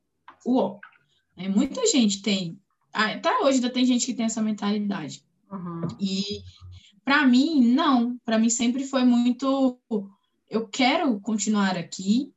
[0.44, 0.78] o
[1.36, 2.60] é, Muita gente tem,
[2.92, 5.24] até hoje ainda tem gente que tem essa mentalidade.
[5.50, 5.88] Uhum.
[6.00, 6.42] E
[7.04, 8.18] para mim, não.
[8.24, 9.78] Para mim sempre foi muito.
[10.48, 12.32] Eu quero continuar aqui,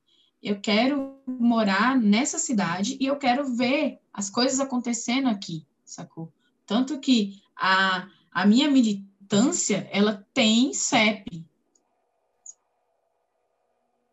[0.45, 6.31] eu quero morar nessa cidade e eu quero ver as coisas acontecendo aqui, sacou?
[6.67, 11.43] Tanto que a, a minha militância, ela tem CEP,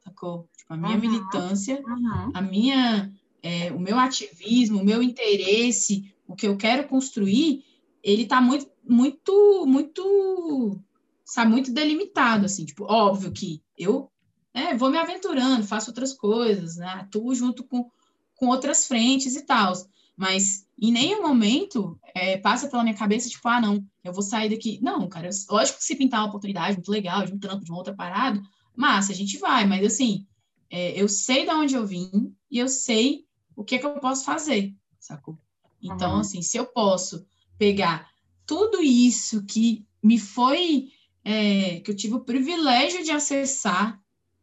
[0.02, 0.48] sacou?
[0.56, 2.30] Tipo, a minha uhum, militância, uhum.
[2.32, 7.62] a minha, é, o meu ativismo, o meu interesse, o que eu quero construir,
[8.02, 10.80] ele tá muito, muito, muito,
[11.26, 14.10] sabe, muito delimitado, assim, tipo, óbvio que eu
[14.54, 17.90] né, vou me aventurando, faço outras coisas, né, atuo junto com,
[18.36, 19.72] com outras frentes e tal.
[20.16, 24.50] Mas em nenhum momento é, passa pela minha cabeça, tipo, ah, não, eu vou sair
[24.50, 24.78] daqui.
[24.82, 27.70] Não, cara, eu, lógico que se pintar uma oportunidade muito legal, de um trampo, de
[27.70, 28.42] uma outra parada,
[28.76, 30.26] massa, a gente vai, mas assim,
[30.70, 34.00] é, eu sei de onde eu vim e eu sei o que, é que eu
[34.00, 35.38] posso fazer, sacou?
[35.82, 36.20] Então, uhum.
[36.20, 37.26] assim, se eu posso
[37.58, 38.10] pegar
[38.46, 40.88] tudo isso que me foi,
[41.24, 44.01] é, que eu tive o privilégio de acessar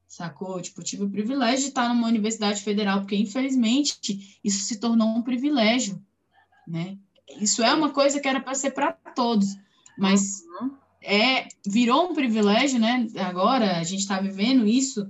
[0.09, 0.59] sacou?
[0.59, 5.21] Tipo, tive o privilégio de estar numa universidade federal, porque infelizmente isso se tornou um
[5.21, 6.03] privilégio,
[6.67, 6.97] né?
[7.39, 9.55] Isso é uma coisa que era para ser para todos,
[9.95, 10.71] mas uhum.
[10.99, 13.07] é virou um privilégio, né?
[13.17, 15.07] Agora a gente está vivendo isso,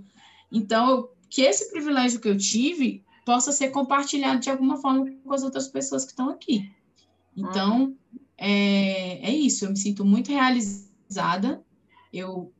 [0.51, 5.43] então que esse privilégio que eu tive possa ser compartilhado de alguma forma com as
[5.43, 6.69] outras pessoas que estão aqui.
[7.38, 7.97] Então uhum.
[8.38, 9.63] é, é isso.
[9.63, 11.63] Eu me sinto muito realizada.
[12.11, 12.51] Eu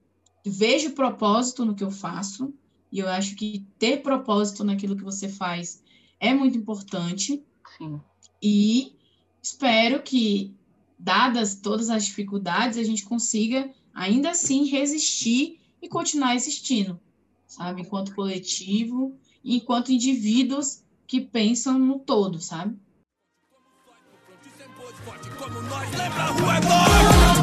[0.46, 2.54] vejo propósito no que eu faço,
[2.92, 5.82] e eu acho que ter propósito naquilo que você faz
[6.20, 7.44] é muito importante.
[7.78, 8.02] Sim.
[8.42, 8.96] E
[9.42, 10.54] espero que,
[10.98, 17.00] dadas todas as dificuldades, a gente consiga ainda assim resistir e continuar existindo,
[17.48, 17.82] sabe?
[17.82, 22.78] Enquanto coletivo e enquanto indivíduos que pensam no todo, sabe?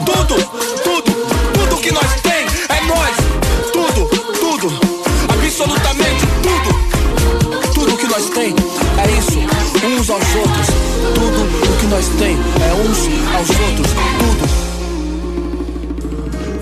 [0.05, 0.35] Tudo,
[0.85, 1.13] tudo,
[1.55, 2.26] tudo que nós
[2.87, 3.17] nós.
[3.73, 4.07] Tudo,
[4.41, 4.69] tudo,
[5.29, 6.71] absolutamente tudo.
[7.75, 8.55] Tudo que nós tem
[8.99, 9.39] é isso,
[9.87, 10.67] uns aos outros.
[11.15, 11.43] Tudo
[11.73, 12.99] o que nós tem é uns
[13.35, 13.93] aos outros.
[14.19, 14.47] Tudo.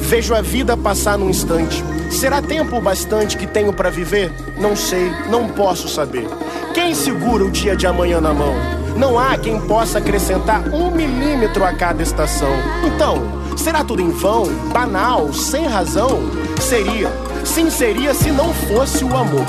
[0.00, 1.82] Vejo a vida passar num instante.
[2.10, 4.32] Será tempo bastante que tenho para viver?
[4.58, 6.28] Não sei, não posso saber.
[6.72, 8.54] Quem segura o dia de amanhã na mão?
[8.96, 12.50] Não há quem possa acrescentar um milímetro a cada estação.
[12.86, 16.20] Então, será tudo em vão, banal, sem razão?
[16.60, 17.10] Seria.
[17.44, 19.44] Sim, seria se não fosse o amor.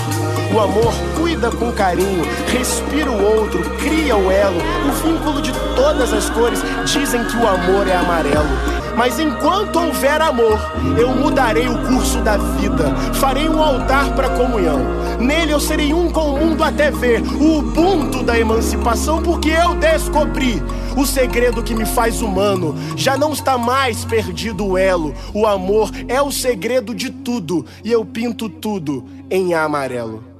[0.53, 6.13] O amor cuida com carinho, respira o outro, cria o elo, o vínculo de todas
[6.13, 6.61] as cores.
[6.85, 8.84] Dizem que o amor é amarelo.
[8.95, 10.59] Mas enquanto houver amor,
[10.97, 14.79] eu mudarei o curso da vida, farei um altar para comunhão.
[15.19, 19.75] Nele eu serei um com o mundo até ver o Ubuntu da emancipação, porque eu
[19.75, 20.61] descobri
[20.95, 22.75] o segredo que me faz humano.
[22.95, 25.13] Já não está mais perdido o elo.
[25.33, 30.34] O amor é o segredo de tudo, e eu pinto tudo em amarelo.